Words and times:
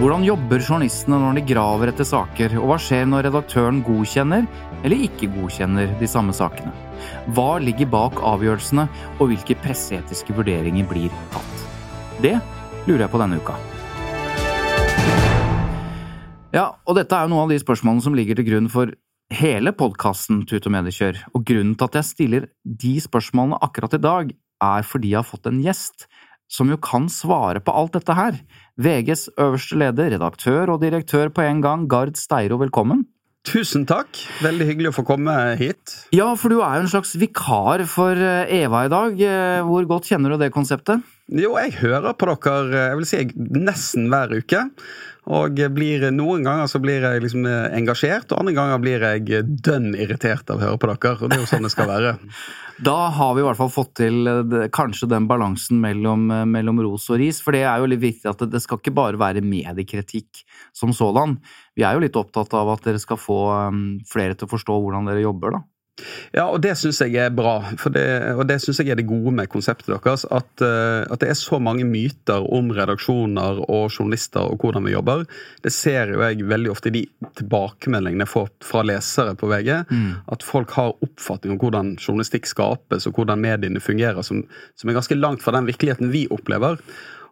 Hvordan 0.00 0.22
jobber 0.24 0.62
journalistene 0.64 1.18
når 1.20 1.34
de 1.36 1.40
graver 1.50 1.90
etter 1.90 2.06
saker, 2.08 2.54
og 2.56 2.70
hva 2.70 2.76
skjer 2.80 3.02
når 3.04 3.26
redaktøren 3.26 3.82
godkjenner 3.84 4.46
eller 4.80 5.02
ikke 5.04 5.28
godkjenner 5.34 5.90
de 6.00 6.06
samme 6.08 6.32
sakene? 6.32 6.72
Hva 7.36 7.58
ligger 7.60 7.90
bak 7.92 8.16
avgjørelsene, 8.24 8.86
og 9.18 9.28
hvilke 9.28 9.58
presseetiske 9.60 10.32
vurderinger 10.38 10.88
blir 10.88 11.12
tatt? 11.34 11.66
Det 12.24 12.32
lurer 12.86 13.04
jeg 13.04 13.12
på 13.12 13.20
denne 13.20 13.42
uka. 13.44 13.58
Ja, 16.56 16.64
og 16.88 16.96
dette 16.96 17.12
er 17.12 17.28
jo 17.28 17.34
noen 17.34 17.44
av 17.44 17.52
de 17.52 17.60
spørsmålene 17.60 18.06
som 18.08 18.16
ligger 18.16 18.40
til 18.40 18.48
grunn 18.48 18.72
for 18.72 18.96
hele 19.36 19.76
podkasten 19.76 20.46
Tut 20.48 20.64
og 20.64 20.78
mediekjør, 20.78 21.26
og 21.36 21.44
grunnen 21.44 21.76
til 21.76 21.90
at 21.90 22.00
jeg 22.00 22.08
stiller 22.14 22.48
de 22.64 22.96
spørsmålene 23.04 23.60
akkurat 23.68 24.00
i 24.00 24.04
dag, 24.08 24.32
er 24.64 24.84
fordi 24.96 25.12
jeg 25.12 25.20
har 25.20 25.28
fått 25.28 25.52
en 25.52 25.60
gjest 25.60 26.08
som 26.50 26.70
jo 26.72 26.78
kan 26.82 27.06
svare 27.12 27.62
på 27.62 27.74
alt 27.74 27.94
dette 27.96 28.16
her. 28.18 28.42
VGs 28.80 29.28
øverste 29.38 29.78
leder, 29.78 30.12
redaktør 30.16 30.74
og 30.74 30.82
direktør 30.82 31.30
på 31.32 31.46
en 31.46 31.62
gang, 31.64 31.86
Gard 31.90 32.18
Steiro, 32.18 32.58
velkommen. 32.60 33.06
Tusen 33.46 33.86
takk. 33.88 34.18
Veldig 34.44 34.66
hyggelig 34.68 34.90
å 34.90 34.96
få 34.98 35.04
komme 35.08 35.32
hit. 35.56 35.94
Ja, 36.12 36.28
for 36.36 36.52
du 36.52 36.58
er 36.60 36.76
jo 36.76 36.84
en 36.84 36.92
slags 36.92 37.14
vikar 37.16 37.86
for 37.88 38.12
eh, 38.12 38.50
Eva 38.60 38.84
i 38.84 38.90
dag. 38.92 39.16
Eh, 39.16 39.62
hvor 39.64 39.86
godt 39.88 40.10
kjenner 40.10 40.34
du 40.34 40.42
det 40.42 40.50
konseptet? 40.52 41.00
Jo, 41.30 41.52
jeg 41.60 41.76
hører 41.78 42.16
på 42.18 42.26
dere 42.26 42.88
jeg 42.88 42.98
vil 42.98 43.06
si, 43.06 43.22
nesten 43.54 44.08
hver 44.10 44.32
uke. 44.34 44.64
Og 45.30 45.60
blir, 45.76 46.08
Noen 46.10 46.42
ganger 46.42 46.66
så 46.70 46.80
blir 46.82 47.04
jeg 47.04 47.22
liksom 47.22 47.44
engasjert, 47.46 48.32
og 48.32 48.40
andre 48.40 48.54
ganger 48.56 48.80
blir 48.82 49.04
jeg 49.04 49.44
dønn 49.62 49.92
irritert 49.94 50.48
av 50.50 50.58
å 50.58 50.64
høre 50.64 50.80
på 50.80 50.90
dere. 50.90 51.12
og 51.20 51.30
Det 51.30 51.36
er 51.36 51.44
jo 51.44 51.50
sånn 51.52 51.68
det 51.68 51.72
skal 51.74 51.90
være. 51.92 52.16
da 52.80 52.96
har 53.14 53.34
vi 53.36 53.42
i 53.42 53.44
hvert 53.44 53.58
fall 53.58 53.72
fått 53.72 53.92
til 54.00 54.28
eh, 54.30 54.68
kanskje 54.72 55.08
den 55.10 55.26
balansen 55.30 55.80
mellom, 55.82 56.26
eh, 56.32 56.46
mellom, 56.48 56.80
ros 56.86 57.08
og 57.12 57.20
ris. 57.20 57.40
For 57.44 57.56
det 57.56 57.62
er 57.68 57.82
jo 57.82 57.90
litt 57.92 58.02
viktig 58.02 58.30
at 58.30 58.44
det, 58.50 58.62
skal 58.64 58.80
ikke 58.80 58.96
bare 58.96 59.20
være 59.20 59.44
mediekritikk 59.44 60.42
som 60.76 60.94
sådan. 60.96 61.36
Vi 61.76 61.84
er 61.86 61.96
jo 61.96 62.04
litt 62.04 62.16
opptatt 62.18 62.56
av 62.56 62.72
at 62.74 62.88
dere 62.88 63.02
skal 63.02 63.20
få 63.20 63.40
flere 64.08 64.34
til 64.34 64.48
å 64.48 64.54
forstå 64.54 64.78
hvordan 64.80 65.10
dere 65.10 65.24
jobber, 65.24 65.58
da. 65.58 65.62
Ja, 66.36 66.46
og 66.48 66.60
det 66.64 66.76
syns 66.80 67.00
jeg 67.02 67.16
er 67.20 67.32
bra. 67.34 67.58
Det, 67.92 68.06
og 68.34 68.44
det 68.48 68.58
syns 68.62 68.80
jeg 68.82 68.92
er 68.92 69.00
det 69.00 69.08
gode 69.08 69.34
med 69.36 69.50
konseptet 69.52 69.92
deres. 69.92 70.26
At, 70.30 70.50
uh, 70.62 71.04
at, 71.06 71.18
det 71.22 71.30
er 71.32 71.38
så 71.38 71.60
mange 71.62 71.86
myter 71.88 72.46
om 72.46 72.72
redaksjoner 72.76 73.62
og 73.66 73.90
journalister 73.90 74.46
og 74.46 74.62
hvordan 74.62 74.86
vi 74.86 74.94
jobber. 74.94 75.26
Det 75.64 75.72
ser 75.74 76.14
jo 76.14 76.24
jeg 76.24 76.48
veldig 76.50 76.72
ofte 76.72 76.90
i 76.92 76.96
de 77.00 77.04
tilbakemeldingene 77.40 78.26
jeg 78.26 78.32
får 78.34 78.50
fra 78.66 78.84
lesere 78.86 79.36
på 79.38 79.50
VG. 79.50 79.70
Mm. 79.90 80.10
At 80.32 80.46
folk 80.46 80.74
har 80.78 80.96
oppfatning 80.98 81.54
om 81.54 81.62
hvordan 81.62 81.94
journalistikk 82.00 82.48
skapes 82.50 83.08
og 83.08 83.16
hvordan 83.16 83.42
mediene 83.42 83.82
fungerer, 83.82 84.22
som, 84.26 84.44
som 84.78 84.90
er 84.90 85.00
ganske 85.00 85.18
langt 85.18 85.44
fra 85.44 85.56
den 85.56 85.68
virkeligheten 85.70 86.12
vi 86.14 86.26
opplever. 86.32 86.80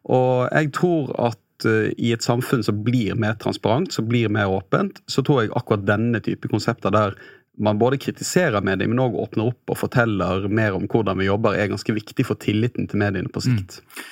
Og 0.09 0.49
jeg 0.53 0.73
tror 0.77 1.11
at 1.29 1.67
eh, 1.69 1.91
i 1.99 2.13
et 2.15 2.25
samfunn 2.25 2.65
som 2.65 2.83
blir 2.85 3.19
mer 3.19 3.37
transparent, 3.43 3.93
som 3.95 4.09
blir 4.09 4.31
mer 4.33 4.51
åpent, 4.53 5.03
så 5.11 5.25
tror 5.25 5.43
jeg 5.43 5.55
akkurat 5.59 5.87
denne 5.89 6.23
type 6.25 6.51
konsepter 6.51 6.95
der 6.95 7.19
man 7.59 7.81
både 7.81 7.99
kritiserer 8.03 8.63
mediene, 8.65 8.93
men 8.93 9.03
òg 9.03 9.19
åpner 9.19 9.51
opp 9.53 9.75
og 9.75 9.81
forteller 9.81 10.47
mer 10.49 10.77
om 10.79 10.87
hvordan 10.91 11.19
vi 11.21 11.29
jobber, 11.29 11.59
er 11.59 11.73
ganske 11.73 11.97
viktig 11.97 12.27
for 12.27 12.41
tilliten 12.41 12.89
til 12.91 13.03
mediene 13.03 13.33
på 13.33 13.43
sikt. 13.45 13.81
Mm. 13.83 14.07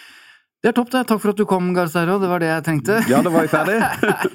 Det 0.65 0.73
er 0.73 0.75
topp, 0.75 0.89
det. 0.91 1.01
Takk 1.07 1.21
for 1.23 1.31
at 1.31 1.39
du 1.39 1.45
kom, 1.47 1.67
Garzaro. 1.77 2.17
Det 2.19 2.27
var 2.27 2.43
det 2.43 2.49
jeg 2.49 2.63
trengte. 2.67 2.97
Ja, 3.13 3.21
da 3.23 3.31
var 3.31 3.45
jeg 3.45 3.53
ferdig. 3.53 3.77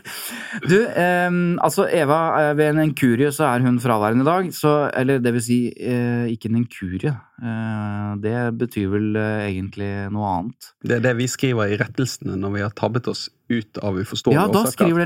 du, 0.72 0.78
eh, 0.88 1.34
altså 1.66 1.88
Eva, 1.92 2.20
eh, 2.40 2.52
ved 2.56 2.70
en 2.72 2.84
inkurie 2.86 3.34
så 3.36 3.50
er 3.50 3.66
hun 3.66 3.82
fraværende 3.84 4.24
i 4.24 4.30
dag. 4.30 4.48
Så, 4.56 4.72
eller 4.96 5.20
det 5.20 5.34
vil 5.36 5.44
si, 5.44 5.60
eh, 5.76 6.30
ikke 6.32 6.48
en 6.48 6.62
inkurie. 6.62 7.12
Eh, 7.42 8.14
det 8.24 8.38
betyr 8.62 8.94
vel 8.94 9.10
eh, 9.20 9.50
egentlig 9.50 9.92
noe 10.14 10.32
annet. 10.38 10.72
Det 10.86 11.02
er 11.02 11.06
det 11.10 11.18
vi 11.20 11.28
skriver 11.32 11.74
i 11.74 11.82
rettelsene 11.82 12.40
når 12.40 12.56
vi 12.56 12.64
har 12.64 12.80
tabbet 12.80 13.12
oss 13.12 13.28
ut 13.52 13.84
av 13.84 14.00
uforståelige 14.00 14.40
ja, 14.40 14.64
årsaker. 14.64 15.04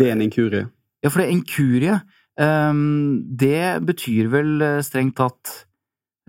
Ved 0.00 0.08
en 0.14 0.24
inkurie. 0.24 0.70
Ja, 1.02 1.10
for 1.10 1.20
det 1.20 1.28
er 1.28 1.36
inkurie. 1.36 2.00
Ehm, 2.42 3.20
det 3.38 3.82
betyr 3.86 4.32
vel 4.32 4.56
eh, 4.64 4.80
strengt 4.84 5.18
tatt 5.20 5.52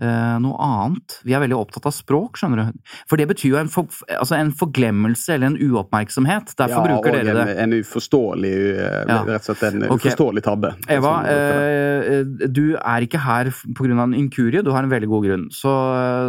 eh, 0.02 0.36
noe 0.42 0.58
annet. 0.62 1.16
Vi 1.26 1.34
er 1.34 1.42
veldig 1.42 1.56
opptatt 1.56 1.88
av 1.88 1.94
språk, 1.96 2.38
skjønner 2.38 2.60
du. 2.60 2.92
For 3.10 3.20
det 3.20 3.26
betyr 3.30 3.54
jo 3.54 3.58
en, 3.60 3.70
for, 3.72 3.90
altså 4.12 4.36
en 4.38 4.52
forglemmelse 4.56 5.36
eller 5.36 5.52
en 5.52 5.58
uoppmerksomhet. 5.58 6.54
Derfor 6.60 6.86
ja, 6.90 6.92
bruker 6.92 7.18
dere 7.18 7.36
det. 7.40 7.46
Og 7.46 7.64
en 7.64 7.76
uforståelig, 7.80 8.54
eh, 8.74 9.00
ja. 9.10 9.18
rett 9.30 9.48
og 9.48 9.50
slett 9.50 9.66
en 9.70 9.88
okay. 9.88 9.96
uforståelig 9.96 10.46
tabbe. 10.46 10.74
Eva, 10.92 11.16
du 12.44 12.64
er 12.78 13.08
ikke 13.08 13.24
her 13.24 13.52
pga. 13.74 13.90
en 14.06 14.16
inkurie, 14.18 14.64
du 14.64 14.72
har 14.76 14.86
en 14.86 14.94
veldig 14.94 15.10
god 15.10 15.28
grunn. 15.28 15.50
Så, 15.54 15.74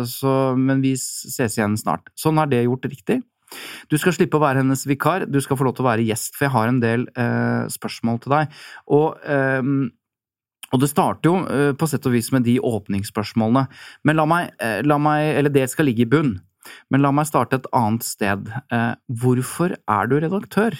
så, 0.09 0.35
men 0.57 0.83
vi 0.85 0.95
ses 0.99 1.59
igjen 1.59 1.77
snart. 1.79 2.13
Sånn 2.19 2.41
er 2.41 2.51
det 2.51 2.65
gjort 2.65 2.89
riktig. 2.89 3.21
Du 3.91 3.97
skal 4.01 4.15
slippe 4.15 4.39
å 4.39 4.43
være 4.43 4.63
hennes 4.63 4.85
vikar, 4.87 5.27
du 5.29 5.39
skal 5.43 5.59
få 5.59 5.67
lov 5.67 5.77
til 5.77 5.85
å 5.85 5.89
være 5.91 6.07
gjest, 6.07 6.33
for 6.37 6.47
jeg 6.47 6.55
har 6.55 6.71
en 6.71 6.81
del 6.83 7.05
eh, 7.13 7.67
spørsmål 7.73 8.23
til 8.23 8.35
deg. 8.37 8.57
Og, 8.97 9.21
eh, 9.27 9.61
og 10.73 10.81
det 10.81 10.91
starter 10.91 11.31
jo 11.31 11.37
eh, 11.45 11.71
på 11.77 11.89
sett 11.91 12.09
og 12.09 12.15
vis 12.15 12.31
med 12.35 12.47
de 12.47 12.57
åpningsspørsmålene, 12.63 13.67
men 14.07 14.19
la 14.19 14.27
meg, 14.29 14.51
eh, 14.59 14.81
la 14.85 14.99
meg 15.01 15.35
Eller 15.35 15.53
det 15.53 15.69
skal 15.71 15.89
ligge 15.89 16.05
i 16.05 16.09
bunn. 16.09 16.37
Men 16.89 17.03
la 17.05 17.11
meg 17.13 17.27
starte 17.29 17.59
et 17.59 17.71
annet 17.77 18.05
sted. 18.05 18.49
Eh, 18.73 18.93
hvorfor 19.21 19.75
er 19.77 20.09
du 20.09 20.17
redaktør? 20.17 20.73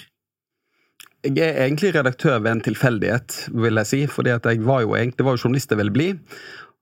Jeg 1.26 1.42
er 1.42 1.64
egentlig 1.64 1.92
redaktør 1.94 2.38
ved 2.38 2.52
en 2.52 2.62
tilfeldighet, 2.62 3.36
vil 3.54 3.80
jeg 3.82 3.90
si. 3.90 4.00
fordi 4.06 4.36
det 4.42 4.60
var 4.62 4.84
jo 4.84 5.36
journalist 5.36 5.70
jeg 5.70 5.78
ville 5.78 5.94
bli. 5.94 6.12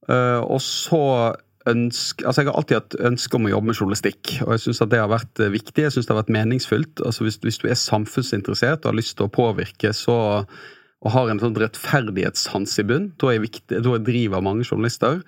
Uh, 0.05 0.45
og 0.45 0.61
så 0.61 1.33
ønske, 1.71 2.25
altså 2.27 2.43
Jeg 2.43 2.51
har 2.51 2.59
alltid 2.59 2.77
hatt 2.79 2.97
ønske 3.09 3.39
om 3.39 3.49
å 3.49 3.53
jobbe 3.55 3.71
med 3.71 3.79
journalistikk, 3.79 4.35
og 4.45 4.55
jeg 4.55 4.63
syns 4.65 4.83
det 4.93 5.01
har 5.01 5.11
vært 5.13 5.41
eh, 5.41 5.53
viktig. 5.55 5.87
Jeg 5.87 5.95
synes 5.95 6.09
det 6.09 6.15
har 6.15 6.21
vært 6.21 6.35
meningsfullt. 6.37 7.03
Altså 7.07 7.27
hvis, 7.27 7.41
hvis, 7.45 7.61
du 7.63 7.69
er 7.71 7.81
samfunnsinteressert 7.81 8.85
og 8.85 8.93
har 8.93 8.99
lyst 9.01 9.17
til 9.19 9.29
å 9.29 9.33
påvirke, 9.33 9.95
så, 9.97 10.19
og 10.45 11.17
har 11.17 11.33
en 11.33 11.41
sånn 11.43 11.57
rettferdighetssans 11.63 12.77
i 12.83 12.87
bunn, 12.91 13.11
da 13.21 13.33
jeg, 13.35 13.45
viktig, 13.47 13.81
da 13.87 13.97
driver 14.11 14.45
mange 14.45 14.69
journalister, 14.69 15.23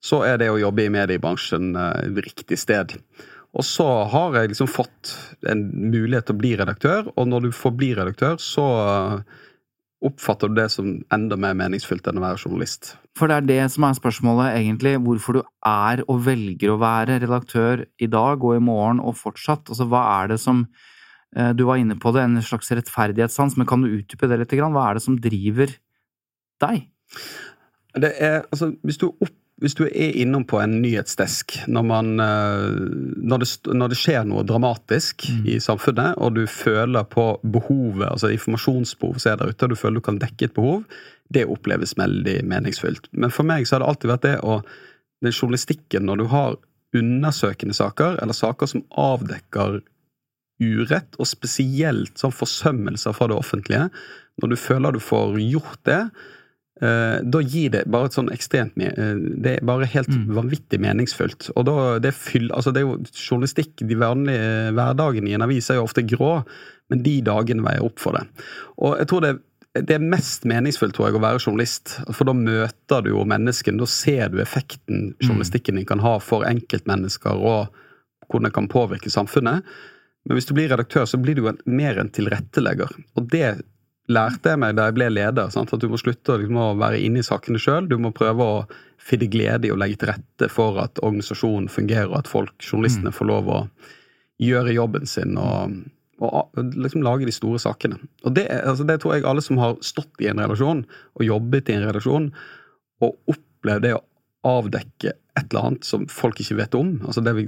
så 0.00 0.22
er 0.24 0.40
det 0.40 0.48
å 0.52 0.60
jobbe 0.60 0.86
i 0.86 0.94
mediebransjen 0.94 1.74
eh, 1.74 2.06
et 2.06 2.24
riktig 2.28 2.60
sted. 2.60 2.96
Og 3.50 3.66
så 3.66 3.86
har 4.12 4.36
jeg 4.38 4.52
liksom 4.52 4.70
fått 4.70 5.16
en 5.50 5.64
mulighet 5.74 6.28
til 6.28 6.36
å 6.36 6.42
bli 6.42 6.54
redaktør, 6.60 7.08
og 7.16 7.30
når 7.32 7.48
du 7.48 7.54
får 7.56 7.78
bli 7.78 7.94
redaktør, 7.98 8.38
så 8.38 8.66
Oppfatter 10.00 10.48
du 10.48 10.56
det 10.56 10.70
som 10.72 10.92
enda 11.12 11.36
mer 11.36 11.56
meningsfylt 11.58 12.06
enn 12.08 12.20
å 12.20 12.22
være 12.24 12.40
journalist? 12.40 12.94
For 13.18 13.28
det 13.28 13.36
er 13.36 13.48
det 13.50 13.58
som 13.74 13.84
er 13.84 13.98
spørsmålet, 13.98 14.54
egentlig. 14.56 14.94
Hvorfor 15.04 15.36
du 15.36 15.40
er 15.68 16.00
og 16.06 16.22
velger 16.24 16.72
å 16.72 16.78
være 16.80 17.18
redaktør 17.20 17.84
i 18.00 18.08
dag 18.08 18.40
og 18.40 18.56
i 18.56 18.62
morgen 18.64 19.02
og 19.04 19.18
fortsatt. 19.20 19.68
Altså, 19.68 19.84
hva 19.90 20.04
er 20.22 20.32
det 20.32 20.38
som 20.40 20.64
eh, 21.36 21.52
Du 21.52 21.66
var 21.68 21.82
inne 21.82 21.98
på 22.00 22.14
det, 22.16 22.24
en 22.24 22.40
slags 22.40 22.72
rettferdighetssans, 22.72 23.58
men 23.60 23.68
kan 23.68 23.84
du 23.84 23.92
utdype 23.92 24.30
det 24.30 24.40
litt? 24.40 24.56
Hva 24.56 24.86
er 24.86 24.96
det 24.96 25.04
som 25.04 25.20
driver 25.20 25.76
deg? 26.64 26.88
Det 28.00 28.14
er, 28.16 28.40
altså, 28.48 28.72
hvis 28.86 29.00
du 29.02 29.10
opp 29.10 29.36
hvis 29.60 29.76
du 29.76 29.82
er 29.86 30.16
innom 30.16 30.46
på 30.48 30.56
en 30.62 30.78
nyhetsdesk 30.80 31.58
når, 31.68 31.84
man, 31.84 32.14
når, 32.16 33.42
det, 33.42 33.48
når 33.76 33.92
det, 33.92 33.98
skjer 34.00 34.24
noe 34.28 34.44
dramatisk 34.48 35.26
mm. 35.28 35.42
i 35.52 35.58
samfunnet, 35.60 36.16
og 36.16 36.38
du 36.38 36.46
føler 36.48 37.04
på 37.12 37.26
behovet, 37.44 38.06
altså 38.08 38.32
informasjonsbehov 38.32 39.20
som 39.20 39.34
er 39.34 39.42
der 39.42 39.52
ute, 39.52 39.66
og 39.66 39.74
du 39.74 39.80
føler 39.80 40.00
du 40.00 40.06
kan 40.08 40.20
dekke 40.22 40.48
et 40.48 40.56
behov, 40.56 40.86
det 41.30 41.44
oppleves 41.52 41.92
veldig 42.00 42.40
meningsfullt. 42.48 43.10
Men 43.12 43.34
for 43.34 43.46
meg 43.46 43.68
så 43.68 43.76
har 43.76 43.84
det 43.84 43.92
alltid 43.92 44.14
vært 44.14 44.28
det 44.28 44.38
å 44.40 44.62
Den 45.20 45.34
journalistikken, 45.36 46.06
når 46.08 46.16
du 46.16 46.24
har 46.32 46.54
undersøkende 46.96 47.74
saker, 47.76 48.14
eller 48.22 48.32
saker 48.32 48.70
som 48.70 48.86
avdekker 48.96 49.82
urett, 50.64 51.18
og 51.20 51.28
spesielt 51.28 52.16
sånn 52.16 52.32
forsømmelser 52.32 53.12
fra 53.12 53.28
det 53.28 53.36
offentlige, 53.36 53.90
når 54.40 54.54
du 54.54 54.56
føler 54.56 54.96
du 54.96 55.02
får 55.04 55.36
gjort 55.44 55.82
det, 55.84 56.00
eh, 56.08 56.38
da 56.80 57.40
gir 57.44 57.74
det 57.74 57.82
bare 57.92 58.08
et 58.08 58.14
sånn 58.16 58.30
ekstremt 58.32 58.78
mye 58.80 58.94
Det 59.44 59.50
er 59.58 59.66
bare 59.68 59.88
helt 59.92 60.08
mm. 60.08 60.22
vanvittig 60.32 60.78
meningsfullt. 60.80 61.50
Og 61.52 61.66
da, 61.68 61.74
det, 62.00 62.14
fyll, 62.16 62.46
altså 62.56 62.72
det 62.72 62.80
er 62.80 62.86
jo 62.86 62.94
journalistikk, 63.12 63.74
de 63.84 63.98
vanlige 64.00 64.72
hverdagene 64.78 65.28
i 65.28 65.36
en 65.36 65.44
avis 65.44 65.68
er 65.68 65.76
jo 65.76 65.84
ofte 65.84 66.06
grå, 66.08 66.38
men 66.88 67.04
de 67.04 67.18
dagene 67.26 67.66
veier 67.66 67.84
opp 67.84 68.00
for 68.00 68.16
det. 68.16 68.24
Og 68.80 68.96
jeg 68.96 69.10
tror 69.12 69.26
det 69.26 69.34
det 69.78 69.94
er 69.94 70.02
mest 70.02 70.46
meningsfullt 70.50 70.96
tror 70.96 71.08
jeg, 71.08 71.18
å 71.18 71.22
være 71.22 71.42
journalist. 71.44 71.92
For 72.10 72.26
da 72.26 72.34
møter 72.34 73.04
du 73.06 73.12
jo 73.12 73.26
menneskene. 73.28 73.78
Da 73.78 73.86
ser 73.86 74.32
du 74.32 74.40
effekten 74.42 75.12
mm. 75.12 75.20
journalistikken 75.22 75.78
din 75.78 75.86
kan 75.86 76.02
ha 76.02 76.16
for 76.24 76.46
enkeltmennesker, 76.48 77.38
og 77.38 77.70
hvordan 78.26 78.48
det 78.48 78.56
kan 78.56 78.70
påvirke 78.70 79.12
samfunnet. 79.12 79.66
Men 80.26 80.36
hvis 80.36 80.48
du 80.50 80.54
blir 80.56 80.70
redaktør, 80.72 81.06
så 81.06 81.20
blir 81.22 81.38
du 81.38 81.46
mer 81.70 82.00
en 82.02 82.10
tilrettelegger. 82.12 82.90
Og 83.18 83.30
det 83.30 83.60
lærte 84.10 84.52
jeg 84.52 84.60
meg 84.60 84.76
da 84.78 84.88
jeg 84.88 84.96
ble 84.98 85.08
leder. 85.12 85.50
Sant? 85.54 85.72
At 85.74 85.82
du 85.82 85.88
må 85.90 86.00
slutte 86.00 86.38
liksom, 86.40 86.58
å 86.58 86.72
være 86.80 87.00
inne 87.02 87.22
i 87.22 87.26
sakene 87.26 87.60
sjøl. 87.62 87.88
Du 87.90 87.96
må 88.02 88.12
prøve 88.16 88.46
å 88.46 88.58
finne 89.00 89.30
glede 89.32 89.68
i 89.68 89.72
å 89.72 89.78
legge 89.80 90.02
til 90.02 90.12
rette 90.12 90.50
for 90.52 90.80
at 90.82 91.00
organisasjonen 91.02 91.70
fungerer, 91.72 92.10
og 92.10 92.20
at 92.20 92.30
folk, 92.30 92.52
journalistene, 92.60 93.14
mm. 93.14 93.16
får 93.16 93.30
lov 93.30 93.48
å 93.50 93.62
gjøre 94.40 94.76
jobben 94.76 95.08
sin 95.08 95.36
og, 95.40 95.80
og 96.24 96.60
liksom 96.60 97.04
lage 97.04 97.28
de 97.28 97.34
store 97.34 97.60
sakene. 97.62 98.00
Og 98.24 98.36
det, 98.36 98.46
altså, 98.60 98.86
det, 98.88 99.00
tror 99.00 99.16
jeg 99.16 99.26
alle 99.28 99.44
som 99.44 99.60
har 99.60 99.78
stått 99.84 100.20
i 100.20 100.30
en 100.30 100.40
relasjon 100.42 100.84
og 101.16 101.26
jobbet 101.26 101.72
i 101.72 101.78
en 101.78 101.86
redaksjon, 101.88 102.30
og 103.00 103.32
opplevd 103.32 103.86
det 103.86 103.96
å 103.96 104.04
avdekke 104.50 105.12
et 105.38 105.44
eller 105.50 105.70
annet 105.70 105.86
som 105.86 106.06
folk 106.12 106.40
ikke 106.40 106.58
vet 106.60 106.76
om, 106.76 106.98
altså 107.06 107.22
det 107.24 107.36
vi, 107.36 107.46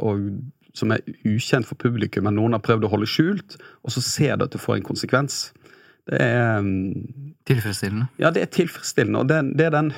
og 0.00 0.24
som 0.76 0.92
er 0.94 1.02
ukjent 1.26 1.66
for 1.66 1.80
publikum, 1.80 2.26
men 2.28 2.36
noen 2.38 2.54
har 2.56 2.62
prøvd 2.64 2.86
å 2.86 2.92
holde 2.92 3.08
skjult, 3.10 3.56
og 3.84 3.94
så 3.94 4.02
ser 4.04 4.38
du 4.38 4.46
at 4.46 4.54
det 4.54 4.62
får 4.62 4.78
en 4.78 4.86
konsekvens. 4.86 5.40
Det 6.08 6.20
er 6.20 6.60
um, 6.62 6.70
Tilfredsstillende? 7.48 8.06
Ja, 8.20 8.30
det 8.30 8.44
er 8.44 8.54
tilfredsstillende. 8.54 9.24
Og 9.24 9.28
det, 9.28 9.40
det, 9.58 9.72
den 9.74 9.92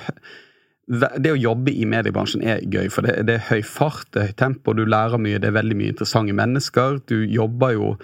det 0.93 1.31
å 1.31 1.38
jobbe 1.38 1.72
i 1.72 1.87
mediebransjen 1.88 2.43
er 2.43 2.64
gøy, 2.66 2.88
for 2.90 3.06
det, 3.06 3.22
det, 3.28 3.38
er 3.38 3.46
høy 3.52 3.62
fart, 3.64 4.08
det 4.12 4.20
er 4.20 4.28
høyt 4.32 4.40
tempo, 4.40 4.75
du 4.76 4.82
lærer 4.84 5.20
mye, 5.22 5.38
det 5.40 5.52
er 5.52 5.56
veldig 5.56 5.76
mye 5.78 5.93
interessante 5.94 6.34
mennesker. 6.37 7.00
Du 7.08 7.22
jobber 7.22 7.78
jo 7.78 7.94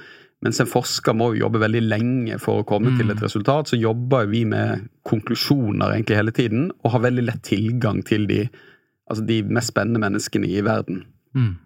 Mens 0.47 0.61
en 0.63 0.69
forsker 0.71 1.17
må 1.19 1.33
jo 1.33 1.41
jobbe 1.41 1.59
veldig 1.59 1.81
lenge 1.83 2.37
for 2.39 2.61
å 2.61 2.67
komme 2.67 2.93
mm. 2.93 2.99
til 3.01 3.09
et 3.11 3.23
resultat, 3.25 3.73
så 3.73 3.79
jobber 3.79 4.29
vi 4.31 4.45
med 4.47 4.85
konklusjoner 5.09 5.97
egentlig 5.97 6.15
hele 6.15 6.35
tiden, 6.37 6.69
og 6.85 6.93
har 6.95 7.03
veldig 7.09 7.25
lett 7.27 7.41
tilgang 7.49 8.05
til 8.07 8.29
de, 8.31 8.45
altså 9.11 9.25
de 9.27 9.41
mest 9.51 9.73
spennende 9.73 9.99
menneskene 10.05 10.47
i 10.47 10.63
verden. 10.63 11.01
Mm. 11.35 11.57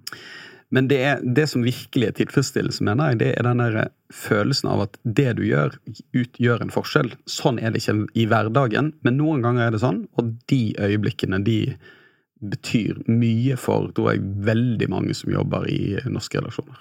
Men 0.72 0.88
det, 0.88 0.98
er, 1.04 1.24
det 1.36 1.44
som 1.50 1.64
virkelig 1.66 2.06
er 2.08 2.14
tilfredsstillelse, 2.16 2.84
mener 2.86 3.12
jeg, 3.12 3.18
det 3.20 3.30
er 3.36 3.44
den 3.44 3.60
der 3.60 3.90
følelsen 4.12 4.70
av 4.72 4.86
at 4.86 4.94
det 5.04 5.34
du 5.36 5.42
gjør, 5.44 5.74
utgjør 6.16 6.64
en 6.64 6.72
forskjell. 6.72 7.10
Sånn 7.28 7.60
er 7.60 7.74
det 7.74 7.82
ikke 7.82 8.06
i 8.16 8.24
hverdagen, 8.30 8.94
men 9.04 9.18
noen 9.20 9.44
ganger 9.44 9.66
er 9.66 9.74
det 9.74 9.82
sånn, 9.84 10.06
og 10.16 10.30
de 10.48 10.62
øyeblikkene, 10.80 11.42
de 11.44 11.58
betyr 12.42 13.02
mye 13.06 13.58
for, 13.60 13.92
tror 13.94 14.14
jeg, 14.14 14.24
veldig 14.48 14.88
mange 14.90 15.14
som 15.14 15.30
jobber 15.34 15.68
i 15.70 16.00
norske 16.10 16.40
relasjoner. 16.40 16.80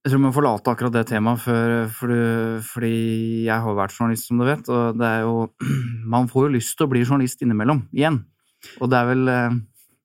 Jeg 0.00 0.12
tror 0.12 0.20
vi 0.20 0.24
må 0.24 0.32
forlate 0.32 0.72
akkurat 0.72 0.94
det 0.94 1.06
temaet, 1.10 1.42
for, 1.44 1.72
for, 1.96 2.12
fordi 2.70 2.94
jeg 3.48 3.64
har 3.64 3.74
vært 3.76 3.96
journalist, 3.96 4.28
som 4.28 4.40
du 4.40 4.46
vet, 4.48 4.68
og 4.72 5.00
det 5.00 5.08
er 5.08 5.26
jo 5.26 5.48
Man 6.14 6.28
får 6.28 6.46
jo 6.46 6.54
lyst 6.58 6.76
til 6.76 6.88
å 6.88 6.92
bli 6.92 7.02
journalist 7.04 7.44
innimellom, 7.44 7.82
igjen. 7.96 8.22
Og 8.80 8.92
det 8.92 9.00
er 9.00 9.08
vel 9.08 9.28
eh, 9.32 9.58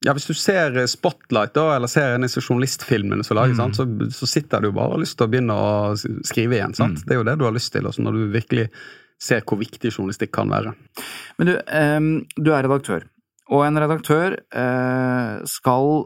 ja, 0.04 0.14
Hvis 0.14 0.28
du 0.28 0.34
ser 0.38 0.76
eh, 0.78 0.90
Spotlight, 0.90 1.54
da, 1.56 1.70
eller 1.76 1.92
ser 1.92 2.16
en 2.16 2.28
av 2.28 2.36
journalistfilmene 2.42 3.24
som 3.24 3.40
lages, 3.40 3.58
mm. 3.58 3.74
så, 3.78 3.88
så, 4.14 4.30
sitter 4.30 4.62
du 4.62 4.72
bare 4.72 4.92
og 4.92 4.98
har 4.98 5.06
lyst 5.06 5.18
til 5.20 5.28
å 5.28 5.32
begynne 5.32 5.56
å 5.56 5.96
skrive 6.28 6.60
igjen. 6.60 6.76
Mm. 6.76 7.00
Det 7.02 7.16
er 7.16 7.22
jo 7.22 7.28
det 7.30 7.38
du 7.40 7.48
har 7.48 7.56
lyst 7.56 7.74
til, 7.74 7.88
også 7.88 8.06
når 8.06 8.20
du 8.20 8.26
virkelig 8.36 8.68
ser 9.22 9.46
hvor 9.48 9.62
viktig 9.62 9.94
journalistikk 9.94 10.34
kan 10.36 10.52
være. 10.52 10.76
Men 11.40 11.50
du, 11.50 11.56
um, 11.56 12.12
du 12.36 12.52
er 12.52 12.68
redaktør, 12.68 13.08
og 13.56 13.64
en 13.64 13.80
redaktør 13.80 14.36
uh, 14.58 15.40
skal 15.48 16.06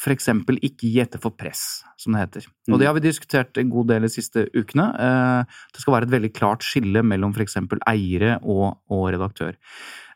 for 0.00 0.14
eksempel 0.14 0.56
ikke 0.64 0.88
gjette 0.94 1.20
for 1.20 1.34
press, 1.36 1.82
som 2.00 2.14
det 2.14 2.22
heter. 2.22 2.46
Og 2.70 2.78
det 2.78 2.86
mm. 2.86 2.88
har 2.88 2.94
vi 2.96 3.02
diskutert 3.04 3.58
en 3.60 3.72
god 3.72 3.90
del 3.90 4.06
de 4.06 4.12
siste 4.12 4.46
ukene. 4.54 4.86
Eh, 4.96 5.58
det 5.74 5.82
skal 5.82 5.92
være 5.92 6.08
et 6.08 6.14
veldig 6.14 6.30
klart 6.38 6.64
skille 6.64 7.02
mellom 7.04 7.34
for 7.36 7.44
eksempel 7.44 7.82
eiere 7.90 8.38
og, 8.40 8.78
og 8.88 9.10
redaktør. 9.12 9.58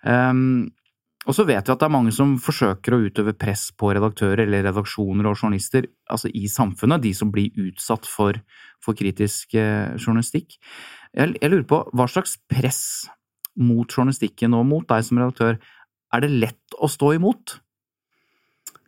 Um, 0.00 0.72
og 1.24 1.32
så 1.36 1.46
vet 1.48 1.64
vi 1.64 1.72
at 1.72 1.80
det 1.80 1.86
er 1.86 1.92
mange 1.94 2.12
som 2.12 2.34
forsøker 2.42 2.94
å 2.94 3.00
utøve 3.06 3.32
press 3.40 3.70
på 3.76 3.94
redaktører 3.96 4.44
eller 4.44 4.66
redaksjoner 4.66 5.28
og 5.30 5.38
journalister 5.38 5.88
altså 6.12 6.28
i 6.28 6.44
samfunnet, 6.52 7.02
de 7.04 7.14
som 7.16 7.30
blir 7.32 7.54
utsatt 7.64 8.08
for, 8.08 8.36
for 8.84 8.96
kritisk 8.98 9.56
eh, 9.56 9.96
journalistikk. 9.96 10.58
Jeg, 11.16 11.36
jeg, 11.40 11.50
lurer 11.50 11.66
på 11.70 11.80
hva 11.96 12.08
slags 12.10 12.36
press 12.50 12.82
mot 13.56 13.88
journalistikken 13.88 14.56
og 14.58 14.66
mot 14.68 14.88
deg 14.90 15.06
som 15.06 15.22
redaktør 15.22 15.56
er 16.14 16.22
det 16.22 16.32
lett 16.44 16.76
å 16.78 16.90
stå 16.90 17.14
imot? 17.16 17.58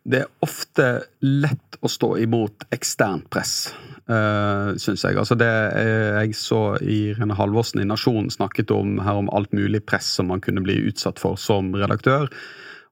Det 0.07 0.23
er 0.23 0.29
ofte 0.45 0.85
lett 1.25 1.77
å 1.83 1.89
stå 1.91 2.13
imot 2.23 2.63
eksternt 2.73 3.27
press 3.33 3.73
uh, 4.07 4.15
eh, 4.15 4.69
syns 4.79 5.03
jeg. 5.03 5.17
Altså 5.19 5.35
det 5.39 5.51
jeg 5.51 6.35
så 6.39 6.77
Irene 6.79 7.35
Halvorsen 7.37 7.81
i 7.83 7.87
Nasjonen 7.87 8.29
snakket 8.33 8.71
om 8.75 8.99
her 9.03 9.15
om 9.19 9.29
alt 9.35 9.51
mulig 9.55 9.81
press 9.85 10.07
som 10.17 10.27
man 10.31 10.41
kunne 10.43 10.61
bli 10.63 10.75
utsatt 10.87 11.19
for 11.21 11.35
som 11.41 11.75
redaktør. 11.75 12.23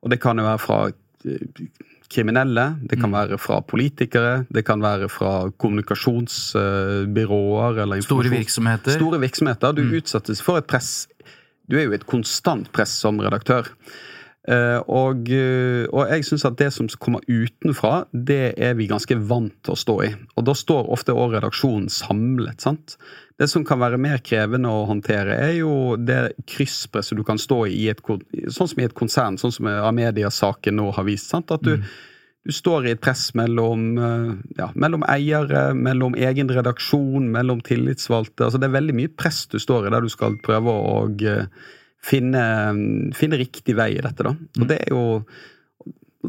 Og 0.03 0.09
det 0.11 0.19
kan 0.21 0.37
jo 0.39 0.45
være 0.45 0.61
fra 0.61 0.89
eh, 0.91 0.93
kriminelle, 2.11 2.65
det 2.85 2.95
kan 2.99 3.09
mm. 3.09 3.17
være 3.17 3.37
fra 3.41 3.61
politikere, 3.65 4.45
det 4.53 4.63
kan 4.67 4.81
være 4.83 5.09
fra 5.09 5.49
kommunikasjonsbyråer 5.57 7.77
eller 7.83 8.01
Store 8.05 8.29
virksomheter. 8.29 8.91
Store 8.99 9.19
virksomheter. 9.23 9.71
Du 9.73 9.83
mm. 9.87 9.93
utsettes 10.01 10.41
for 10.45 10.57
et 10.61 10.67
press. 10.69 11.07
Du 11.65 11.73
er 11.79 11.83
jo 11.87 11.93
et 11.97 12.05
konstant 12.05 12.71
press 12.75 12.93
som 13.01 13.19
redaktør. 13.23 13.63
Uh, 14.45 14.77
og, 14.93 15.25
uh, 15.33 15.87
og, 15.89 16.03
jeg 16.11 16.25
syns 16.27 16.43
at 16.45 16.57
det 16.59 16.67
som 16.75 16.85
kommer 17.01 17.23
utenfra, 17.25 18.03
det 18.13 18.53
er 18.61 18.75
vi 18.77 18.85
ganske 18.89 19.17
vant 19.25 19.55
til 19.65 19.73
å 19.73 19.79
stå 19.79 19.95
i. 20.05 20.09
Og 20.37 20.45
da 20.45 20.53
står 20.53 20.91
ofte 20.93 21.15
òg 21.17 21.33
redaksjonen 21.33 21.89
samlet. 21.89 22.61
sant? 22.61 22.97
Det 23.41 23.47
som 23.49 23.65
kan 23.65 23.81
være 23.81 23.97
mer 23.99 24.21
krevende 24.23 24.69
å 24.69 24.83
håndtere, 24.85 25.33
er 25.47 25.55
jo 25.57 25.95
det 25.97 26.35
krysspresset 26.47 27.17
du 27.17 27.23
kan 27.25 27.41
stå 27.41 27.63
i, 27.65 27.79
i 27.85 27.87
et, 27.91 28.03
sånn 28.53 28.69
som 28.69 28.83
i 28.83 28.85
et 28.85 28.93
konsern, 28.95 29.39
sånn 29.41 29.55
som 29.55 29.71
Amedia-saken 29.71 30.77
nå 30.77 30.91
har 30.93 31.07
vist. 31.07 31.31
sant? 31.33 31.49
At 31.51 31.65
du, 31.65 31.79
mm. 31.81 31.87
du 32.45 32.53
står 32.53 32.85
i 32.85 32.93
et 32.93 33.01
press 33.01 33.31
mellom, 33.33 33.87
uh, 33.97 34.35
ja, 34.59 34.69
mellom 34.77 35.07
eiere, 35.09 35.71
mellom 35.73 36.13
egen 36.21 36.53
redaksjon, 36.53 37.31
mellom 37.33 37.65
tillitsvalgte. 37.65 38.45
altså 38.45 38.61
Det 38.61 38.69
er 38.69 38.77
veldig 38.77 38.97
mye 39.01 39.15
press 39.17 39.47
du 39.49 39.57
står 39.57 39.89
i 39.89 39.95
der 39.95 40.05
du 40.05 40.13
skal 40.13 40.37
prøve 40.45 40.77
å 40.85 41.01
finne, 42.05 42.45
finne, 43.17 43.39
riktig 43.41 43.75
vei 43.77 43.93
i 43.95 44.03
dette, 44.03 44.25
da. 44.25 44.33
Og 44.35 44.63
mm. 44.63 44.69
det 44.69 44.79
er 44.83 44.93
jo 44.93 45.03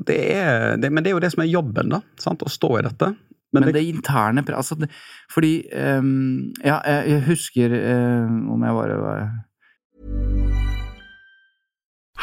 det 0.06 0.18
er, 0.35 0.76
det, 0.76 0.90
Men 0.92 1.04
det 1.04 1.11
er 1.11 1.16
jo 1.16 1.23
det 1.25 1.33
som 1.33 1.42
er 1.45 1.49
jobben, 1.52 1.95
da. 1.95 2.02
Sant? 2.21 2.45
Å 2.45 2.52
stå 2.52 2.75
i 2.78 2.85
dette. 2.85 3.14
Men, 3.54 3.62
men 3.62 3.71
det, 3.71 3.78
det, 3.78 3.88
interne 3.88 4.42
altså, 4.52 4.75
det, 4.75 4.90
Fordi 5.33 5.68
um, 5.73 6.52
Ja, 6.64 6.80
jeg, 6.85 7.11
jeg 7.12 7.23
husker 7.28 7.73
um, 7.73 8.50
om 8.56 8.64
jeg 8.66 8.75
bare 8.75 8.97
var 9.00 9.28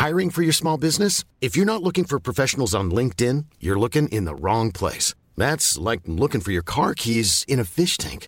Hiring 0.04 0.32
for 0.32 0.42
your 0.42 0.54
small 0.54 0.78
business? 0.78 1.24
If 1.40 1.56
you're 1.56 1.66
not 1.66 1.82
looking 1.82 2.04
for 2.04 2.20
professionals 2.20 2.76
on 2.76 2.92
LinkedIn, 2.92 3.46
you're 3.62 3.80
looking 3.80 4.10
in 4.10 4.26
the 4.26 4.36
wrong 4.36 4.72
place. 4.72 5.16
That's 5.38 5.78
like 5.78 6.02
looking 6.06 6.42
for 6.42 6.52
your 6.52 6.64
car 6.64 6.94
keys 6.94 7.46
in 7.48 7.58
a 7.58 7.64
fish 7.64 7.98
tank. 7.98 8.28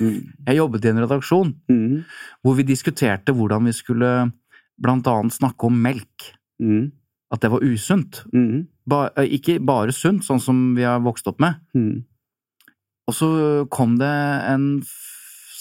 Jeg 0.00 0.56
jobbet 0.56 0.84
i 0.84 0.88
en 0.88 0.98
redaksjon 1.04 1.54
Mm. 1.70 2.04
hvor 2.42 2.54
vi 2.56 2.62
diskuterte 2.62 3.32
hvordan 3.34 3.64
vi 3.64 3.72
skulle 3.72 4.32
blant 4.80 5.06
annet 5.06 5.32
snakke 5.32 5.64
om 5.68 5.76
melk. 5.82 6.32
Mm. 6.60 6.90
At 7.32 7.40
det 7.40 7.50
var 7.50 7.60
usunt. 7.60 8.24
Mm. 8.34 8.66
Ba, 8.86 9.10
eh, 9.16 9.28
ikke 9.38 9.58
bare 9.64 9.92
sunt, 9.92 10.22
sånn 10.22 10.40
som 10.40 10.74
vi 10.74 10.82
har 10.82 11.00
vokst 11.00 11.26
opp 11.26 11.38
med. 11.40 11.54
Mm. 11.74 12.04
Og 13.08 13.14
så 13.14 13.68
kom 13.70 13.96
det 13.98 14.10
en 14.50 14.82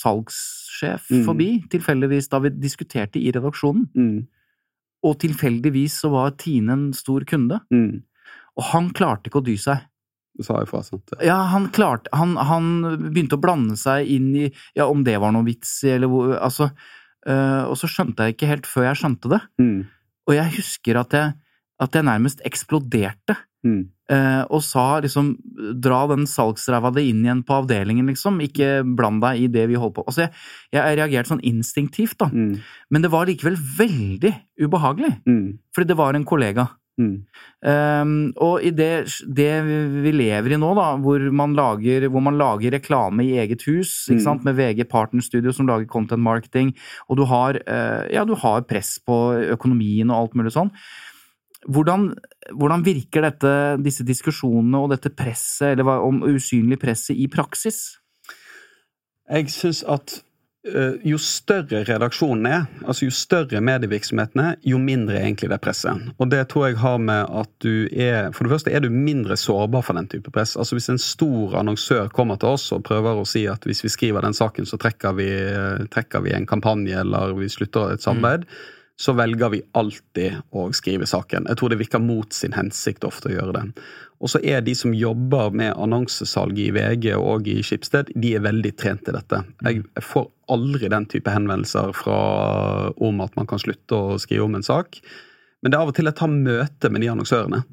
salgssjef 0.02 1.10
Mm. 1.12 1.26
forbi, 1.26 1.64
tilfeldigvis, 1.70 2.30
da 2.30 2.40
vi 2.40 2.50
diskuterte 2.50 3.16
i 3.22 3.32
redaksjonen. 3.32 3.88
Mm. 3.96 4.28
Og 5.04 5.20
tilfeldigvis 5.20 6.00
så 6.02 6.10
var 6.12 6.32
Tine 6.32 6.70
en 6.72 6.94
stor 6.94 7.22
kunde. 7.22 7.60
Mm. 7.72 8.04
Og 8.58 8.64
han 8.64 8.90
klarte 8.92 9.28
ikke 9.30 9.42
å 9.42 9.46
dy 9.46 9.56
seg. 9.58 9.82
Sa 10.42 10.64
ifra, 10.64 10.82
sant? 10.82 11.14
Ja, 11.22 11.36
han 11.52 11.68
klarte 11.76 12.10
Han, 12.18 12.34
han 12.42 12.70
begynte 13.12 13.38
å 13.38 13.42
blande 13.44 13.78
seg 13.78 14.10
inn 14.10 14.32
i 14.34 14.48
Ja, 14.74 14.88
om 14.88 15.04
det 15.06 15.20
var 15.22 15.34
noe 15.36 15.46
vits 15.46 15.76
i, 15.86 15.92
eller 15.94 16.10
hvor 16.10 16.34
Altså 16.40 16.72
øh, 17.30 17.64
Og 17.70 17.78
så 17.78 17.90
skjønte 17.92 18.26
jeg 18.26 18.38
ikke 18.38 18.50
helt 18.50 18.70
før 18.70 18.90
jeg 18.90 19.02
skjønte 19.04 19.30
det. 19.36 19.42
Mm. 19.62 19.84
Og 20.30 20.38
jeg 20.38 20.56
husker 20.58 20.98
at 21.04 21.14
jeg, 21.14 21.36
at 21.84 21.98
jeg 21.98 22.08
nærmest 22.10 22.42
eksploderte. 22.48 23.38
Mm. 23.64 23.84
eh, 24.12 24.42
og 24.52 24.60
sa 24.60 24.98
liksom 25.00 25.30
Dra 25.80 26.02
den 26.12 26.26
salgsræva 26.28 26.90
di 26.92 27.06
inn 27.14 27.22
igjen 27.24 27.46
på 27.48 27.62
avdelingen, 27.62 28.10
liksom. 28.12 28.42
Ikke 28.44 28.82
bland 28.84 29.22
deg 29.24 29.40
i 29.40 29.48
det 29.54 29.70
vi 29.72 29.78
holder 29.80 29.96
på 30.02 30.04
Altså, 30.10 30.26
jeg, 30.26 30.32
jeg 30.76 30.98
reagerte 31.00 31.32
sånn 31.32 31.46
instinktivt, 31.48 32.18
da. 32.26 32.28
Mm. 32.28 32.58
Men 32.92 33.06
det 33.06 33.12
var 33.14 33.30
likevel 33.30 33.56
veldig 33.78 34.34
ubehagelig. 34.66 35.14
Mm. 35.30 35.46
Fordi 35.76 35.92
det 35.94 36.00
var 36.02 36.18
en 36.18 36.28
kollega. 36.28 36.68
Mm. 37.00 37.24
Um, 37.66 38.34
og 38.38 38.62
i 38.62 38.70
det, 38.70 39.08
det 39.26 39.50
vi 40.04 40.12
lever 40.14 40.54
i 40.54 40.60
nå, 40.62 40.74
da, 40.78 40.92
hvor 41.02 41.24
man 41.34 41.56
lager, 41.58 42.06
hvor 42.14 42.22
man 42.22 42.38
lager 42.38 42.76
reklame 42.76 43.26
i 43.26 43.40
eget 43.42 43.66
hus, 43.66 44.10
Mm. 44.12 44.20
sant, 44.22 44.44
med 44.46 44.56
VG 44.60 44.84
Partnerstudio 44.90 45.52
som 45.52 45.68
lager 45.68 45.90
content 45.90 46.22
marketing, 46.22 46.76
og 47.10 47.18
du 47.18 47.26
har, 47.26 47.58
uh, 47.66 48.04
ja, 48.14 48.24
du 48.26 48.36
har 48.36 48.68
press 48.70 49.00
på 49.00 49.18
økonomien 49.56 50.12
og 50.12 50.20
alt 50.20 50.38
mulig 50.38 50.54
sånn. 50.54 50.70
Hvordan, 51.64 52.12
hvordan 52.52 52.84
virker 52.84 53.24
dette, 53.24 53.82
disse 53.82 54.04
diskusjonene 54.04 54.84
og 54.84 54.92
dette 54.92 55.10
presset, 55.10 55.72
eller 55.72 55.88
hva, 55.88 55.98
om 56.04 56.22
usynlig 56.28 56.78
presset, 56.82 57.16
i 57.16 57.30
praksis? 57.32 57.98
Jeg 59.32 59.50
syns 59.50 59.84
at 59.88 60.20
jo 61.04 61.18
større 61.20 61.82
redaksjonen 61.84 62.46
er, 62.48 62.62
altså 62.88 63.10
jo 63.10 63.12
større 63.12 63.60
medievirksomheten 63.60 64.40
er, 64.40 64.54
jo 64.64 64.78
mindre 64.80 65.18
er 65.18 65.26
egentlig 65.26 65.50
det 65.52 65.60
presset. 65.64 66.06
Og 66.16 66.30
det 66.32 66.40
tror 66.54 66.70
jeg 66.70 66.78
har 66.80 67.02
med 67.04 67.34
at 67.36 67.50
du 67.66 67.90
er 67.92 68.32
For 68.32 68.46
det 68.46 68.54
første 68.54 68.72
er 68.72 68.80
du 68.80 68.88
mindre 68.90 69.36
sårbar 69.38 69.84
for 69.84 70.00
den 70.00 70.08
type 70.08 70.32
press. 70.32 70.56
Altså 70.56 70.78
Hvis 70.78 70.90
en 70.90 71.02
stor 71.02 71.58
annonsør 71.60 72.08
kommer 72.16 72.40
til 72.40 72.56
oss 72.56 72.72
og 72.72 72.86
prøver 72.88 73.20
å 73.20 73.28
si 73.28 73.44
at 73.52 73.68
hvis 73.68 73.84
vi 73.84 73.92
skriver 73.92 74.24
den 74.24 74.34
saken, 74.38 74.66
så 74.66 74.80
trekker 74.80 75.18
vi, 75.20 75.28
eh, 75.28 75.84
trekker 75.92 76.24
vi 76.24 76.32
en 76.32 76.48
kampanje 76.48 76.96
eller 77.00 77.36
vi 77.36 77.52
slutter 77.52 77.94
et 77.94 78.04
samarbeid, 78.04 78.48
så 79.00 79.14
velger 79.18 79.50
vi 79.50 79.62
alltid 79.74 80.54
å 80.54 80.68
skrive 80.76 81.08
saken. 81.10 81.48
Jeg 81.50 81.58
tror 81.60 81.74
det 81.74 81.80
virker 81.82 82.02
mot 82.04 82.34
sin 82.34 82.54
hensikt 82.54 83.06
ofte 83.08 83.32
å 83.32 83.34
gjøre 83.34 83.56
det. 83.56 83.64
Og 84.24 84.32
så 84.32 84.40
er 84.46 84.62
de 84.64 84.76
som 84.78 84.94
jobber 84.96 85.52
med 85.52 85.74
annonsesalg 85.74 86.60
i 86.62 86.70
VG 86.72 87.10
og 87.18 87.50
i 87.52 87.58
Skipsted, 87.66 88.14
de 88.16 88.36
er 88.38 88.46
veldig 88.46 88.72
trent 88.80 89.10
i 89.10 89.16
dette. 89.16 89.42
Jeg, 89.66 89.84
får 90.06 90.30
aldri 90.54 90.92
den 90.94 91.08
type 91.12 91.34
henvendelser 91.34 91.92
fra, 91.98 92.20
om 92.96 93.24
at 93.26 93.36
man 93.40 93.50
kan 93.50 93.62
slutte 93.62 93.98
å 93.98 94.20
skrive 94.22 94.46
om 94.46 94.60
en 94.60 94.66
sak. 94.66 95.02
Men 95.64 95.74
det 95.74 95.80
er 95.80 95.84
av 95.84 95.92
og 95.92 95.98
til 95.98 96.08
jeg 96.08 96.20
tar 96.20 96.32
møte 96.32 96.92
med 96.94 97.04
de 97.04 97.12
annonsørene. 97.12 97.64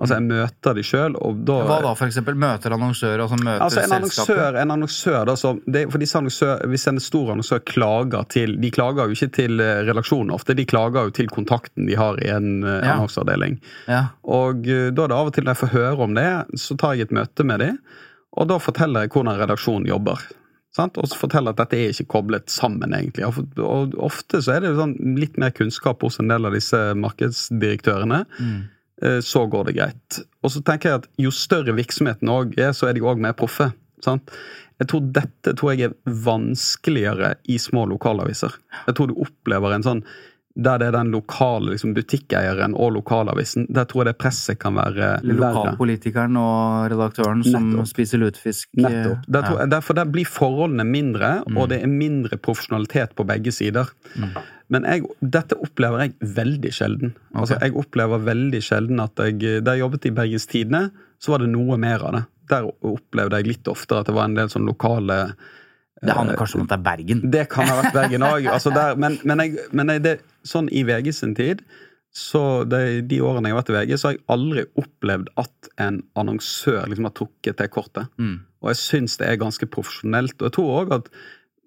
Altså 0.00 0.16
Jeg 0.16 0.24
møter 0.30 0.74
de 0.78 0.82
sjøl, 0.88 1.16
og 1.20 1.42
da 1.44 1.56
Hva 1.68 1.74
da, 1.84 1.90
for 1.98 2.06
eksempel? 2.08 2.34
Møter 2.40 2.72
annonsører, 2.72 3.20
altså 3.20 3.36
møter 3.36 3.64
Altså 3.66 3.82
en 3.82 3.90
selskapet? 3.90 4.30
annonsør, 4.38 4.56
en 4.62 4.70
annonsør 4.74 5.26
da, 5.28 5.34
som, 5.36 5.58
det, 5.66 5.82
for 5.92 6.00
disse 6.00 6.16
annonsør, 6.16 6.62
Hvis 6.72 6.86
en 6.88 7.00
stor 7.04 7.32
annonsør 7.34 7.60
klager 7.68 8.24
til 8.32 8.54
De 8.62 8.70
klager 8.72 9.10
jo 9.10 9.18
ikke 9.18 9.28
til 9.36 9.60
eh, 9.60 9.82
redaksjonen 9.90 10.32
ofte, 10.32 10.56
de 10.56 10.64
klager 10.64 11.10
jo 11.10 11.14
til 11.20 11.28
kontakten 11.28 11.84
de 11.90 11.98
har 12.00 12.16
i 12.24 12.30
en 12.32 12.48
eh, 12.64 12.78
Ja. 12.80 12.94
annonseavdeling. 12.96 13.60
Ja. 13.92 14.02
Og 14.24 14.64
eh, 14.66 14.88
da 14.96 15.04
er 15.04 15.12
det 15.12 15.18
av 15.20 15.28
og 15.28 15.34
til 15.36 15.44
når 15.44 15.52
jeg 15.58 15.62
får 15.66 15.74
høre 15.76 16.04
om 16.08 16.14
det, 16.16 16.28
så 16.64 16.78
tar 16.80 16.96
jeg 16.96 17.10
et 17.10 17.16
møte 17.20 17.44
med 17.44 17.60
dem, 17.60 17.78
og 18.40 18.48
da 18.48 18.56
forteller 18.62 19.04
jeg 19.04 19.12
hvordan 19.12 19.36
redaksjonen 19.42 19.86
jobber. 19.90 20.24
Sant? 20.72 20.96
Og 21.02 21.08
så 21.10 21.16
forteller 21.18 21.50
at 21.52 21.58
dette 21.64 21.76
er 21.76 21.90
ikke 21.92 22.06
koblet 22.14 22.48
sammen, 22.48 22.92
egentlig. 22.94 23.26
Og 23.26 23.96
ofte 23.98 24.38
så 24.40 24.52
er 24.54 24.60
det 24.62 24.70
jo 24.70 24.76
sånn 24.78 24.92
litt 25.18 25.36
mer 25.42 25.50
kunnskap 25.50 26.00
hos 26.06 26.20
en 26.22 26.30
del 26.30 26.46
av 26.46 26.54
disse 26.54 26.78
markedsdirektørene. 26.94 28.20
Mm. 28.38 28.60
Eh, 29.02 29.20
Så 29.20 29.46
går 29.50 29.64
det 29.64 29.76
greit. 29.78 30.20
Og 30.44 30.50
så 30.50 30.62
tenker 30.64 30.90
jeg 30.90 31.02
at 31.02 31.08
jo 31.18 31.30
større 31.30 31.74
virksomheten 31.76 32.28
òg 32.28 32.58
er, 32.58 32.72
så 32.76 32.88
er 32.88 32.94
de 32.96 33.04
òg 33.04 33.20
mer 33.20 33.32
proffe. 33.32 33.72
Sant? 34.04 34.30
Jeg 34.80 34.88
tror 34.88 35.08
dette 35.12 35.52
tror 35.56 35.74
jeg 35.74 35.90
er 35.90 35.94
vanskeligere 36.24 37.34
i 37.52 37.58
små 37.60 37.84
lokalaviser. 37.90 38.54
Jeg 38.86 38.96
tror 38.96 39.10
du 39.10 39.18
opplever 39.20 39.74
en 39.76 39.84
sånn 39.84 40.04
der 40.60 40.78
det 40.78 40.86
er 40.90 40.92
den 40.98 41.10
lokale 41.14 41.70
liksom, 41.72 41.94
butikkeieren 41.96 42.74
og 42.76 42.92
lokalavisen, 42.98 43.66
der 43.72 43.84
tror 43.88 44.04
jeg 44.04 44.10
det 44.12 44.18
presset 44.20 44.58
kan 44.60 44.74
være. 44.76 45.08
Lokalpolitikeren 45.24 46.36
og 46.40 46.90
redaktøren 46.92 47.42
som 47.46 47.70
Nettopp. 47.70 47.88
spiser 47.88 48.18
lutefisk. 48.20 48.68
Nettopp. 48.76 49.24
Der, 49.26 49.42
tror 49.42 49.58
Ja. 49.60 49.66
derfor 49.66 49.94
der 49.94 50.04
blir 50.04 50.26
forholdene 50.28 50.84
mindre, 50.84 51.42
Mm. 51.46 51.56
og 51.56 51.68
det 51.70 51.82
er 51.82 51.86
mindre 51.86 52.36
profesjonalitet 52.36 53.14
på 53.16 53.24
begge 53.26 53.52
sider. 53.52 53.88
Men 54.68 54.84
jeg, 54.84 55.02
dette 55.22 55.56
opplever 55.58 55.98
jeg 56.04 56.12
veldig 56.20 56.70
sjelden. 56.72 57.14
Altså, 57.34 57.58
jeg 57.60 57.74
opplever 57.74 58.18
veldig 58.22 58.60
sjelden 58.62 59.00
at 59.02 59.16
jeg 59.16 59.64
Da 59.64 59.72
jeg 59.74 59.80
jobbet 59.80 60.06
i 60.06 60.10
Bergens 60.10 60.46
Tidende, 60.46 60.90
så 61.18 61.30
var 61.32 61.38
det 61.38 61.48
noe 61.48 61.76
mer 61.76 61.98
av 62.04 62.12
det. 62.12 62.24
Der 62.48 62.62
opplevde 62.82 63.36
jeg 63.36 63.46
litt 63.46 63.64
oftere 63.68 64.00
at 64.00 64.06
det 64.06 64.14
var 64.14 64.24
en 64.24 64.34
del 64.34 64.48
sånn 64.48 64.66
lokale 64.66 65.34
Det 66.00 66.16
handler 66.16 66.38
kanskje 66.40 66.58
om 66.58 66.64
at 66.64 66.72
det 66.72 66.78
er 66.78 66.84
Bergen. 66.86 67.22
Det 67.34 67.44
kan 67.52 67.68
ha 67.68 67.76
vært 67.82 67.96
Bergen 67.96 68.24
òg. 68.24 68.48
Altså 68.48 68.72
men, 68.96 69.18
men, 69.28 69.44
jeg, 69.44 69.68
men 69.76 69.94
jeg, 69.94 70.04
det, 70.06 70.16
sånn 70.48 70.70
i 70.72 70.84
VG 70.88 71.12
sin 71.16 71.36
tid 71.36 71.64
så 72.10 72.64
de, 72.66 73.02
de 73.06 73.20
årene 73.22 73.50
jeg 73.50 73.54
har 73.54 73.60
vært 73.60 73.70
i 73.70 73.74
VG, 73.76 73.98
så 73.98 74.08
har 74.08 74.14
jeg 74.16 74.24
aldri 74.34 74.64
opplevd 74.82 75.28
at 75.38 75.68
en 75.84 76.00
annonsør 76.18 76.88
liksom 76.90 77.06
har 77.06 77.14
trukket 77.14 77.60
det 77.60 77.68
kortet. 77.70 78.08
Mm. 78.18 78.40
Og 78.64 78.72
jeg 78.72 78.80
syns 78.80 79.14
det 79.20 79.28
er 79.28 79.38
ganske 79.38 79.68
profesjonelt. 79.70 80.34
Og 80.40 80.48
jeg 80.48 80.56
tror 80.56 80.72
også 80.80 80.98
at 80.98 81.12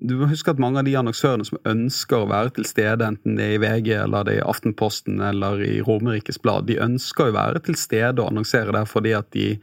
du 0.02 0.16
må 0.20 0.28
huske 0.28 0.52
at 0.52 0.60
mange 0.60 0.82
av 0.82 0.88
de 0.88 0.96
annonsørene 1.00 1.46
som 1.48 1.60
ønsker 1.70 2.24
å 2.24 2.30
være 2.32 2.56
til 2.58 2.68
stede, 2.68 3.08
enten 3.08 3.38
det 3.38 3.46
er 3.46 3.56
i 3.56 3.62
VG 3.62 3.90
eller 4.02 4.28
det 4.28 4.36
er 4.36 4.42
i 4.42 4.50
Aftenposten 4.52 5.22
eller 5.24 5.62
i 5.64 5.78
Romerikes 5.86 6.42
Blad, 6.44 6.68
de 6.68 6.80
ønsker 6.84 7.30
å 7.30 7.36
være 7.38 7.64
til 7.68 7.78
stede 7.80 8.20
og 8.20 8.34
annonsere 8.34 8.76
der 8.76 8.90
fordi 8.90 9.14
at 9.16 9.30
de 9.36 9.54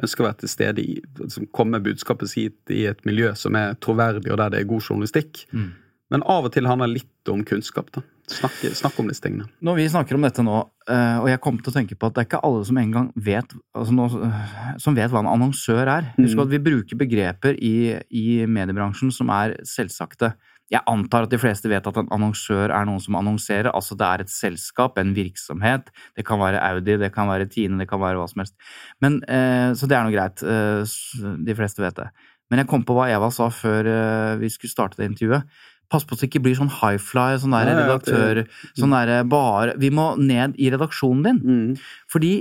ønsker 0.00 0.24
å 0.24 0.28
være 0.30 0.40
til 0.42 0.52
stede 0.52 0.84
i, 0.84 0.96
liksom 1.20 1.50
komme 1.56 1.82
budskapet 1.84 2.32
sitt 2.32 2.72
i 2.72 2.86
et 2.88 3.04
miljø 3.08 3.34
som 3.36 3.58
er 3.58 3.76
troverdig, 3.84 4.30
og 4.32 4.40
der 4.40 4.54
det 4.54 4.62
er 4.62 4.70
god 4.70 4.86
journalistikk. 4.86 5.44
Mm. 5.52 5.70
Men 6.10 6.24
av 6.26 6.48
og 6.48 6.52
til 6.54 6.66
handler 6.66 6.90
litt 6.90 7.30
om 7.30 7.44
kunnskap. 7.46 7.90
da. 7.94 8.02
Snakke, 8.30 8.70
snakk, 8.78 8.98
om 9.02 9.08
disse 9.10 9.24
tingene. 9.24 9.48
Når 9.66 9.78
vi 9.78 9.86
snakker 9.90 10.14
om 10.14 10.22
dette 10.22 10.42
nå, 10.46 10.58
eh, 10.90 11.16
og 11.18 11.26
jeg 11.30 11.40
kommer 11.42 11.64
til 11.64 11.72
å 11.72 11.74
tenke 11.74 11.96
på 11.98 12.06
at 12.06 12.14
det 12.14 12.22
er 12.22 12.28
ikke 12.28 12.42
alle 12.46 12.62
som 12.68 12.78
engang 12.78 13.08
vet, 13.18 13.54
altså 13.74 14.06
eh, 14.22 14.76
som 14.78 14.94
vet 14.94 15.10
hva 15.10 15.24
en 15.24 15.32
annonsør 15.32 15.82
er. 15.90 16.12
Husk 16.18 16.36
Mm. 16.36 16.42
at 16.44 16.52
vi 16.52 16.62
bruker 16.62 17.00
begreper 17.00 17.58
i, 17.58 17.98
i 18.10 18.46
mediebransjen 18.46 19.10
som 19.14 19.30
er 19.34 19.56
selvsagte. 19.66 20.34
Jeg 20.70 20.86
antar 20.86 21.26
at 21.26 21.32
de 21.32 21.40
fleste 21.42 21.66
vet 21.68 21.86
at 21.86 21.96
en 21.98 22.10
annonsør 22.14 22.70
er 22.70 22.84
noen 22.86 23.02
som 23.02 23.16
annonserer. 23.18 23.72
Altså 23.74 23.96
det 23.98 24.06
er 24.06 24.20
et 24.22 24.30
selskap, 24.30 24.98
en 24.98 25.14
virksomhet. 25.14 25.90
Det 26.14 26.24
kan 26.24 26.38
være 26.38 26.62
Audi, 26.62 26.96
det 27.02 27.10
kan 27.12 27.26
være 27.26 27.48
Tine, 27.50 27.78
det 27.82 27.88
kan 27.90 27.98
være 27.98 28.20
hva 28.20 28.28
som 28.30 28.44
helst. 28.44 28.54
Men, 29.02 29.18
eh, 29.26 29.74
så 29.74 29.90
det 29.90 29.98
er 29.98 30.06
nå 30.06 30.14
greit. 30.14 30.38
De 30.38 31.58
fleste 31.58 31.82
vet 31.82 31.98
det. 31.98 32.10
Men 32.50 32.62
jeg 32.62 32.70
kom 32.70 32.82
på 32.86 32.94
hva 32.94 33.10
Eva 33.10 33.30
sa 33.30 33.46
før 33.50 34.38
vi 34.38 34.48
skulle 34.50 34.70
starte 34.70 34.98
det 34.98 35.10
intervjuet. 35.10 35.42
Pass 35.90 36.06
på 36.06 36.14
at 36.14 36.22
det 36.22 36.30
ikke 36.30 36.44
blir 36.44 36.56
sånn 36.58 36.70
highfly, 36.70 37.40
sånn 37.42 37.56
der 37.56 37.72
Ja, 37.72 37.76
redaktør 37.82 38.44
Sånn 38.78 38.94
derre 38.94 39.20
bare 39.28 39.74
Vi 39.80 39.90
må 39.94 40.12
ned 40.20 40.56
i 40.60 40.70
redaksjonen 40.72 41.26
din. 41.26 41.76
Fordi 42.12 42.32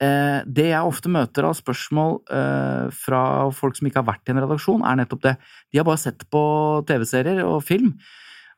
eh, 0.00 0.40
det 0.46 0.70
jeg 0.70 0.86
ofte 0.86 1.12
møter 1.12 1.48
av 1.48 1.58
spørsmål 1.58 2.18
eh, 2.30 2.86
fra 2.94 3.22
folk 3.56 3.78
som 3.78 3.90
ikke 3.90 4.02
har 4.02 4.10
vært 4.12 4.30
i 4.30 4.34
en 4.34 4.42
redaksjon, 4.44 4.86
er 4.86 5.02
nettopp 5.02 5.26
det. 5.26 5.36
De 5.70 5.82
har 5.82 5.88
bare 5.88 6.02
sett 6.02 6.26
på 6.30 6.42
TV-serier 6.88 7.44
og 7.46 7.62
film. 7.66 7.94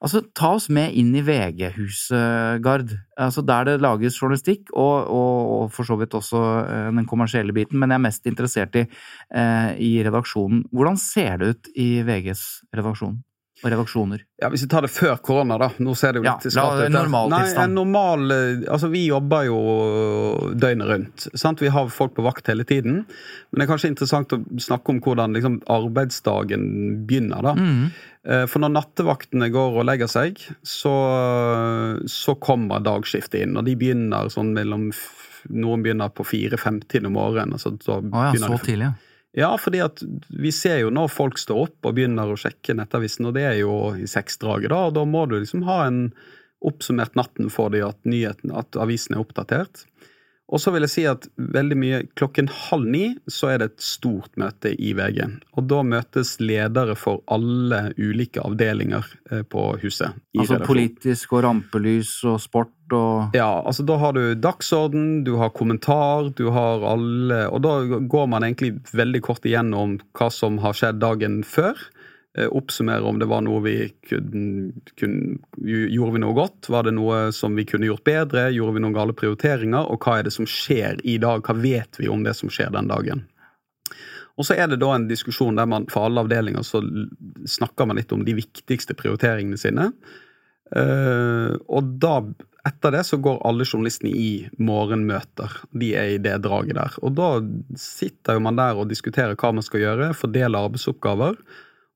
Altså, 0.02 0.18
ta 0.34 0.48
oss 0.56 0.64
med 0.74 0.96
inn 0.98 1.12
i 1.14 1.22
VG-huset, 1.22 2.58
Gard. 2.64 2.90
Altså, 3.14 3.44
der 3.46 3.68
det 3.68 3.76
lages 3.84 4.16
journalistikk, 4.18 4.72
og, 4.74 5.06
og, 5.06 5.50
og 5.54 5.68
for 5.74 5.86
så 5.86 5.94
vidt 6.00 6.16
også 6.18 6.40
eh, 6.64 6.88
den 6.96 7.06
kommersielle 7.06 7.54
biten, 7.54 7.78
men 7.78 7.94
jeg 7.94 8.00
er 8.00 8.06
mest 8.08 8.26
interessert 8.26 8.78
i, 8.80 8.82
eh, 9.30 9.68
i 9.78 9.92
redaksjonen. 10.02 10.64
Hvordan 10.74 10.98
ser 10.98 11.38
det 11.38 11.52
ut 11.52 11.70
i 11.78 11.88
VGs 12.06 12.42
redaksjon? 12.74 13.20
Og 13.62 13.70
redaksjoner? 13.70 14.22
Ja, 14.42 14.48
Hvis 14.50 14.64
vi 14.64 14.68
tar 14.72 14.82
det 14.82 14.90
før 14.90 15.18
korona, 15.22 15.58
da. 15.60 15.68
Nå 15.78 15.92
ser 15.96 16.12
det 16.16 16.22
jo 16.22 16.24
Ja, 16.26 16.32
litt 16.40 16.54
la- 16.56 16.62
skarpt 16.64 16.86
ut. 16.88 17.30
Nei, 17.30 17.42
en 17.62 17.74
normal 17.76 18.32
eh, 18.34 18.62
Altså, 18.72 18.88
vi 18.90 19.04
jobber 19.06 19.44
jo 19.46 19.58
døgnet 20.58 20.88
rundt. 20.88 21.26
sant? 21.38 21.60
Vi 21.62 21.68
har 21.70 21.88
folk 21.88 22.14
på 22.16 22.24
vakt 22.26 22.48
hele 22.50 22.64
tiden. 22.64 23.04
Men 23.06 23.60
det 23.60 23.68
er 23.68 23.72
kanskje 23.74 23.92
interessant 23.92 24.32
å 24.34 24.40
snakke 24.58 24.90
om 24.90 25.00
hvordan 25.04 25.36
liksom, 25.36 25.60
arbeidsdagen 25.70 27.06
begynner, 27.06 27.42
da. 27.42 27.54
Mm. 27.54 27.92
For 28.46 28.62
når 28.62 28.70
nattevaktene 28.76 29.48
går 29.50 29.78
og 29.80 29.86
legger 29.88 30.06
seg, 30.10 30.38
så, 30.62 30.92
så 32.06 32.34
kommer 32.38 32.82
dagskiftet 32.84 33.42
inn. 33.42 33.56
Og 33.58 33.66
de 33.66 33.74
begynner 33.78 34.30
sånn 34.32 34.52
mellom 34.56 34.90
Noen 35.50 35.82
begynner 35.82 36.06
på 36.14 36.22
4.50 36.22 37.08
om 37.08 37.16
morgenen. 37.18 37.56
Altså, 37.56 37.72
så, 37.82 37.96
oh, 37.98 38.28
ja, 38.28 38.30
så 38.38 38.58
tidlig, 38.62 38.92
ja. 38.92 38.92
Ja, 39.32 39.50
fordi 39.58 39.80
at 39.80 40.02
vi 40.28 40.52
ser 40.52 40.82
jo 40.82 40.92
når 40.92 41.08
folk 41.12 41.40
står 41.40 41.66
opp 41.66 41.88
og 41.88 41.96
begynner 41.96 42.28
å 42.32 42.38
sjekke 42.38 42.76
nettavisen, 42.76 43.28
og 43.28 43.36
det 43.36 43.46
er 43.48 43.58
jo 43.62 43.76
i 43.96 44.08
seksdraget, 44.10 44.70
da, 44.72 44.86
og 44.90 44.96
da 44.98 45.06
må 45.08 45.24
du 45.28 45.38
liksom 45.38 45.64
ha 45.68 45.82
en 45.86 46.04
oppsummert 46.62 47.16
natten 47.18 47.48
for 47.50 47.72
dem 47.74 47.88
at, 47.88 48.44
at 48.54 48.78
avisen 48.78 49.16
er 49.16 49.22
oppdatert. 49.24 49.86
Og 50.52 50.60
så 50.60 50.72
vil 50.74 50.84
jeg 50.84 50.92
si 50.92 51.04
at 51.08 51.24
veldig 51.56 51.78
mye 51.80 52.00
klokken 52.18 52.50
halv 52.52 52.88
ni 52.92 53.04
så 53.30 53.54
er 53.54 53.62
det 53.62 53.70
et 53.70 53.84
stort 53.84 54.36
møte 54.40 54.74
i 54.76 54.92
VG. 54.96 55.24
Og 55.56 55.64
da 55.70 55.80
møtes 55.86 56.34
ledere 56.44 56.96
for 56.98 57.22
alle 57.32 57.94
ulike 57.96 58.42
avdelinger 58.44 59.08
eh, 59.30 59.42
på 59.48 59.64
huset. 59.80 60.12
Altså 60.36 60.58
redaksjon. 60.58 60.68
politisk 60.68 61.32
og 61.32 61.44
rampelys 61.46 62.12
og 62.28 62.38
sport 62.44 62.76
og 62.92 63.32
Ja, 63.36 63.62
altså 63.64 63.86
da 63.88 63.96
har 64.02 64.12
du 64.12 64.34
dagsorden, 64.36 65.24
du 65.24 65.38
har 65.40 65.54
kommentar, 65.56 66.28
du 66.36 66.50
har 66.52 66.84
alle 66.84 67.46
Og 67.48 67.62
da 67.64 68.00
går 68.12 68.26
man 68.28 68.44
egentlig 68.44 68.74
veldig 68.92 69.22
kort 69.24 69.48
igjennom 69.48 69.96
hva 70.18 70.28
som 70.32 70.60
har 70.60 70.76
skjedd 70.76 71.00
dagen 71.00 71.40
før. 71.48 71.78
Eh, 72.38 72.48
Oppsummere 72.48 73.04
om 73.04 73.18
det 73.20 73.28
var 73.28 73.42
noe 73.44 73.60
vi 73.64 73.76
kunne, 74.08 74.72
kunne 74.96 75.38
Gjorde 75.62 76.14
vi 76.14 76.22
noe 76.22 76.36
godt? 76.36 76.70
Var 76.72 76.88
det 76.88 76.94
noe 76.96 77.26
som 77.36 77.56
vi 77.58 77.66
kunne 77.68 77.90
gjort 77.90 78.06
bedre? 78.08 78.46
Gjorde 78.54 78.78
vi 78.78 78.84
noen 78.84 78.96
gale 78.96 79.16
prioriteringer? 79.16 79.90
Og 79.92 80.00
hva 80.00 80.18
er 80.18 80.28
det 80.28 80.32
som 80.34 80.48
skjer 80.48 81.02
i 81.04 81.18
dag? 81.20 81.44
Hva 81.44 81.58
vet 81.60 82.00
vi 82.00 82.08
om 82.08 82.24
det 82.24 82.34
som 82.38 82.52
skjer 82.52 82.72
den 82.72 82.88
dagen? 82.88 83.26
Og 84.40 84.48
så 84.48 84.56
er 84.56 84.70
det 84.70 84.80
da 84.80 84.94
en 84.96 85.10
diskusjon 85.10 85.58
der 85.60 85.68
man 85.68 85.84
for 85.92 86.08
alle 86.08 86.22
avdelinger 86.24 86.64
så 86.64 86.80
snakker 87.48 87.88
man 87.88 87.98
litt 88.00 88.12
om 88.16 88.24
de 88.24 88.34
viktigste 88.38 88.96
prioriteringene 88.96 89.60
sine. 89.60 89.90
Eh, 90.72 91.52
og 91.68 91.90
da, 92.00 92.14
etter 92.64 92.94
det, 92.96 93.02
så 93.04 93.18
går 93.20 93.42
alle 93.44 93.66
journalistene 93.68 94.14
i 94.16 94.30
morgenmøter. 94.56 95.58
De 95.76 95.92
er 96.00 96.14
i 96.14 96.22
det 96.22 96.38
draget 96.46 96.78
der. 96.80 96.96
Og 97.04 97.12
da 97.18 97.28
sitter 97.76 98.38
jo 98.38 98.46
man 98.48 98.56
der 98.56 98.80
og 98.80 98.88
diskuterer 98.88 99.36
hva 99.36 99.52
man 99.52 99.66
skal 99.66 99.84
gjøre, 99.84 100.14
fordeler 100.16 100.64
arbeidsoppgaver. 100.70 101.36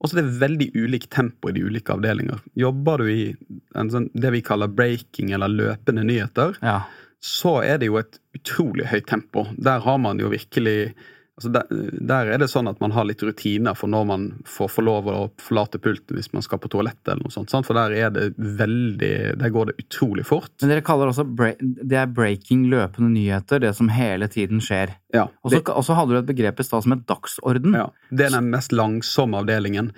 Og 0.02 0.10
så 0.10 0.18
er 0.18 0.22
det 0.26 0.38
veldig 0.40 0.66
ulikt 0.76 1.10
tempo 1.10 1.48
i 1.48 1.54
de 1.56 1.62
ulike 1.64 1.94
avdelinger. 1.94 2.42
Jobber 2.54 2.98
du 3.00 3.06
i 3.08 3.34
en 3.80 3.88
sånn, 3.90 4.10
det 4.14 4.30
vi 4.34 4.42
kaller 4.44 4.68
breaking 4.68 5.30
eller 5.32 5.48
løpende 5.48 6.04
nyheter, 6.04 6.56
Ja. 6.62 6.82
så 7.20 7.62
er 7.64 7.78
det 7.78 7.86
jo 7.88 7.96
et 7.98 8.18
utrolig 8.36 8.86
høyt 8.92 9.06
tempo. 9.08 9.46
Der 9.56 9.80
har 9.80 9.98
man 9.98 10.18
jo 10.20 10.28
virkelig 10.28 10.94
altså 11.36 11.50
der, 11.52 11.66
der 12.00 12.26
er 12.32 12.38
det 12.40 12.48
sånn 12.48 12.68
at 12.70 12.80
man 12.80 12.90
har 12.96 13.04
litt 13.04 13.20
rutiner 13.22 13.76
for 13.76 13.88
når 13.92 14.06
man 14.08 14.22
får 14.48 14.70
få 14.72 14.84
lov 14.86 15.08
å 15.12 15.16
forlate 15.42 15.78
pulten 15.78 16.16
hvis 16.16 16.32
man 16.32 16.42
skal 16.42 16.58
på 16.62 16.70
toalettet 16.72 17.12
eller 17.12 17.26
noe 17.26 17.34
sånt. 17.34 17.50
Sant? 17.52 17.66
For 17.68 17.76
der 17.76 17.92
er 17.92 18.10
det 18.14 18.30
veldig 18.38 19.12
Der 19.38 19.52
går 19.52 19.66
det 19.72 19.76
utrolig 19.84 20.24
fort. 20.26 20.50
Men 20.62 20.72
dere 20.72 20.84
kaller 20.86 21.12
også 21.12 21.26
det 21.36 21.98
er 22.00 22.06
breaking 22.06 22.66
løpende 22.72 23.12
nyheter, 23.12 23.60
det 23.60 23.74
som 23.76 23.88
hele 23.92 24.28
tiden 24.32 24.60
skjer. 24.64 24.94
Ja, 25.14 25.28
Og 25.44 25.52
så 25.84 25.94
hadde 25.96 26.12
du 26.12 26.18
et 26.18 26.26
begrep 26.28 26.58
i 26.60 26.64
stad 26.66 26.82
som 26.84 26.92
het 26.92 27.06
dagsorden. 27.08 27.72
ja, 27.76 27.86
det 28.10 28.26
er 28.26 28.34
den 28.36 28.50
mest 28.50 28.72
langsomme 28.72 29.38
avdelingen. 29.42 29.92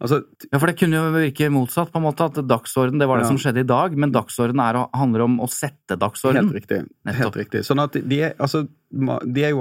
Altså, 0.00 0.22
Ja, 0.52 0.58
for 0.58 0.66
det 0.66 0.78
kunne 0.78 0.96
jo 0.96 1.12
virke 1.12 1.50
motsatt, 1.50 1.90
på 1.92 1.98
en 2.00 2.06
måte, 2.06 2.24
at 2.24 2.34
dagsorden 2.46 2.98
det 2.98 3.08
var 3.08 3.18
det 3.18 3.24
Ja. 3.26 3.28
som 3.28 3.38
skjedde 3.38 3.60
i 3.60 3.68
dag, 3.68 3.96
men 3.96 4.12
dagsorden 4.12 4.60
er, 4.60 4.86
handler 4.94 5.22
om 5.24 5.38
å 5.40 5.48
sette 5.48 5.96
dagsorden. 5.98 6.48
Helt 6.50 6.54
riktig. 6.62 6.78
Nettopp. 7.04 7.16
Helt 7.20 7.36
riktig. 7.36 7.60
Sånn 7.66 7.82
at 7.82 7.92
de 7.92 8.20
er, 8.22 8.34
altså, 8.38 8.66
er 8.92 9.52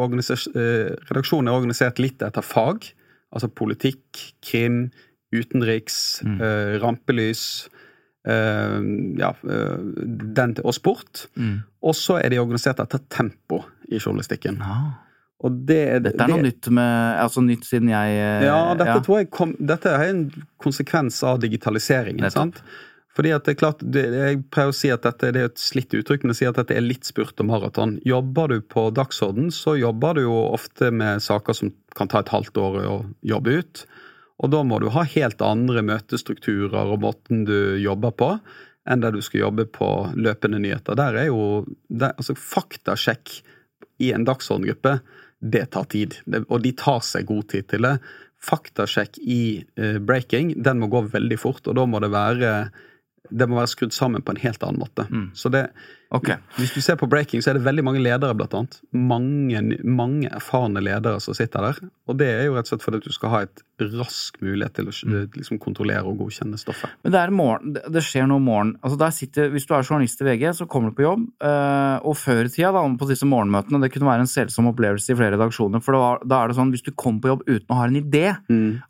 eh, 0.56 0.96
Redaksjonen 1.10 1.48
er 1.48 1.56
organisert 1.58 2.00
litt 2.00 2.22
etter 2.22 2.42
fag. 2.46 2.90
Altså 3.32 3.48
politikk, 3.48 4.02
krim, 4.44 4.90
utenriks, 5.34 6.22
Mm. 6.26 6.42
eh, 6.42 6.80
rampelys 6.84 7.70
eh, 8.28 8.82
ja, 9.18 9.32
eh, 9.48 9.78
den, 10.36 10.56
og 10.64 10.74
sport. 10.76 11.28
Mm. 11.36 11.62
Og 11.82 11.96
så 11.96 12.20
er 12.22 12.30
de 12.30 12.38
organisert 12.42 12.80
etter 12.84 13.00
tempo 13.10 13.64
i 13.90 13.98
journalistikken. 13.98 14.60
Ja. 14.60 15.08
Og 15.42 15.56
det, 15.66 16.04
Dette 16.04 16.22
er 16.22 16.30
noe 16.30 16.38
det, 16.44 16.52
nytt 16.54 16.68
med 16.70 17.18
Altså 17.18 17.42
nytt 17.42 17.64
siden 17.66 17.90
jeg 17.90 18.12
eh, 18.14 18.44
Ja, 18.46 18.76
dette 18.78 19.00
tror 19.02 19.24
jeg 19.24 19.32
kom, 19.34 19.56
dette 19.58 19.90
er 19.90 20.04
en 20.12 20.28
konsekvens 20.62 21.24
av 21.26 21.40
digitaliseringen. 21.42 22.22
Nettopp. 22.22 22.60
sant? 22.60 22.62
Fordi 23.16 23.34
at 23.36 23.44
det 23.44 23.56
er 23.56 23.60
klart, 23.60 23.82
Jeg 23.84 24.44
pleier 24.54 24.72
å 24.72 24.76
si 24.76 24.92
at 24.92 25.04
dette 25.04 25.32
det 25.36 25.42
er 25.42 25.50
et 25.50 25.60
slitt 25.60 25.92
uttrykk, 25.92 26.24
men 26.24 26.32
jeg 26.32 26.42
sier 26.42 26.54
at 26.54 26.62
dette 26.62 26.78
er 26.78 26.86
litt 26.86 27.08
spurt 27.08 27.40
og 27.44 27.50
maraton. 27.50 27.98
Jobber 28.08 28.48
du 28.48 28.62
på 28.62 28.88
dagsorden, 28.96 29.52
så 29.52 29.76
jobber 29.76 30.16
du 30.16 30.24
jo 30.24 30.38
ofte 30.54 30.92
med 30.96 31.20
saker 31.24 31.58
som 31.58 31.74
kan 31.98 32.08
ta 32.08 32.22
et 32.22 32.32
halvt 32.32 32.58
år 32.58 32.80
å 32.88 32.98
jobbe 33.22 33.58
ut. 33.60 33.86
Og 34.42 34.52
da 34.54 34.64
må 34.64 34.80
du 34.82 34.90
ha 34.96 35.04
helt 35.06 35.42
andre 35.44 35.84
møtestrukturer 35.86 36.88
og 36.88 37.02
måten 37.04 37.44
du 37.46 37.78
jobber 37.84 38.16
på, 38.16 38.30
enn 38.90 39.04
der 39.04 39.14
du 39.14 39.22
skal 39.22 39.44
jobbe 39.46 39.68
på 39.70 39.90
løpende 40.16 40.62
nyheter. 40.64 40.98
Der 40.98 41.20
er 41.20 41.28
jo 41.30 41.66
der, 41.90 42.16
altså 42.16 42.34
Faktasjekk 42.40 43.42
i 44.02 44.10
en 44.16 44.26
dagsordengruppe, 44.26 45.02
det 45.42 45.68
tar 45.76 45.86
tid. 45.92 46.18
Og 46.48 46.62
de 46.64 46.72
tar 46.78 47.04
seg 47.06 47.28
god 47.30 47.50
tid 47.54 47.68
til 47.70 47.86
det. 47.86 47.98
Faktasjekk 48.42 49.20
i 49.22 49.42
eh, 49.78 50.00
breaking, 50.02 50.56
den 50.64 50.82
må 50.82 50.90
gå 50.90 51.04
veldig 51.12 51.38
fort, 51.38 51.68
og 51.68 51.78
da 51.78 51.86
må 51.86 52.02
det 52.02 52.10
være 52.14 52.54
det 53.32 53.48
må 53.50 53.58
være 53.58 53.72
skrudd 53.72 53.96
sammen 53.96 54.22
på 54.22 54.36
en 54.36 54.42
helt 54.44 54.64
annen 54.64 54.84
måte. 54.84 55.08
Så 55.34 55.50
det, 55.50 55.70
Ok. 56.12 56.28
Hvis 56.58 56.74
du 56.76 56.82
ser 56.84 56.98
på 57.00 57.08
breaking, 57.08 57.40
så 57.42 57.52
er 57.52 57.54
det 57.58 57.64
veldig 57.64 57.84
mange 57.88 58.02
ledere, 58.04 58.36
blant 58.36 58.52
annet. 58.58 58.74
Mange, 58.92 59.62
mange 59.88 60.28
erfarne 60.28 60.82
ledere 60.84 61.22
som 61.24 61.34
sitter 61.38 61.64
der. 61.70 61.80
Og 62.12 62.18
det 62.20 62.28
er 62.28 62.44
jo 62.50 62.56
rett 62.58 62.68
og 62.68 62.74
slett 62.74 62.84
fordi 62.84 63.00
at 63.00 63.08
du 63.08 63.16
skal 63.16 63.32
ha 63.32 63.40
et 63.46 63.62
rask 63.82 64.36
mulighet 64.44 64.76
til 64.78 64.90
å 64.92 64.94
liksom, 65.38 65.58
kontrollere 65.64 66.04
og 66.06 66.20
godkjenne 66.20 66.60
stoffet. 66.60 66.92
Men 67.06 67.16
det, 67.16 67.24
morgen, 67.34 67.74
det- 67.80 68.04
skjer 68.06 68.28
noe 68.28 68.42
om 68.42 68.46
morgenen. 68.46 68.76
Altså 68.84 68.98
der 69.00 69.16
sitter, 69.16 69.50
hvis 69.50 69.66
du 69.66 69.74
er 69.74 69.88
journalist 69.88 70.22
i 70.22 70.26
VG, 70.28 70.44
så 70.60 70.68
kommer 70.68 70.92
du 70.92 70.96
på 71.00 71.08
jobb. 71.08 71.26
eh, 71.42 71.98
og 72.04 72.16
før 72.18 72.44
i 72.46 72.50
tida, 72.50 72.72
da, 72.76 72.84
på 73.00 73.08
disse 73.08 73.26
morgenmøtene, 73.26 73.82
det 73.82 73.92
kunne 73.94 74.12
være 74.12 74.20
en 74.28 74.34
selsom 74.36 74.68
opplevelse 74.74 75.10
i 75.14 75.16
flere 75.16 75.38
redaksjoner. 75.38 75.82
For 75.82 75.94
da, 75.94 76.00
var- 76.00 76.22
da 76.28 76.44
er 76.44 76.48
det 76.50 76.58
sånn, 76.58 76.72
hvis 76.76 76.84
du 76.84 76.92
kommer 76.92 77.22
på 77.22 77.32
jobb 77.32 77.44
uten 77.48 77.68
å 77.72 77.76
ha 77.80 77.86
en 77.86 77.96
idé 78.04 78.38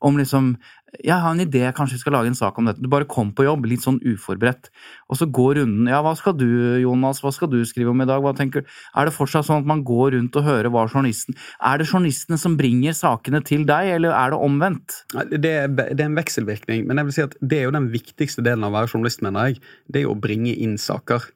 om 0.01 0.17
liksom 0.17 0.57
Jeg 1.05 1.21
har 1.21 1.31
en 1.31 1.39
idé, 1.39 1.71
kanskje 1.73 1.93
vi 1.93 1.99
skal 1.99 2.11
lage 2.13 2.27
en 2.27 2.35
sak 2.35 2.57
om 2.59 2.65
dette. 2.65 2.81
Du 2.81 2.89
bare 2.89 3.05
kom 3.07 3.31
på 3.31 3.45
jobb, 3.45 3.63
litt 3.65 3.79
sånn 3.79 4.01
uforberedt. 4.03 4.67
Og 5.09 5.15
så 5.15 5.25
går 5.31 5.55
runden. 5.61 5.87
Ja, 5.87 6.01
hva 6.03 6.11
skal 6.17 6.33
du, 6.33 6.45
Jonas, 6.81 7.10
hva 7.19 7.33
skal 7.35 7.51
du 7.51 7.59
skrive 7.67 7.91
om 7.91 8.03
i 8.03 8.07
dag? 8.07 8.23
Hva 8.23 8.31
tenker? 8.37 8.63
Er 8.95 9.09
det 9.09 9.15
fortsatt 9.15 9.49
sånn 9.49 9.65
at 9.65 9.67
man 9.67 9.83
går 9.87 10.15
rundt 10.15 10.39
og 10.39 10.47
hører 10.47 10.71
hva 10.71 10.85
journalisten 10.87 11.35
Er 11.59 11.81
det 11.81 11.89
journalistene 11.89 12.39
som 12.39 12.55
bringer 12.59 12.95
sakene 12.95 13.43
til 13.43 13.65
deg, 13.67 13.91
eller 13.97 14.15
er 14.15 14.31
det 14.31 14.39
omvendt? 14.47 15.01
Det 15.33 15.51
er, 15.51 15.67
det 15.67 15.99
er 15.99 16.07
en 16.07 16.19
vekselvirkning, 16.19 16.87
men 16.87 17.01
jeg 17.01 17.09
vil 17.09 17.17
si 17.17 17.25
at 17.27 17.35
det 17.41 17.59
er 17.59 17.67
jo 17.67 17.75
den 17.75 17.91
viktigste 17.91 18.45
delen 18.45 18.63
av 18.63 18.71
å 18.71 18.79
være 18.79 18.93
journalist, 18.93 19.25
mener 19.25 19.51
jeg. 19.51 19.61
Det 19.91 20.01
er 20.01 20.07
jo 20.07 20.15
å 20.15 20.21
bringe 20.23 20.55
inn 20.55 20.79
saker. 20.81 21.27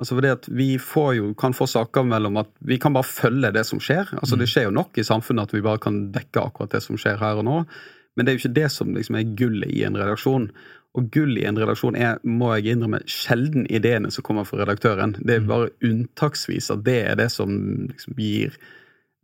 Altså 0.00 0.16
fordi 0.16 0.32
at 0.32 0.48
Vi 0.48 0.68
får 0.80 1.14
jo, 1.18 1.30
kan 1.38 1.54
få 1.56 1.68
saker 1.68 2.06
mellom 2.08 2.40
at 2.40 2.50
vi 2.64 2.80
kan 2.80 2.96
bare 2.96 3.06
følge 3.06 3.52
det 3.52 3.66
som 3.68 3.80
skjer. 3.82 4.08
Altså 4.18 4.38
Det 4.40 4.48
skjer 4.48 4.70
jo 4.70 4.76
nok 4.76 4.96
i 4.98 5.06
samfunnet 5.06 5.50
at 5.50 5.56
vi 5.56 5.64
bare 5.64 5.82
kan 5.82 6.06
dekke 6.14 6.42
akkurat 6.48 6.72
det 6.72 6.82
som 6.84 6.98
skjer 7.00 7.20
her 7.20 7.42
og 7.42 7.46
nå. 7.46 7.58
Men 8.16 8.26
det 8.26 8.32
er 8.32 8.36
jo 8.36 8.42
ikke 8.44 8.58
det 8.58 8.68
som 8.74 8.92
liksom 8.94 9.18
er 9.18 9.32
gullet 9.38 9.72
i 9.72 9.84
en 9.86 9.98
redaksjon. 9.98 10.50
Og 10.98 11.10
gull 11.14 11.36
i 11.38 11.46
en 11.46 11.58
redaksjon 11.60 11.96
er, 11.98 12.18
må 12.26 12.50
jeg 12.56 12.74
innrømme, 12.74 13.02
sjelden 13.10 13.68
ideene 13.70 14.10
som 14.10 14.26
kommer 14.26 14.48
fra 14.48 14.64
redaktøren. 14.64 15.14
Det 15.22 15.36
er 15.36 15.46
bare 15.46 15.70
unntaksvis 15.86 16.72
at 16.74 16.82
det 16.86 16.98
er 17.12 17.20
det 17.20 17.28
som 17.30 17.52
liksom 17.92 18.18
gir 18.18 18.56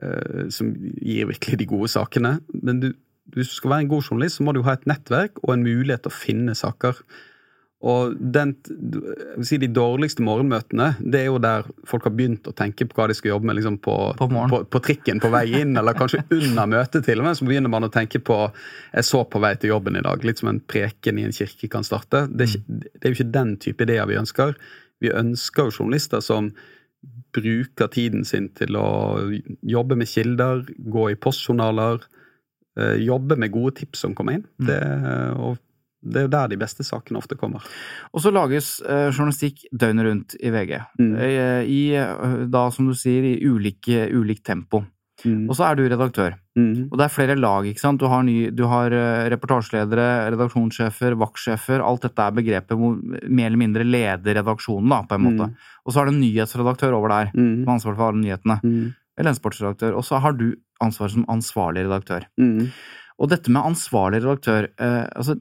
uh, 0.03 0.47
som 0.55 0.71
gir 1.03 1.33
virkelig 1.33 1.59
de 1.63 1.69
gode 1.71 1.91
sakene. 1.91 2.37
Men 2.55 2.85
du, 2.85 2.93
hvis 3.35 3.51
du 3.51 3.59
skal 3.59 3.75
være 3.75 3.87
en 3.87 3.95
god 3.97 4.11
journalist, 4.11 4.39
så 4.39 4.47
må 4.47 4.55
du 4.55 4.63
ha 4.67 4.77
et 4.77 4.87
nettverk 4.87 5.43
og 5.43 5.57
en 5.57 5.67
mulighet 5.67 6.07
til 6.07 6.15
å 6.15 6.21
finne 6.21 6.55
saker. 6.55 7.03
Og 7.85 8.15
den, 8.17 8.55
si 9.45 9.59
De 9.61 9.69
dårligste 9.69 10.25
morgenmøtene 10.25 10.95
det 11.05 11.21
er 11.21 11.27
jo 11.29 11.41
der 11.43 11.67
folk 11.87 12.07
har 12.09 12.15
begynt 12.17 12.49
å 12.49 12.55
tenke 12.57 12.87
på 12.89 12.97
hva 12.97 13.05
de 13.11 13.17
skal 13.19 13.35
jobbe 13.35 13.51
med 13.51 13.59
liksom 13.59 13.77
på, 13.85 13.97
På 14.17 14.29
på, 14.33 14.63
på 14.73 14.81
trikken 14.83 15.21
på 15.21 15.29
vei 15.35 15.45
inn, 15.61 15.77
eller 15.77 15.97
kanskje 15.99 16.23
under 16.33 16.71
møtet 16.73 17.05
til 17.05 17.21
og 17.21 17.29
med. 17.29 17.37
Så 17.37 17.49
begynner 17.49 17.73
man 17.73 17.85
å 17.85 17.93
tenke 17.93 18.23
på 18.25 18.39
jeg 18.47 19.07
så 19.07 19.23
på 19.29 19.43
vei 19.45 19.53
til 19.61 19.75
jobben 19.75 20.01
i 20.01 20.05
dag. 20.07 20.25
Litt 20.25 20.41
som 20.41 20.51
en 20.53 20.63
preken 20.65 21.21
i 21.21 21.27
en 21.29 21.37
kirke 21.37 21.69
kan 21.73 21.85
starte. 21.87 22.25
Det 22.33 22.49
det 22.67 23.03
er 23.03 23.13
jo 23.13 23.19
ikke 23.19 23.35
den 23.35 23.57
type 23.61 23.85
ideer 23.85 24.09
vi 24.09 24.19
ønsker. 24.19 24.57
Vi 25.05 25.13
ønsker 25.13 25.69
jo 25.69 25.77
journalister 25.83 26.25
som 26.25 26.55
bruker 27.37 27.91
tiden 27.93 28.25
sin 28.25 28.49
til 28.57 28.79
å 28.81 28.89
jobbe 29.67 29.99
med 30.01 30.09
kilder, 30.09 30.65
gå 30.79 31.11
i 31.13 31.19
postjournaler, 31.21 32.01
eh, 32.81 32.97
jobbe 33.05 33.37
med 33.37 33.53
gode 33.53 33.77
tips 33.83 34.07
som 34.07 34.15
kommer 34.17 34.39
inn. 34.39 34.47
Det, 34.59 34.81
og 35.37 35.61
det 36.07 36.21
er 36.21 36.27
jo 36.27 36.33
der 36.33 36.51
de 36.53 36.59
beste 36.61 36.85
sakene 36.87 37.19
ofte 37.21 37.37
kommer. 37.39 37.65
Og 38.15 38.23
så 38.25 38.33
lages 38.35 38.77
eh, 38.87 39.09
journalistikk 39.11 39.67
døgnet 39.73 40.07
rundt 40.09 40.37
i 40.41 40.53
VG. 40.55 40.75
Mm. 41.01 41.15
Eh, 41.17 41.63
I, 41.71 41.81
eh, 42.01 42.45
da, 42.53 42.69
som 42.75 42.89
du 42.91 42.95
sier, 42.99 43.27
i 43.35 43.39
ulike, 43.47 44.07
ulikt 44.15 44.45
tempo. 44.47 44.85
Mm. 45.25 45.47
Og 45.49 45.57
så 45.57 45.65
er 45.65 45.79
du 45.79 45.87
redaktør. 45.89 46.35
Mm. 46.59 46.89
Og 46.91 46.99
det 47.01 47.07
er 47.07 47.13
flere 47.15 47.37
lag, 47.41 47.65
ikke 47.69 47.81
sant. 47.81 48.01
Du 48.01 48.07
har, 48.13 48.23
ny, 48.27 48.51
du 48.53 48.67
har 48.69 48.93
eh, 48.93 49.29
reportasjeledere, 49.33 50.09
redaksjonssjefer, 50.35 51.17
vaktsjefer. 51.21 51.81
Alt 51.85 52.05
dette 52.05 52.27
er 52.27 52.37
begrepet 52.37 52.77
hvor 52.77 52.99
mer 53.25 53.49
eller 53.49 53.63
mindre 53.63 53.87
leder 53.87 54.39
redaksjonen, 54.43 54.93
da, 54.93 55.01
på 55.09 55.17
en 55.17 55.25
måte. 55.25 55.49
Mm. 55.51 55.73
Og 55.87 55.95
så 55.95 56.03
er 56.03 56.09
det 56.11 56.15
en 56.17 56.23
nyhetsredaktør 56.23 56.99
over 56.99 57.15
der, 57.15 57.33
Mm. 57.35 57.65
som 57.65 57.75
ansvar 57.75 57.97
for 57.97 58.09
alle 58.11 58.23
nyhetene. 58.27 58.61
Mm. 58.63 58.95
Eller 59.17 59.33
en 59.33 59.41
sportsredaktør. 59.41 59.97
Og 59.97 60.05
så 60.05 60.21
har 60.21 60.37
du 60.37 60.51
ansvar 60.85 61.09
som 61.09 61.25
ansvarlig 61.33 61.87
redaktør. 61.89 62.29
Mm. 62.37 62.69
Og 63.19 63.31
dette 63.33 63.49
med 63.49 63.65
ansvarlig 63.65 64.21
redaktør 64.21 64.69
eh, 64.77 65.07
altså, 65.17 65.39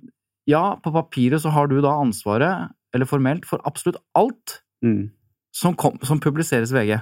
Ja, 0.50 0.76
på 0.82 0.94
papiret 0.94 1.42
så 1.42 1.52
har 1.54 1.68
du 1.72 1.80
da 1.82 1.96
ansvaret, 2.02 2.72
eller 2.94 3.10
formelt, 3.10 3.46
for 3.50 3.64
absolutt 3.66 4.02
alt 4.16 4.62
Mm. 4.84 5.10
som, 5.56 5.74
kom, 5.74 5.96
som 6.04 6.20
publiseres 6.20 6.70
i 6.70 6.76
VG. 6.76 7.00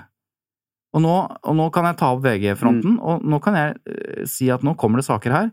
Og 0.93 1.01
nå, 1.01 1.13
og 1.43 1.55
nå 1.57 1.65
kan 1.73 1.87
jeg 1.89 1.97
ta 1.99 2.11
opp 2.13 2.21
VG-fronten, 2.23 2.99
og 3.01 3.25
nå 3.25 3.39
kan 3.43 3.57
jeg 3.57 3.73
uh, 3.89 4.25
si 4.29 4.47
at 4.53 4.63
nå 4.63 4.75
kommer 4.79 5.01
det 5.01 5.07
saker 5.09 5.33
her 5.33 5.49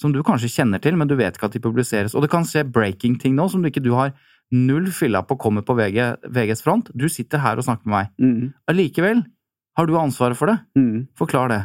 som 0.00 0.12
du 0.12 0.20
kanskje 0.22 0.50
kjenner 0.52 0.78
til, 0.82 0.96
men 0.98 1.08
du 1.08 1.16
vet 1.18 1.34
ikke 1.36 1.48
at 1.48 1.56
de 1.56 1.62
publiseres. 1.64 2.14
Og 2.14 2.22
det 2.22 2.30
kan 2.30 2.44
skje 2.46 2.64
breaking 2.68 3.18
ting 3.18 3.34
nå 3.34 3.48
som 3.50 3.62
du 3.62 3.70
ikke 3.70 3.82
du 3.82 3.92
har 3.96 4.12
null 4.52 4.90
fylla 4.92 5.22
på 5.24 5.38
kommer 5.40 5.64
på 5.64 5.74
VG, 5.78 5.98
VGs 6.28 6.62
front. 6.62 6.90
Du 6.94 7.08
sitter 7.08 7.40
her 7.42 7.56
og 7.56 7.64
snakker 7.66 7.88
med 7.88 7.96
meg. 7.96 8.10
Mm. 8.20 8.52
Allikevel 8.68 9.22
har 9.78 9.88
du 9.88 9.96
ansvaret 9.96 10.36
for 10.36 10.52
det. 10.52 10.58
Mm. 10.76 11.08
Forklar 11.18 11.52
det. 11.52 11.62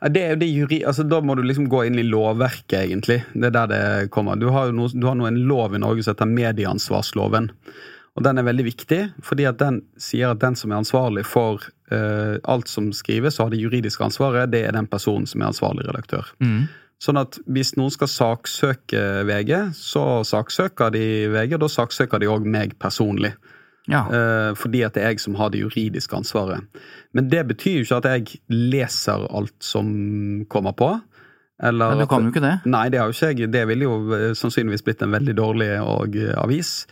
Ja, 0.00 0.10
det 0.12 0.22
er 0.22 0.34
jo 0.34 0.40
det 0.40 0.48
juri... 0.50 0.78
Altså, 0.86 1.06
da 1.08 1.18
må 1.24 1.34
du 1.34 1.42
liksom 1.46 1.68
gå 1.72 1.86
inn 1.88 1.98
i 1.98 2.06
lovverket, 2.06 2.78
egentlig. 2.84 3.20
Det 3.34 3.50
er 3.50 3.54
der 3.54 3.70
det 3.72 3.82
kommer. 4.14 4.38
Du 4.38 4.48
har 4.54 4.70
jo 4.70 4.76
noe, 4.76 4.92
du 4.92 5.06
har 5.08 5.16
nå 5.18 5.28
en 5.28 5.42
lov 5.48 5.74
i 5.74 5.82
Norge 5.82 6.04
som 6.04 6.14
heter 6.14 6.30
medieansvarsloven. 6.30 7.50
Og 8.16 8.24
den 8.24 8.40
er 8.40 8.46
veldig 8.46 8.64
viktig, 8.64 9.00
fordi 9.24 9.44
at 9.48 9.58
den 9.60 9.82
sier 10.00 10.32
at 10.32 10.40
den 10.40 10.56
som 10.56 10.72
er 10.72 10.80
ansvarlig 10.80 11.26
for 11.28 11.60
uh, 11.92 12.36
alt 12.48 12.70
som 12.72 12.88
skrives 12.96 13.36
og 13.36 13.48
har 13.48 13.52
det 13.52 13.60
juridiske 13.60 14.06
ansvaret, 14.06 14.52
det 14.52 14.62
er 14.64 14.76
den 14.76 14.88
personen 14.88 15.28
som 15.28 15.42
er 15.42 15.50
ansvarlig 15.50 15.84
redaktør. 15.88 16.30
Sånn 17.02 17.20
at 17.20 17.36
hvis 17.44 17.74
noen 17.76 17.92
skal 17.92 18.08
saksøke 18.08 19.02
VG, 19.28 19.52
så 19.76 20.22
saksøker 20.24 20.94
de 20.94 21.04
VG, 21.34 21.58
og 21.58 21.66
da 21.66 21.68
saksøker 21.74 22.22
de 22.22 22.30
òg 22.32 22.48
meg 22.48 22.72
personlig. 22.80 23.34
Ja. 23.90 24.04
Uh, 24.10 24.52
fordi 24.58 24.82
at 24.86 24.96
det 24.96 25.04
er 25.04 25.14
jeg 25.14 25.22
som 25.22 25.36
har 25.38 25.52
det 25.54 25.62
juridiske 25.62 26.16
ansvaret. 26.18 26.64
Men 27.14 27.28
det 27.32 27.44
betyr 27.52 27.80
jo 27.80 27.86
ikke 27.86 28.00
at 28.02 28.08
jeg 28.10 28.40
leser 28.50 29.26
alt 29.30 29.56
som 29.62 29.86
kommer 30.52 30.74
på. 30.76 30.94
Eller 31.62 31.94
Men 31.94 32.04
du 32.04 32.10
kan 32.10 32.26
jo 32.26 32.34
ikke 32.34 32.44
det. 32.44 32.56
Nei, 32.68 32.88
det 32.92 33.00
har 33.00 33.08
jo 33.08 33.16
ikke 33.16 33.32
jeg. 33.32 33.52
Det 33.52 33.62
ville 33.70 33.86
jo 33.86 34.00
eh, 34.12 34.32
sannsynligvis 34.36 34.84
blitt 34.84 35.04
en 35.06 35.14
veldig 35.14 35.36
dårlig 35.38 35.70
og, 35.80 36.18
uh, 36.18 36.34
avis. 36.42 36.82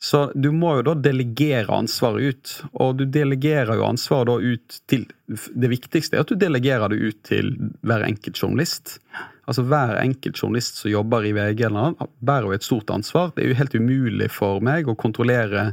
Så 0.00 0.30
du 0.34 0.48
må 0.56 0.78
jo 0.78 0.84
da 0.88 0.94
delegere 0.96 1.76
ansvaret 1.76 2.32
ut. 2.32 2.52
Og 2.80 2.98
du 3.00 3.04
delegerer 3.08 3.76
jo 3.76 3.88
ansvaret 3.88 4.30
da 4.30 4.36
ut 4.40 4.78
til 4.90 5.04
Det 5.30 5.68
viktigste 5.70 6.16
er 6.16 6.24
at 6.24 6.32
du 6.32 6.40
delegerer 6.40 6.90
det 6.90 6.98
ut 6.98 7.18
til 7.28 7.52
hver 7.86 8.06
enkelt 8.08 8.40
journalist. 8.40 8.98
Altså 9.46 9.62
Hver 9.68 9.96
enkelt 10.00 10.40
journalist 10.40 10.80
som 10.80 10.90
jobber 10.90 11.26
i 11.26 11.32
VG, 11.36 11.64
eller 11.68 11.92
noe, 11.92 12.08
bærer 12.20 12.48
jo 12.48 12.56
et 12.56 12.66
stort 12.66 12.90
ansvar. 12.94 13.32
Det 13.34 13.44
er 13.44 13.52
jo 13.52 13.60
helt 13.60 13.76
umulig 13.76 14.30
for 14.32 14.64
meg 14.64 14.88
å 14.88 14.96
kontrollere 14.98 15.70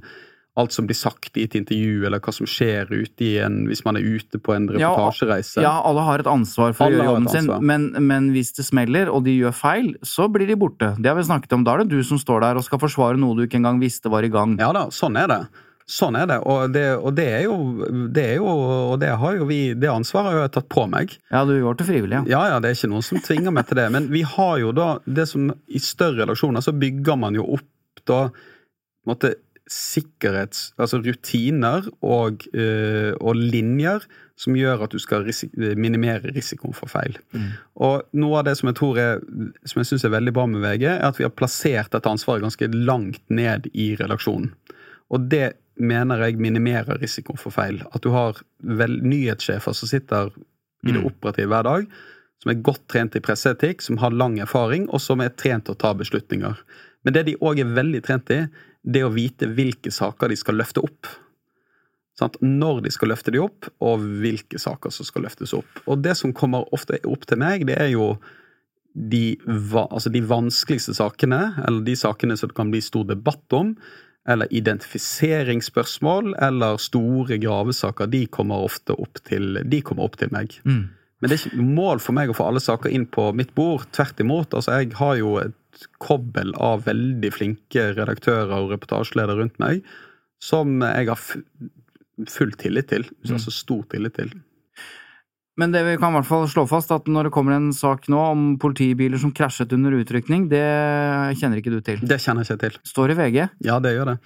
alt 0.57 0.73
som 0.73 0.87
blir 0.89 0.97
sagt 0.97 1.37
i 1.37 1.45
et 1.45 1.55
intervju, 1.57 2.05
eller 2.07 2.21
hva 2.23 2.33
som 2.33 2.49
skjer 2.49 2.89
ute 2.89 3.25
i 3.25 3.31
en, 3.45 3.59
hvis 3.69 3.83
man 3.85 3.99
er 3.99 4.07
ute 4.07 4.41
på 4.41 4.55
en 4.55 4.65
reportasjereise. 4.73 5.61
Ja, 5.63 5.75
alle 5.85 6.05
har 6.07 6.23
et 6.23 6.29
ansvar 6.31 6.73
for 6.77 6.87
Alle 6.87 6.97
å 6.97 7.03
gjøre 7.03 7.11
jobben 7.11 7.29
sin, 7.33 7.51
men, 7.69 7.87
men 8.09 8.31
hvis 8.33 8.55
det 8.57 8.65
smeller 8.67 9.11
og 9.13 9.23
de 9.27 9.37
gjør 9.37 9.55
feil, 9.55 9.93
så 10.01 10.27
blir 10.33 10.49
de 10.49 10.57
borte. 10.59 10.95
Det 10.97 11.11
har 11.11 11.19
vi 11.19 11.27
snakket 11.29 11.53
om. 11.57 11.67
Da 11.67 11.77
er 11.77 11.85
det 11.85 11.93
du 11.93 12.01
som 12.07 12.19
står 12.21 12.43
der 12.47 12.59
og 12.59 12.65
skal 12.65 12.81
forsvare 12.81 13.21
noe 13.21 13.37
du 13.37 13.45
ikke 13.45 13.61
engang 13.61 13.81
visste 13.83 14.11
var 14.13 14.25
i 14.25 14.33
gang. 14.33 14.57
Ja 14.61 14.73
da, 14.75 14.87
sånn 14.93 15.19
er 15.21 15.29
det. 15.31 15.41
Sånn 15.87 16.17
er 16.19 16.25
det, 16.27 16.41
og 16.43 16.73
det, 16.75 16.83
og 16.99 17.13
det 17.15 17.25
er 17.31 17.45
jo 17.45 17.53
det 18.11 18.23
er 18.33 18.41
jo, 18.41 18.47
og 18.91 18.97
det 18.99 19.13
har 19.21 19.37
jo 19.37 19.45
vi 19.47 19.71
Det 19.71 19.87
ansvaret 19.87 20.33
har 20.33 20.41
jeg 20.41 20.51
tatt 20.57 20.67
på 20.73 20.83
meg. 20.91 21.13
Ja, 21.31 21.45
du 21.47 21.53
gjorde 21.55 21.79
det 21.79 21.87
frivillig, 21.87 22.17
ja. 22.17 22.23
Ja, 22.27 22.41
ja, 22.51 22.57
det 22.59 22.73
er 22.73 22.75
ikke 22.75 22.89
noen 22.91 23.05
som 23.07 23.21
tvinger 23.23 23.55
meg 23.55 23.69
til 23.69 23.79
det. 23.79 23.87
Men 23.95 24.09
vi 24.11 24.25
har 24.27 24.57
jo 24.59 24.73
da 24.75 24.89
det 25.05 25.29
som 25.31 25.47
I 25.47 25.79
større 25.79 26.25
relasjoner 26.25 26.65
så 26.65 26.75
bygger 26.75 27.21
man 27.21 27.39
jo 27.39 27.47
opp 27.55 28.03
da 28.07 28.19
måte, 29.07 29.37
sikkerhets... 29.71 30.71
Altså 30.79 31.01
rutiner 31.03 31.87
og, 32.05 32.47
uh, 32.55 33.13
og 33.19 33.37
linjer 33.37 34.05
som 34.37 34.55
gjør 34.57 34.85
at 34.85 34.93
du 34.93 35.01
skal 35.01 35.25
risik 35.25 35.53
minimere 35.57 36.29
risikoen 36.35 36.75
for 36.77 36.91
feil. 36.91 37.15
Og 37.81 38.03
noe 38.13 38.39
av 38.39 38.45
det 38.45 38.53
som 38.59 38.69
jeg 38.69 38.77
tror 38.77 38.99
er, 39.01 39.23
som 39.65 39.81
jeg 39.81 39.89
syns 39.89 40.05
er 40.05 40.13
veldig 40.13 40.33
bra 40.35 40.45
med 40.49 40.61
VG, 40.61 40.85
er 40.91 41.07
at 41.07 41.17
vi 41.17 41.25
har 41.25 41.33
plassert 41.33 41.89
dette 41.95 42.11
ansvaret 42.11 42.45
ganske 42.45 42.69
langt 42.75 43.23
ned 43.33 43.65
i 43.73 43.95
redaksjonen. 43.97 44.51
Og 45.09 45.25
det 45.31 45.55
mener 45.81 46.21
jeg 46.21 46.41
minimerer 46.41 47.01
risikoen 47.01 47.39
for 47.41 47.53
feil. 47.53 47.81
At 47.93 48.05
du 48.05 48.11
har 48.13 48.37
vel, 48.61 48.99
nyhetssjefer 49.01 49.73
som 49.77 49.89
sitter 49.89 50.29
i 50.85 50.93
det 50.93 51.01
operative 51.01 51.49
hver 51.51 51.65
dag, 51.65 51.89
som 52.43 52.53
er 52.53 52.61
godt 52.65 52.83
trent 52.91 53.17
i 53.17 53.23
presseetikk, 53.23 53.81
som 53.81 53.97
har 54.01 54.13
lang 54.13 54.37
erfaring, 54.43 54.85
og 54.93 55.01
som 55.01 55.21
er 55.23 55.33
trent 55.33 55.65
til 55.65 55.73
å 55.73 55.81
ta 55.81 55.93
beslutninger. 55.97 56.61
Men 57.05 57.15
det 57.15 57.25
de 57.29 57.37
òg 57.41 57.61
er 57.61 57.73
veldig 57.73 58.03
trent 58.05 58.29
i, 58.33 58.43
det 58.87 59.03
å 59.03 59.13
vite 59.13 59.49
hvilke 59.51 59.91
saker 59.93 60.31
de 60.31 60.39
skal 60.39 60.59
løfte 60.61 60.83
opp. 60.85 61.09
Sant? 62.17 62.39
Når 62.41 62.81
de 62.87 62.93
skal 62.93 63.11
løfte 63.11 63.33
de 63.33 63.41
opp, 63.43 63.67
og 63.83 64.03
hvilke 64.23 64.59
saker 64.61 64.93
som 64.93 65.07
skal 65.07 65.27
løftes 65.27 65.53
opp. 65.57 65.83
Og 65.85 66.01
det 66.01 66.15
som 66.17 66.33
kommer 66.35 66.65
ofte 66.73 66.99
opp 67.05 67.27
til 67.29 67.41
meg, 67.41 67.67
det 67.69 67.77
er 67.77 67.91
jo 67.93 68.15
de, 68.97 69.37
altså 69.45 70.09
de 70.09 70.23
vanskeligste 70.25 70.95
sakene, 70.97 71.41
eller 71.67 71.85
de 71.85 71.95
sakene 71.99 72.37
som 72.39 72.49
det 72.49 72.57
kan 72.57 72.73
bli 72.73 72.81
stor 72.81 73.05
debatt 73.11 73.53
om, 73.53 73.75
eller 74.27 74.49
identifiseringsspørsmål, 74.51 76.33
eller 76.43 76.81
store 76.81 77.37
gravesaker, 77.39 78.09
de 78.11 78.25
kommer 78.33 78.65
ofte 78.65 78.97
opp 78.97 79.21
til, 79.27 79.61
de 79.63 79.83
kommer 79.85 80.09
opp 80.09 80.17
til 80.19 80.33
meg. 80.33 80.57
Mm. 80.65 80.87
Men 81.17 81.29
det 81.29 81.37
er 81.37 81.45
ikke 81.47 81.69
mål 81.77 82.01
for 82.03 82.17
meg 82.17 82.29
å 82.29 82.35
få 82.37 82.49
alle 82.49 82.61
saker 82.61 82.93
inn 82.93 83.07
på 83.09 83.29
mitt 83.37 83.53
bord. 83.57 83.87
Tvert 83.95 84.19
imot. 84.21 84.53
altså 84.53 84.75
Jeg 84.77 84.91
har 84.99 85.15
jo 85.17 85.37
et 85.41 85.56
kobbel 86.03 86.53
av 86.61 86.85
veldig 86.87 87.31
flinke 87.35 87.91
redaktører 87.97 88.55
og 88.57 88.73
reportasjeledere 88.73 89.41
rundt 89.41 89.59
meg 89.61 89.83
som 90.43 90.81
jeg 90.85 91.09
har 91.09 91.21
full 92.29 92.53
tillit 92.57 92.89
til. 92.91 93.05
Altså 93.29 93.53
stor 93.53 93.83
tillit 93.91 94.17
til. 94.17 94.33
Men 95.57 95.71
det 95.73 95.81
vi 95.87 95.95
kan 95.97 96.13
i 96.13 96.19
hvert 96.19 96.27
fall 96.29 96.43
slå 96.51 96.67
fast, 96.69 96.91
at 96.93 97.07
når 97.09 97.27
det 97.27 97.33
kommer 97.33 97.55
en 97.55 97.71
sak 97.73 98.05
nå 98.13 98.19
om 98.21 98.41
politibiler 98.61 99.17
som 99.17 99.31
krasjet 99.33 99.71
under 99.73 99.95
utrykning, 99.97 100.45
det 100.51 100.61
kjenner 101.39 101.57
ikke 101.57 101.73
du 101.73 101.79
til. 101.81 102.03
Det 102.05 102.19
kjenner 102.21 102.45
jeg 102.45 102.53
ikke 102.53 102.61
til. 102.67 102.77
Står 102.85 103.13
i 103.13 103.17
VG. 103.17 103.39
Ja, 103.65 103.79
det 103.81 103.95
gjør 103.95 104.11
det. 104.11 104.17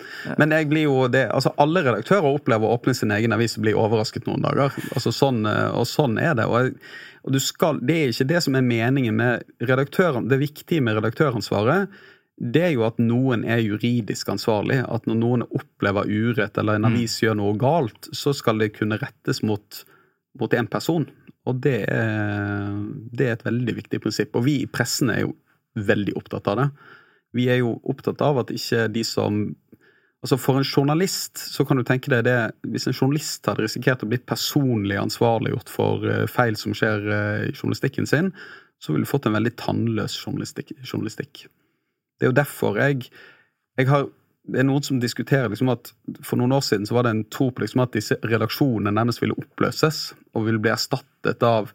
Men 0.42 0.52
jeg 0.58 0.68
blir 0.74 0.90
jo 0.90 1.06
det, 1.12 1.30
altså 1.32 1.54
alle 1.62 1.86
redaktører 1.88 2.28
opplever 2.34 2.68
å 2.68 2.76
åpne 2.76 2.96
sin 2.98 3.16
egen 3.16 3.32
avis 3.32 3.56
og 3.56 3.64
bli 3.64 3.76
overrasket 3.80 4.28
noen 4.28 4.44
dager. 4.44 4.76
Altså 4.92 5.14
sånn, 5.16 5.46
eh, 5.48 5.70
og 5.72 5.88
sånn 5.88 6.20
er 6.20 6.36
det. 6.36 6.50
Og, 6.52 6.76
og 7.24 7.38
du 7.38 7.40
skal, 7.44 7.80
det 7.80 7.96
er 7.96 8.12
ikke 8.12 8.28
det 8.34 8.44
som 8.44 8.60
er 8.60 8.68
meningen 8.68 9.16
med 9.24 9.70
redaktøren. 9.72 10.28
Det 10.28 10.42
viktige 10.42 10.84
med 10.84 11.00
redaktøransvaret, 11.00 11.96
det 12.42 12.66
er 12.66 12.76
jo 12.76 12.84
at 12.88 13.00
noen 13.00 13.46
er 13.46 13.64
juridisk 13.64 14.34
ansvarlig. 14.34 14.82
At 14.84 15.08
når 15.08 15.22
noen 15.24 15.48
opplever 15.48 16.12
urett 16.12 16.60
eller 16.60 16.80
en 16.80 16.92
avis 16.92 17.20
gjør 17.22 17.40
noe 17.40 17.56
galt, 17.62 18.12
så 18.12 18.36
skal 18.36 18.60
det 18.60 18.74
kunne 18.76 19.00
rettes 19.00 19.44
mot, 19.46 19.84
mot 20.42 20.60
en 20.60 20.70
person. 20.72 21.08
Og 21.52 21.60
det 21.64 21.82
er, 21.92 22.72
det 23.12 23.28
er 23.28 23.36
et 23.36 23.48
veldig 23.48 23.76
viktig 23.82 24.02
prinsipp. 24.04 24.36
Og 24.40 24.48
vi 24.48 24.62
i 24.64 24.70
pressen 24.72 25.12
er 25.14 25.26
jo 25.26 25.36
veldig 25.76 26.16
opptatt 26.20 26.48
av 26.52 26.62
det. 26.62 26.70
Vi 27.36 27.48
er 27.52 27.62
jo 27.62 27.76
opptatt 27.88 28.22
av 28.24 28.42
at 28.44 28.56
ikke 28.56 28.88
de 28.92 29.06
som 29.08 29.44
Altså 30.22 30.38
For 30.38 30.60
en 30.60 30.68
journalist 30.68 31.40
så 31.50 31.64
kan 31.66 31.80
du 31.80 31.82
tenke 31.82 32.12
deg 32.14 32.28
det 32.28 32.36
Hvis 32.70 32.84
en 32.86 32.94
journalist 32.94 33.48
hadde 33.50 33.64
risikert 33.66 34.04
å 34.06 34.10
bli 34.12 34.20
personlig 34.22 35.00
ansvarliggjort 35.02 35.72
for 35.74 36.06
eh, 36.06 36.28
feil 36.30 36.54
som 36.62 36.76
skjer 36.78 37.08
eh, 37.10 37.46
i 37.48 37.56
journalistikken 37.56 38.06
sin, 38.06 38.30
så 38.78 38.94
ville 38.94 39.08
du 39.08 39.10
fått 39.10 39.26
en 39.26 39.34
veldig 39.34 39.56
tannløs 39.58 40.20
journalistikk. 40.22 40.76
journalistikk. 40.86 41.48
Det 42.22 42.28
er 42.28 42.30
jo 42.30 42.38
derfor 42.38 42.78
jeg, 42.78 43.10
jeg 43.82 43.90
har 43.90 44.06
det 44.48 44.60
er 44.60 44.66
noen 44.66 44.82
som 44.84 44.98
diskuterer 45.00 45.50
liksom 45.54 45.70
at 45.70 45.92
For 46.26 46.36
noen 46.40 46.52
år 46.56 46.64
siden 46.66 46.88
så 46.90 46.96
var 46.98 47.04
det 47.06 47.12
en 47.14 47.24
tro 47.30 47.52
på 47.54 47.62
liksom 47.62 47.84
at 47.84 47.92
disse 47.94 48.16
redaksjonene 48.26 48.92
nærmest 48.92 49.22
ville 49.22 49.36
oppløses 49.38 50.14
og 50.34 50.46
ville 50.48 50.60
bli 50.60 50.72
erstattet 50.74 51.44
av 51.46 51.70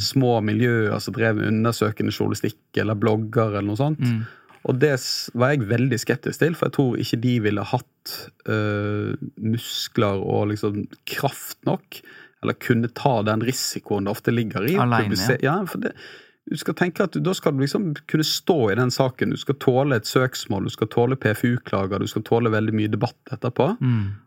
små 0.00 0.40
miljøer 0.42 0.96
som 1.00 1.12
drev 1.14 1.36
med 1.36 1.48
undersøkende 1.50 2.14
journalistikk 2.16 2.56
eller 2.80 2.94
blogger 2.96 3.48
eller 3.58 3.68
noe 3.68 3.76
sånt. 3.76 4.00
Og 4.66 4.80
det 4.80 4.96
var 5.34 5.52
jeg 5.52 5.68
veldig 5.68 5.98
skeptisk 6.00 6.40
til, 6.40 6.54
for 6.58 6.66
jeg 6.66 6.72
tror 6.74 6.96
ikke 6.98 7.20
de 7.22 7.34
ville 7.44 7.62
hatt 7.62 8.14
øh, 8.48 9.12
muskler 9.38 10.18
og 10.24 10.48
liksom 10.50 10.86
kraft 11.06 11.58
nok, 11.68 12.00
eller 12.42 12.56
kunne 12.58 12.90
ta 12.94 13.22
den 13.26 13.44
risikoen 13.46 14.04
det 14.08 14.10
ofte 14.16 14.32
ligger 14.34 14.66
i. 14.66 14.74
publise- 15.06 15.38
Ja, 15.42 15.64
for 15.66 15.78
det, 15.84 15.92
du 16.46 16.56
skal 16.56 16.76
tenke 16.78 17.02
at 17.02 17.16
Da 17.18 17.34
skal 17.34 17.56
du 17.56 17.64
liksom 17.64 17.88
kunne 18.06 18.24
stå 18.26 18.58
i 18.70 18.76
den 18.78 18.92
saken. 18.94 19.34
Du 19.34 19.40
skal 19.40 19.58
tåle 19.62 19.98
et 19.98 20.06
søksmål, 20.06 20.68
du 20.68 20.70
skal 20.70 20.90
tåle 20.92 21.18
PFU-klager, 21.18 21.98
du 21.98 22.06
skal 22.06 22.22
tåle 22.22 22.52
veldig 22.54 22.74
mye 22.76 22.92
debatt 22.92 23.34
etterpå. 23.34 23.72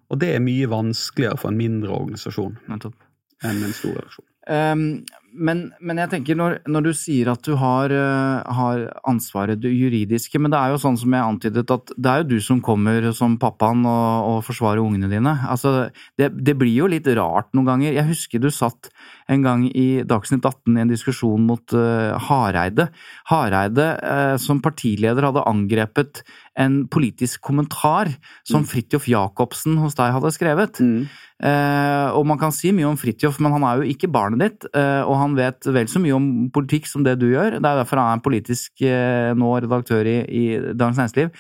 Og 0.10 0.20
det 0.20 0.34
er 0.36 0.44
mye 0.44 0.68
vanskeligere 0.70 1.40
for 1.40 1.52
en 1.54 1.62
mindre 1.62 1.94
organisasjon 1.96 2.58
Nettopp. 2.68 2.98
enn 3.44 3.64
en 3.64 3.74
stor 3.74 3.96
organisasjon. 3.96 4.26
Um, 4.50 5.04
men, 5.30 5.60
men 5.78 6.00
jeg 6.02 6.10
tenker 6.10 6.38
når, 6.38 6.56
når, 6.66 6.88
du 6.88 6.96
sier 6.98 7.30
at 7.30 7.44
du 7.46 7.54
har, 7.62 7.92
uh, 7.94 8.42
har 8.58 8.88
ansvaret 9.08 9.60
det 9.62 9.70
juridiske, 9.70 10.42
men 10.42 10.50
det 10.50 10.58
er 10.58 10.74
jo 10.74 10.80
sånn 10.82 10.98
som 10.98 11.14
jeg 11.14 11.22
antydet, 11.22 11.66
at 11.70 11.94
det 11.94 12.10
er 12.10 12.24
jo 12.24 12.30
du 12.32 12.40
som 12.42 12.64
kommer 12.66 13.12
som 13.14 13.36
pappaen 13.42 13.84
og, 13.86 14.30
og 14.32 14.40
forsvarer 14.48 14.82
ungene 14.82 15.12
dine. 15.12 15.36
Altså, 15.46 15.92
det, 16.18 16.32
det, 16.34 16.58
blir 16.58 16.74
jo 16.74 16.90
litt 16.90 17.08
rart 17.20 17.54
noen 17.54 17.70
ganger. 17.70 17.94
Jeg 17.94 18.10
husker 18.10 18.42
du 18.42 18.50
satt 18.50 18.90
en 19.30 19.46
gang 19.46 19.66
i 19.70 20.02
Dagsnytt 20.08 20.46
18 20.46 20.78
i 20.78 20.84
en 20.84 20.92
diskusjon 20.92 21.46
mot 21.46 21.76
uh, 21.78 22.18
Hareide. 22.30 22.90
Hareide 23.30 23.88
uh, 24.02 24.36
som 24.42 24.62
partileder 24.64 25.30
hadde 25.30 25.46
angrepet 25.50 26.24
en 26.60 26.82
politisk 26.92 27.44
kommentar 27.46 28.12
som 28.48 28.64
mm. 28.64 28.70
Fridtjof 28.72 29.08
Jacobsen 29.10 29.78
hos 29.84 29.98
deg 30.00 30.16
hadde 30.16 30.34
skrevet. 30.36 30.82
Mm. 30.84 31.08
Uh, 31.40 32.12
og 32.20 32.26
man 32.28 32.40
kan 32.42 32.52
si 32.52 32.74
mye 32.76 32.90
om 32.90 32.98
Fridtjof, 33.00 33.40
men 33.40 33.54
han 33.56 33.64
er 33.64 33.80
jo 33.80 33.94
ikke 33.94 34.12
barnet 34.12 34.44
ditt, 34.44 34.70
uh, 34.74 35.06
og 35.08 35.16
han 35.22 35.38
vet 35.40 35.70
vel 35.72 35.88
så 35.88 36.02
mye 36.04 36.18
om 36.18 36.30
politikk 36.56 36.90
som 36.90 37.06
det 37.06 37.16
du 37.22 37.30
gjør. 37.30 37.60
Det 37.60 37.64
er 37.64 37.84
derfor 37.84 38.02
han 38.02 38.20
er 38.20 38.26
politisk 38.26 38.84
uh, 38.84 39.32
nå 39.40 39.54
redaktør 39.64 40.10
i, 40.10 40.20
i 40.26 40.46
Dagens 40.74 41.00
Næringsliv. 41.00 41.32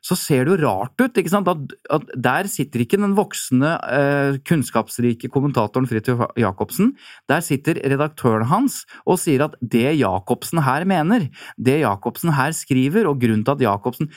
Så 0.00 0.16
ser 0.16 0.46
det 0.46 0.54
jo 0.54 0.60
rart 0.64 0.96
ut, 1.02 1.18
ikke 1.20 1.32
sant? 1.32 1.48
At, 1.50 1.74
at 1.92 2.10
der 2.16 2.48
sitter 2.48 2.84
ikke 2.84 3.00
den 3.00 3.14
voksne, 3.18 3.74
eh, 3.92 4.40
kunnskapsrike 4.48 5.28
kommentatoren 5.32 5.88
Fridtjof 5.90 6.24
Jacobsen. 6.40 6.94
Der 7.28 7.44
sitter 7.44 7.82
redaktøren 7.84 8.48
hans 8.48 8.82
og 9.04 9.20
sier 9.20 9.44
at 9.50 9.58
det 9.60 9.98
Jacobsen 10.00 10.62
her 10.64 10.88
mener, 10.88 11.28
det 11.60 11.82
Jacobsen 11.82 12.32
her 12.38 12.56
skriver, 12.56 13.10
og 13.10 13.20
grunnen 13.20 13.44
til 13.44 13.58
at 13.58 13.66
Jacobsen 13.68 14.12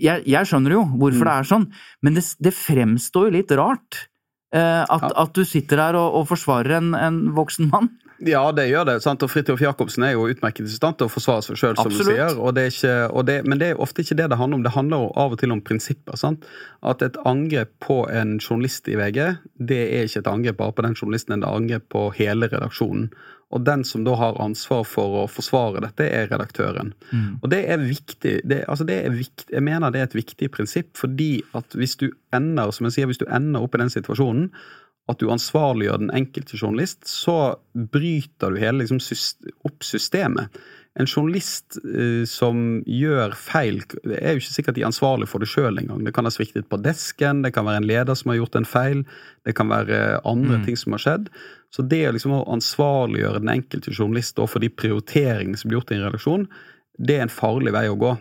jeg, 0.00 0.24
jeg, 0.24 0.48
skjønner 0.48 0.78
jo 0.78 0.84
hvorfor 0.96 1.26
mm. 1.26 1.28
det 1.28 1.34
er 1.34 1.48
sånn, 1.50 1.66
men 2.04 2.16
det, 2.16 2.24
det 2.40 2.56
fremstår 2.56 3.28
jo 3.28 3.34
litt 3.36 3.52
rart. 3.58 4.06
Eh, 4.50 4.82
at, 4.82 5.04
ja. 5.04 5.10
at, 5.22 5.34
du 5.36 5.46
sitter 5.46 5.78
her 5.78 5.98
og, 5.98 6.20
og 6.20 6.30
forsvarer 6.32 6.78
en, 6.80 6.94
en, 6.98 7.20
voksen 7.36 7.70
mann. 7.70 7.90
Ja, 8.26 8.42
det 8.52 8.66
gjør 8.68 8.84
det. 8.84 8.96
sant? 9.04 9.22
Og 9.24 9.30
Fridtjof 9.32 9.62
Jacobsen 9.64 10.04
er 10.04 10.12
jo 10.12 10.26
utmerket 10.28 10.68
i 10.68 10.74
stand 10.74 10.98
til 11.00 11.08
å 11.08 11.12
forsvare 11.12 11.44
seg 11.46 11.60
sjøl, 11.60 11.78
som 11.78 11.92
du 11.92 12.02
sier. 12.04 12.36
Det 12.56 12.66
ikke, 12.72 12.94
det, 13.28 13.38
men 13.48 13.62
det 13.62 13.72
er 13.72 13.80
ofte 13.80 14.04
ikke 14.04 14.18
det 14.18 14.28
det 14.32 14.38
handler 14.40 14.60
om. 14.60 14.66
Det 14.66 14.74
handler 14.76 15.08
av 15.24 15.36
og 15.36 15.40
til 15.40 15.54
om 15.54 15.62
prinsipper. 15.64 16.18
sant? 16.20 16.44
At 16.84 17.04
et 17.06 17.16
angrep 17.28 17.72
på 17.80 18.02
en 18.12 18.36
journalist 18.38 18.88
i 18.92 18.98
VG, 19.00 19.20
det 19.56 19.82
er 19.88 20.08
ikke 20.08 20.24
et 20.24 20.32
angrep 20.32 20.60
bare 20.60 20.76
på 20.76 20.86
den 20.86 20.96
journalisten, 20.98 21.36
det 21.36 21.46
er 21.46 21.48
et 21.48 21.62
angrep 21.62 21.88
på 21.92 22.08
hele 22.18 22.50
redaksjonen. 22.52 23.08
Og 23.50 23.64
den 23.66 23.82
som 23.84 24.04
da 24.06 24.14
har 24.14 24.38
ansvar 24.42 24.84
for 24.86 25.24
å 25.24 25.28
forsvare 25.30 25.82
dette, 25.82 26.06
er 26.06 26.28
redaktøren. 26.30 26.92
Mm. 27.10 27.40
Og 27.40 27.48
det 27.50 27.64
er 27.66 27.82
viktig. 27.82 28.36
Det, 28.46 28.60
altså 28.70 28.86
det 28.86 29.00
er 29.02 29.16
viktig. 29.16 29.48
Jeg 29.50 29.64
mener 29.66 29.90
det 29.90 30.04
er 30.04 30.06
et 30.06 30.14
viktig 30.20 30.52
prinsipp, 30.54 30.92
fordi 30.98 31.40
at 31.58 31.74
hvis 31.74 31.96
du 31.98 32.12
ender 32.36 32.70
som 32.70 32.86
jeg 32.86 32.98
sier, 32.98 33.10
hvis 33.10 33.18
du 33.18 33.26
ender 33.26 33.64
opp 33.64 33.74
i 33.74 33.82
den 33.82 33.90
situasjonen 33.90 34.52
at 35.10 35.20
du 35.22 35.30
ansvarliggjør 35.32 36.02
den 36.02 36.12
enkelte 36.16 36.58
journalist, 36.58 37.02
så 37.08 37.56
bryter 37.74 38.52
du 38.52 38.60
hele 38.62 38.82
liksom, 38.84 39.00
opp 39.68 39.86
systemet. 39.86 40.60
En 40.98 41.06
journalist 41.06 41.78
uh, 41.84 42.24
som 42.26 42.80
gjør 42.82 43.36
feil, 43.38 43.78
det 44.02 44.18
er 44.18 44.34
jo 44.34 44.42
ikke 44.42 44.56
sikkert 44.56 44.78
de 44.78 44.82
er 44.82 44.88
ansvarlig 44.88 45.28
for 45.30 45.42
det 45.42 45.50
sjøl 45.52 45.78
engang. 45.78 46.02
Det 46.06 46.14
kan 46.16 46.26
ha 46.26 46.32
sviktet 46.34 46.66
på 46.70 46.80
desken, 46.82 47.44
det 47.44 47.52
kan 47.54 47.68
være 47.68 47.84
en 47.84 47.88
leder 47.90 48.18
som 48.18 48.32
har 48.32 48.40
gjort 48.40 48.58
en 48.58 48.68
feil, 48.68 49.04
det 49.46 49.54
kan 49.58 49.70
være 49.70 50.18
andre 50.28 50.58
mm. 50.58 50.66
ting 50.66 50.80
som 50.80 50.96
har 50.96 51.04
skjedd. 51.04 51.30
Så 51.70 51.86
det 51.86 52.02
liksom 52.16 52.34
å 52.34 52.42
ansvarliggjøre 52.56 53.44
den 53.44 53.54
enkelte 53.54 53.94
journalist 53.94 54.42
for 54.42 54.62
de 54.62 54.72
prioriteringene 54.74 55.60
som 55.60 55.70
blir 55.70 55.78
gjort 55.78 55.94
i 55.94 56.00
en 56.00 56.06
redaksjon, 56.08 56.50
det 57.00 57.16
er 57.16 57.28
en 57.28 57.32
farlig 57.32 57.72
vei 57.76 57.86
å 57.88 57.98
gå. 57.98 58.16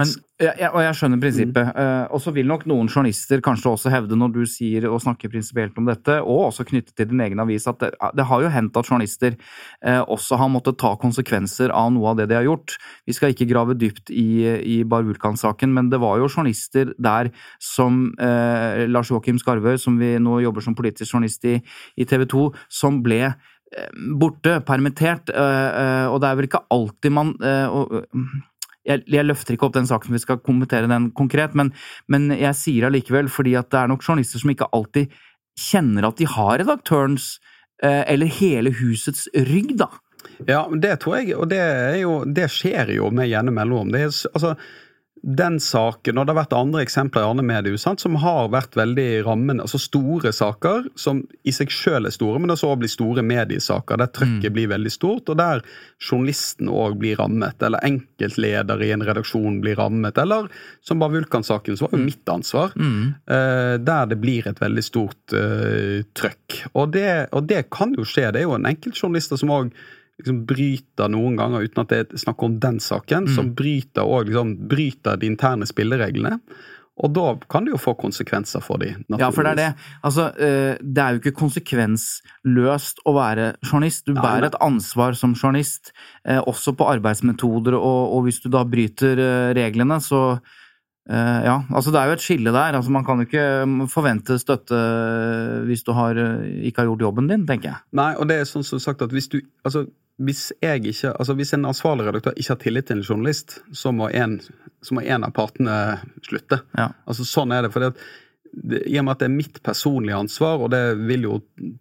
Men, 0.00 0.12
ja, 0.40 0.70
og 0.70 0.80
jeg 0.80 0.96
skjønner 0.96 1.20
prinsippet. 1.20 1.66
Mm. 1.68 1.76
Uh, 1.76 2.14
og 2.16 2.22
så 2.24 2.32
vil 2.32 2.48
nok 2.48 2.64
noen 2.70 2.88
journalister 2.88 3.42
kanskje 3.44 3.72
også 3.74 3.90
hevde, 3.92 4.16
når 4.16 4.32
du 4.32 4.40
sier 4.48 4.86
og 4.88 5.02
snakker 5.04 5.28
prinsipielt 5.32 5.76
om 5.80 5.88
dette, 5.90 6.16
og 6.24 6.46
også 6.48 6.64
knyttet 6.70 6.94
til 6.96 7.10
din 7.10 7.20
egen 7.20 7.42
avis, 7.42 7.66
at 7.68 7.76
det, 7.82 7.90
det 8.16 8.26
har 8.30 8.44
jo 8.44 8.52
hendt 8.54 8.78
at 8.80 8.88
journalister 8.88 9.36
uh, 9.36 10.00
også 10.02 10.38
har 10.40 10.48
måttet 10.52 10.78
ta 10.80 10.94
konsekvenser 11.00 11.74
av 11.76 11.92
noe 11.92 12.14
av 12.14 12.22
det 12.22 12.30
de 12.30 12.38
har 12.38 12.48
gjort. 12.48 12.78
Vi 13.08 13.16
skal 13.16 13.34
ikke 13.34 13.50
grave 13.50 13.76
dypt 13.76 14.08
i, 14.08 14.26
i 14.72 14.78
Bar 14.88 15.04
Vulkan-saken, 15.08 15.74
men 15.76 15.90
det 15.92 16.00
var 16.00 16.22
jo 16.22 16.30
journalister 16.30 16.94
der 16.96 17.28
som 17.60 18.06
uh, 18.22 18.86
Lars 18.88 19.12
Joakim 19.12 19.40
Skarvøy, 19.42 19.76
som 19.80 20.00
vi 20.00 20.14
nå 20.16 20.40
jobber 20.46 20.64
som 20.64 20.78
politisk 20.78 21.12
journalist 21.12 21.44
i, 21.44 21.58
i 22.00 22.08
TV 22.08 22.24
2, 22.32 22.46
som 22.72 23.02
ble 23.04 23.34
borte, 24.20 24.58
permittert, 24.68 25.30
og 25.32 26.16
det 26.20 26.28
er 26.28 26.34
vel 26.36 26.44
ikke 26.44 26.60
alltid 26.76 27.14
man 27.16 27.30
jeg, 28.88 29.04
jeg, 29.06 29.26
løfter 29.26 29.54
ikke 29.54 29.68
opp 29.68 29.76
den 29.76 29.88
saken, 29.88 30.14
vi 30.14 30.22
skal 30.22 30.40
kommentere 30.42 30.90
den 30.90 31.10
konkret, 31.16 31.56
men, 31.58 31.72
men 32.10 32.30
jeg 32.34 32.58
sier 32.58 32.88
allikevel 32.88 33.30
fordi 33.32 33.56
at 33.58 33.70
det 33.72 33.80
er 33.82 33.92
nok 33.92 34.04
journalister 34.04 34.42
som 34.42 34.52
ikke 34.52 34.70
alltid 34.74 35.12
kjenner 35.58 36.08
at 36.08 36.18
de 36.18 36.28
har 36.32 36.56
redaktørens 36.62 37.34
eh, 37.84 38.02
eller 38.10 38.30
hele 38.40 38.72
husets 38.80 39.28
rygg, 39.50 39.76
da. 39.82 39.90
Ja, 40.46 40.64
det 40.70 40.96
tror 41.02 41.20
jeg, 41.20 41.36
og 41.36 41.50
det, 41.50 41.62
jo, 42.00 42.22
det 42.26 42.48
skjer 42.50 42.94
jo 42.96 43.10
med 43.14 43.30
gjennom 43.30 43.58
mellomrom. 43.58 43.92
Altså, 43.94 44.54
den 45.22 45.60
saken, 45.62 46.18
og 46.18 46.26
det 46.26 46.32
har 46.32 46.40
vært 46.40 46.54
andre 46.58 46.80
eksempler 46.82 47.22
i 47.22 47.30
andre 47.30 47.44
medier 47.46 47.76
sant, 47.78 48.02
som 48.02 48.16
har 48.18 48.48
vært 48.50 48.74
veldig 48.74 49.22
rammende. 49.22 49.62
altså 49.62 49.78
Store 49.78 50.32
saker 50.34 50.88
som 50.98 51.20
i 51.46 51.54
seg 51.54 51.70
selv 51.70 52.10
er 52.10 52.14
store, 52.14 52.40
men 52.42 52.50
det 52.50 52.58
så 52.58 52.72
blir 52.74 52.90
store 52.90 53.22
mediesaker 53.22 54.00
der 54.02 54.10
trøkket 54.10 54.50
mm. 54.50 54.56
blir 54.56 54.72
veldig 54.72 54.92
stort, 54.92 55.30
og 55.30 55.38
der 55.38 55.62
journalisten 56.02 56.72
òg 56.72 56.98
blir 56.98 57.22
rammet, 57.22 57.62
eller 57.62 57.86
enkeltleder 57.86 58.82
i 58.82 58.90
en 58.96 59.06
redaksjon 59.06 59.60
blir 59.62 59.78
rammet, 59.78 60.18
eller 60.18 60.50
som 60.82 60.98
bare 60.98 61.14
Vulkan-saken, 61.20 61.78
så 61.78 61.86
var 61.86 61.94
jo 61.94 62.02
mm. 62.02 62.10
mitt 62.10 62.34
ansvar, 62.34 62.74
mm. 62.74 63.00
uh, 63.30 63.78
der 63.78 64.10
det 64.10 64.18
blir 64.26 64.50
et 64.50 64.58
veldig 64.62 64.86
stort 64.86 65.38
uh, 65.38 66.02
trøkk. 66.18 66.64
Og 66.74 66.90
det, 66.98 67.10
og 67.30 67.46
det, 67.46 67.68
kan 67.72 67.94
jo 67.94 68.02
skje. 68.02 68.32
Det 68.34 68.42
er 68.42 68.48
jo 68.50 68.58
en 68.58 68.66
enkeltjournalister 68.66 69.38
som 69.38 69.54
òg 69.54 69.70
liksom 70.20 70.44
bryter 70.48 71.10
noen 71.12 71.38
ganger, 71.40 71.64
uten 71.64 71.82
at 71.84 71.92
det 71.92 72.02
er 72.02 72.20
snakk 72.20 72.44
om 72.44 72.58
den 72.62 72.78
saken, 72.82 73.26
mm. 73.28 73.34
som 73.36 73.50
bryter, 73.58 74.04
og 74.04 74.28
liksom, 74.28 74.54
bryter 74.70 75.18
de 75.20 75.32
interne 75.32 75.68
spillereglene. 75.68 76.38
Og 77.02 77.08
da 77.16 77.24
kan 77.50 77.64
det 77.64 77.72
jo 77.72 77.80
få 77.80 77.94
konsekvenser 77.96 78.60
for 78.60 78.82
de, 78.82 78.90
naturligvis. 79.08 79.22
Ja, 79.24 79.30
for 79.32 79.46
det 79.46 79.52
er 79.52 79.58
det. 79.58 79.86
Altså, 80.04 80.26
eh, 80.36 80.74
det 80.76 81.02
er 81.02 81.14
jo 81.14 81.22
ikke 81.22 81.38
konsekvensløst 81.40 83.00
å 83.08 83.14
være 83.16 83.46
journalist. 83.64 84.04
Du 84.06 84.12
bærer 84.18 84.50
et 84.50 84.58
ansvar 84.60 85.16
som 85.18 85.32
journalist, 85.32 85.94
eh, 86.28 86.38
også 86.38 86.76
på 86.76 86.90
arbeidsmetoder, 86.92 87.78
og, 87.78 88.02
og 88.18 88.26
hvis 88.28 88.42
du 88.44 88.50
da 88.52 88.66
bryter 88.68 89.24
eh, 89.24 89.54
reglene, 89.56 89.98
så 90.04 90.42
ja, 91.08 91.56
altså 91.74 91.90
det 91.90 91.98
er 91.98 92.10
jo 92.10 92.14
et 92.14 92.22
skille 92.22 92.52
der. 92.54 92.76
altså 92.78 92.92
Man 92.94 93.02
kan 93.04 93.18
jo 93.18 93.26
ikke 93.26 93.46
mm, 93.66 93.88
forvente 93.90 94.36
støtte 94.38 94.78
hvis 95.66 95.82
du 95.82 95.90
har, 95.96 96.14
ikke 96.62 96.84
har 96.84 96.92
gjort 96.92 97.02
jobben 97.08 97.30
din, 97.30 97.46
tenker 97.48 97.72
jeg. 97.72 97.82
Nei, 97.98 98.12
og 98.14 98.30
det 98.30 98.38
er 98.38 98.46
sånn 98.48 98.66
som 98.66 98.80
sagt 98.82 99.02
at 99.02 99.14
hvis 99.14 99.26
du 99.32 99.40
altså 99.66 99.86
hvis, 100.20 100.52
ikke, 100.60 101.12
altså 101.12 101.34
hvis 101.34 101.54
en 101.56 101.68
ansvarlig 101.68 102.06
redaktør 102.06 102.34
ikke 102.36 102.52
har 102.52 102.60
tillit 102.60 102.88
til 102.88 103.00
en 103.00 103.06
journalist, 103.06 103.60
så 103.72 103.92
må 103.92 104.10
en, 104.12 104.40
så 104.82 104.96
må 104.96 105.04
en 105.04 105.24
av 105.24 105.32
partene 105.36 105.76
slutte. 106.26 106.62
Ja. 106.78 106.92
Altså 107.08 107.26
Sånn 107.28 107.54
er 107.54 107.64
det. 107.64 107.72
for 107.72 107.84
det, 107.86 107.92
I 108.86 108.98
og 109.00 109.06
med 109.06 109.14
at 109.14 109.22
det 109.22 109.28
er 109.30 109.34
mitt 109.34 109.62
personlige 109.64 110.18
ansvar, 110.18 110.60
og 110.60 110.70
det 110.74 110.82
vil 111.08 111.24
jo 111.28 111.38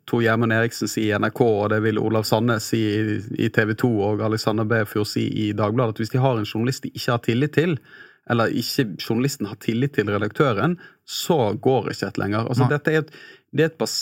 Tor 0.08 0.24
Gjermund 0.24 0.56
Eriksen 0.56 0.90
si 0.90 1.10
i 1.10 1.18
NRK, 1.18 1.42
og 1.42 1.70
det 1.74 1.82
vil 1.84 2.00
Olav 2.00 2.24
Sandnes 2.28 2.72
si 2.72 2.82
i, 2.88 3.18
i 3.38 3.52
TV 3.54 3.76
2 3.76 3.92
og 4.08 4.24
Alexander 4.30 4.68
Befjord 4.70 5.10
si 5.12 5.28
i 5.48 5.52
Dagbladet, 5.52 5.98
at 5.98 6.04
hvis 6.06 6.16
de 6.16 6.24
har 6.24 6.40
en 6.40 6.48
journalist 6.48 6.88
de 6.88 6.94
ikke 6.96 7.12
har 7.12 7.26
tillit 7.28 7.58
til, 7.58 7.78
eller 8.32 8.54
ikke 8.56 8.88
journalisten 8.96 9.50
har 9.50 9.60
tillit 9.64 9.98
til 9.98 10.10
redaktøren, 10.12 10.78
så 11.06 11.54
går 11.60 11.92
ikke 11.92 12.12
et 12.12 12.22
lenger. 12.22 12.48
Altså, 12.48 12.70
dette 12.72 12.94
er 12.94 13.04
et, 13.04 13.18
det 13.52 13.68
er 13.68 13.74
et, 13.74 13.98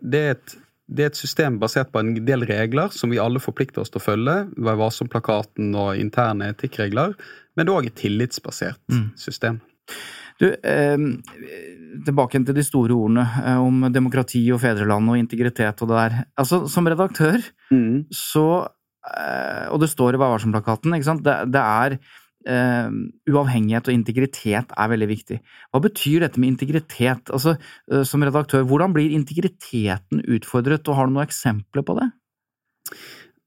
det 0.00 0.24
er 0.24 0.36
et 0.36 0.58
det 0.90 1.04
er 1.04 1.12
et 1.12 1.18
system 1.18 1.58
basert 1.62 1.92
på 1.94 2.02
en 2.02 2.14
del 2.26 2.44
regler 2.48 2.90
som 2.94 3.12
vi 3.12 3.20
alle 3.22 3.42
forplikter 3.42 3.82
oss 3.82 3.92
til 3.92 4.00
å 4.00 4.04
følge. 4.04 4.36
Vær 4.58 4.78
varsom-plakaten 4.80 5.70
og 5.78 6.00
interne 6.00 6.50
etikkregler. 6.50 7.14
Men 7.54 7.66
det 7.66 7.70
er 7.70 7.78
òg 7.78 7.90
et 7.90 8.00
tillitsbasert 8.00 8.80
mm. 8.90 9.04
system. 9.20 9.60
Du, 10.40 10.48
eh, 10.50 10.96
tilbake 12.06 12.40
til 12.42 12.56
de 12.56 12.64
store 12.66 12.96
ordene 12.96 13.26
eh, 13.42 13.60
om 13.60 13.86
demokrati 13.92 14.42
og 14.54 14.62
fedreland 14.62 15.12
og 15.12 15.20
integritet 15.20 15.82
og 15.84 15.92
det 15.92 15.98
der. 16.00 16.20
Altså, 16.40 16.64
som 16.70 16.90
redaktør 16.90 17.38
mm. 17.70 18.10
så 18.14 18.46
eh, 18.64 19.66
Og 19.70 19.82
det 19.84 19.92
står 19.92 20.16
i 20.16 20.22
Vær 20.22 20.34
varsom-plakaten, 20.34 20.96
ikke 20.96 21.10
sant. 21.12 21.22
Det, 21.26 21.36
det 21.54 21.62
er 21.62 22.00
Uh, 22.48 22.88
uavhengighet 23.28 23.90
og 23.90 23.92
integritet 23.92 24.70
er 24.72 24.92
veldig 24.92 25.08
viktig. 25.10 25.36
Hva 25.68 25.80
betyr 25.84 26.24
dette 26.24 26.40
med 26.40 26.54
integritet? 26.54 27.28
Altså, 27.28 27.58
uh, 27.92 28.02
Som 28.08 28.24
redaktør, 28.24 28.64
hvordan 28.64 28.94
blir 28.96 29.12
integriteten 29.12 30.22
utfordret, 30.24 30.88
og 30.88 30.96
har 30.96 31.08
du 31.08 31.18
noen 31.18 31.28
eksempler 31.28 31.84
på 31.84 31.98
det? 32.00 32.08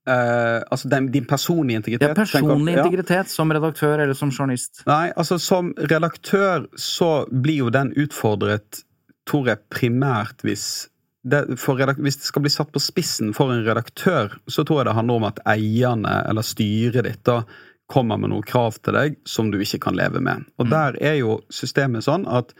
Uh, 0.03 0.59
altså 0.67 0.89
den, 0.91 1.07
din 1.11 1.25
personlige 1.25 1.79
integritet? 1.79 2.09
Ja, 2.11 2.13
personlig 2.13 2.77
integritet 2.77 3.25
ja. 3.25 3.33
som 3.33 3.51
redaktør 3.55 4.03
eller 4.03 4.13
som 4.13 4.33
journalist. 4.35 4.83
Nei, 4.85 5.13
altså 5.15 5.39
som 5.39 5.73
redaktør 5.79 6.67
så 6.77 7.23
blir 7.31 7.63
jo 7.63 7.73
den 7.73 7.93
utfordret, 7.97 8.83
tror 9.29 9.47
jeg, 9.47 9.63
primært 9.71 10.43
hvis 10.43 10.91
det, 11.23 11.45
hvis 11.55 12.19
det 12.19 12.27
skal 12.27 12.43
bli 12.43 12.51
satt 12.51 12.73
på 12.75 12.81
spissen 12.83 13.31
for 13.35 13.53
en 13.53 13.63
redaktør, 13.63 14.33
så 14.51 14.65
tror 14.67 14.81
jeg 14.81 14.89
det 14.89 14.97
handler 14.97 15.21
om 15.21 15.27
at 15.29 15.39
eierne 15.47 16.17
eller 16.27 16.43
styret 16.43 17.07
ditt 17.07 17.23
da 17.23 17.45
kommer 17.93 18.17
med 18.19 18.33
noen 18.33 18.45
krav 18.47 18.79
til 18.81 18.97
deg 18.97 19.19
som 19.29 19.51
du 19.53 19.59
ikke 19.61 19.83
kan 19.85 19.97
leve 19.97 20.21
med. 20.23 20.47
Og 20.57 20.67
mm. 20.67 20.71
der 20.73 20.97
er 21.11 21.19
jo 21.21 21.37
systemet 21.53 22.07
sånn 22.07 22.25
at 22.29 22.55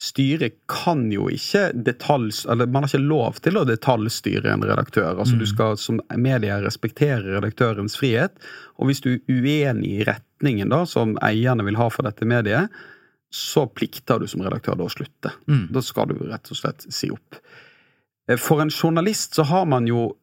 styret 0.00 0.56
kan 0.70 1.04
jo 1.12 1.28
ikke 1.28 1.70
detalj... 1.76 2.32
Eller 2.48 2.70
man 2.72 2.86
har 2.86 2.92
ikke 2.92 3.04
lov 3.04 3.40
til 3.44 3.58
å 3.60 3.66
detaljstyre 3.68 4.54
en 4.54 4.64
redaktør. 4.64 5.12
Altså 5.12 5.36
Du 5.36 5.44
skal 5.48 5.76
som 5.80 6.00
media 6.16 6.56
respektere 6.64 7.36
redaktørens 7.36 7.98
frihet. 8.00 8.32
Og 8.80 8.88
hvis 8.88 9.04
du 9.04 9.12
er 9.12 9.20
uenig 9.28 9.92
i 9.98 10.06
retningen 10.08 10.72
da, 10.72 10.86
som 10.88 11.18
eierne 11.24 11.66
vil 11.68 11.76
ha 11.76 11.90
for 11.92 12.08
dette 12.08 12.28
mediet, 12.28 12.72
så 13.30 13.66
plikter 13.68 14.18
du 14.18 14.26
som 14.30 14.42
redaktør 14.42 14.78
da 14.80 14.88
å 14.88 14.92
slutte. 14.92 15.34
Mm. 15.46 15.68
Da 15.74 15.84
skal 15.84 16.08
du 16.10 16.16
rett 16.24 16.48
og 16.50 16.58
slett 16.58 16.88
si 16.88 17.12
opp. 17.12 17.36
Eh, 18.26 18.40
For 18.40 18.64
en 18.64 18.72
journalist 18.72 19.36
så 19.36 19.46
har 19.52 19.68
man 19.70 19.86
jo 19.90 20.14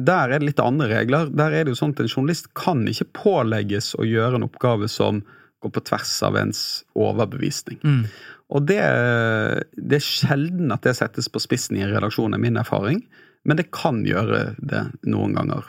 Der 0.00 0.32
er 0.32 0.40
det 0.40 0.48
litt 0.48 0.62
andre 0.62 0.88
regler. 0.90 1.30
Der 1.34 1.52
er 1.52 1.66
det 1.66 1.74
jo 1.74 1.80
sånn 1.82 1.94
at 1.96 2.02
en 2.04 2.10
journalist 2.10 2.50
kan 2.58 2.82
ikke 2.88 3.10
pålegges 3.18 3.92
å 3.98 4.06
gjøre 4.06 4.40
en 4.40 4.46
oppgave 4.46 4.88
som 4.90 5.22
går 5.60 5.74
på 5.76 5.82
tvers 5.90 6.12
av 6.24 6.38
ens 6.40 6.60
overbevisning. 6.96 7.80
Mm. 7.84 8.04
Og 8.50 8.66
det, 8.66 8.80
det 9.76 9.98
er 10.00 10.06
sjelden 10.06 10.72
at 10.74 10.86
det 10.86 10.96
settes 10.98 11.28
på 11.30 11.42
spissen 11.42 11.78
i 11.78 11.84
en 11.84 11.92
redaksjon, 11.92 12.34
er 12.34 12.42
min 12.42 12.58
erfaring. 12.60 13.02
Men 13.46 13.60
det 13.60 13.70
kan 13.74 14.02
gjøre 14.06 14.54
det 14.58 14.86
noen 15.08 15.36
ganger. 15.36 15.68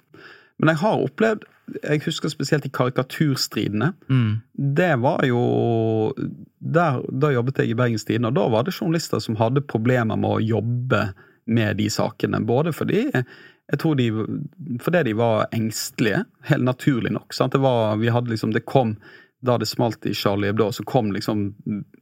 Men 0.62 0.74
jeg 0.74 0.82
har 0.84 1.08
opplevd 1.08 1.48
Jeg 1.86 2.02
husker 2.04 2.28
spesielt 2.28 2.66
i 2.68 2.72
karikaturstridene. 2.74 3.94
Mm. 4.12 4.42
Det 4.76 4.92
var 5.00 5.22
jo 5.24 5.42
der, 6.60 7.00
Da 7.08 7.30
jobbet 7.32 7.62
jeg 7.62 7.72
i 7.72 7.78
Bergens 7.80 8.04
Tidende, 8.04 8.28
og 8.28 8.36
da 8.36 8.48
var 8.52 8.66
det 8.68 8.76
journalister 8.76 9.22
som 9.24 9.38
hadde 9.40 9.64
problemer 9.64 10.20
med 10.20 10.36
å 10.36 10.44
jobbe 10.44 11.06
med 11.48 11.80
de 11.80 11.88
sakene. 11.90 12.42
Både 12.44 12.74
fordi 12.76 13.06
jeg 13.72 13.80
tror 13.80 13.96
de, 13.96 14.06
fordi 14.84 15.04
de 15.08 15.14
var 15.16 15.46
engstelige, 15.56 16.26
helt 16.50 16.66
naturlig 16.68 17.12
nok. 17.16 17.34
Sant? 17.34 17.54
Det 17.56 17.62
var, 17.64 17.96
vi 18.02 18.12
hadde 18.12 18.34
liksom, 18.34 18.52
det 18.56 18.66
kom 18.68 18.98
da 19.42 19.56
det 19.58 19.66
smalt 19.72 20.06
i 20.06 20.14
Charlie 20.14 20.52
Hebdo, 20.52 20.68
så 20.76 20.84
kom 20.86 21.10
liksom, 21.16 21.48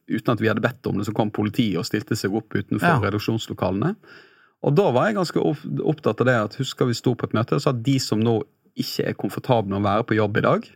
uten 0.10 0.34
at 0.34 0.42
vi 0.42 0.50
hadde 0.50 0.64
bedt 0.66 0.90
om 0.90 0.98
det, 1.00 1.06
så 1.08 1.14
kom 1.16 1.30
politiet 1.32 1.78
og 1.80 1.86
stilte 1.88 2.18
seg 2.20 2.34
opp 2.36 2.52
utenfor 2.58 2.90
Ja. 2.90 3.00
redaksjonslokalene. 3.06 3.94
Og 4.68 4.76
da 4.76 4.90
var 4.92 5.08
jeg 5.08 5.16
ganske 5.16 5.40
opptatt 5.88 6.20
av 6.20 6.28
det 6.28 6.36
at 6.36 6.58
husker 6.60 6.90
vi 6.90 6.98
sto 6.98 7.14
på 7.16 7.30
et 7.30 7.34
møte 7.38 7.56
og 7.56 7.62
sa 7.64 7.72
at 7.72 7.84
de 7.86 7.96
som 8.04 8.20
nå 8.20 8.42
ikke 8.80 9.06
er 9.08 9.16
komfortable 9.20 9.72
med 9.72 9.80
å 9.80 9.86
være 9.88 10.08
på 10.10 10.18
jobb 10.18 10.38
i 10.42 10.44
dag, 10.44 10.68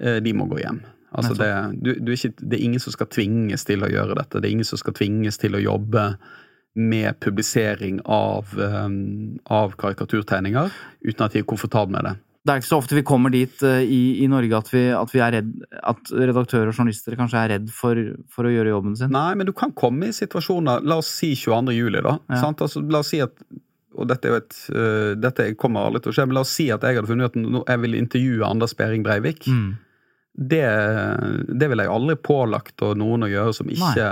eh, 0.00 0.20
de 0.24 0.32
må 0.32 0.46
gå 0.48 0.62
hjem. 0.62 0.80
Altså 1.12 1.34
det, 1.36 1.50
du, 1.80 1.94
du 2.04 2.10
er 2.12 2.16
ikke, 2.16 2.34
det 2.40 2.56
er 2.58 2.64
ingen 2.64 2.80
som 2.84 2.92
skal 2.92 3.08
tvinges 3.12 3.64
til 3.64 3.84
å 3.84 3.88
gjøre 3.88 4.16
dette. 4.16 4.40
Det 4.40 4.48
er 4.48 4.56
ingen 4.56 4.68
som 4.68 4.80
skal 4.80 4.96
tvinges 4.96 5.38
til 5.40 5.56
å 5.56 5.60
jobbe 5.62 6.02
med 6.78 7.18
publisering 7.20 7.98
av, 8.04 8.54
um, 8.54 9.38
av 9.44 9.74
karikaturtegninger 9.80 10.70
uten 11.02 11.24
at 11.26 11.34
de 11.34 11.42
er 11.42 11.48
komfortable 11.48 11.96
med 11.96 12.06
det. 12.06 12.14
Det 12.48 12.54
er 12.54 12.62
ikke 12.62 12.70
så 12.70 12.78
ofte 12.80 12.96
vi 12.96 13.04
kommer 13.04 13.32
dit 13.34 13.62
eh, 13.66 13.82
i, 13.84 14.02
i 14.24 14.28
Norge 14.30 14.56
at 14.56 14.70
vi, 14.72 14.84
at 14.94 15.10
vi 15.12 15.20
redd 15.20 15.50
At 15.82 16.12
redaktører 16.14 16.70
og 16.70 16.78
journalister 16.78 17.16
kanskje 17.18 17.42
er 17.42 17.50
redd 17.56 17.72
for, 17.74 17.98
for 18.32 18.48
å 18.48 18.52
gjøre 18.52 18.72
jobben 18.72 18.94
sin. 18.96 19.12
Nei, 19.12 19.32
men 19.36 19.48
du 19.48 19.52
kan 19.56 19.74
komme 19.76 20.08
i 20.08 20.16
situasjoner 20.16 20.86
La 20.88 21.00
oss 21.02 21.10
si 21.18 21.34
22. 21.36 21.74
juli, 21.76 22.00
da. 22.04 22.14
Ja. 22.30 22.40
Sant? 22.46 22.62
Altså, 22.64 22.80
la 22.86 23.02
oss 23.02 23.12
si 23.12 23.20
at 23.24 23.34
og 23.98 24.06
dette, 24.06 24.30
et, 24.30 24.56
uh, 24.70 25.12
dette 25.18 25.50
kommer 25.58 25.88
aldri 25.88 26.04
til 26.04 26.12
å 26.12 26.14
skje, 26.14 26.26
men 26.28 26.36
la 26.36 26.44
oss 26.44 26.54
si 26.54 26.68
at 26.70 26.84
jeg 26.86 27.00
hadde 27.00 27.10
funnet 27.10 27.34
ut 27.34 27.62
at 27.64 27.72
jeg 27.72 27.82
vil 27.82 27.96
intervjue 27.98 28.46
Anders 28.46 28.76
Behring 28.78 29.02
Breivik. 29.02 29.48
Mm. 29.50 29.72
Det, 30.38 30.66
det 31.50 31.66
ville 31.66 31.82
jeg 31.82 31.90
aldri 31.90 32.14
pålagt 32.22 32.84
noen 33.00 33.26
å 33.26 33.30
gjøre 33.32 33.56
som 33.56 33.72
ikke 33.74 34.06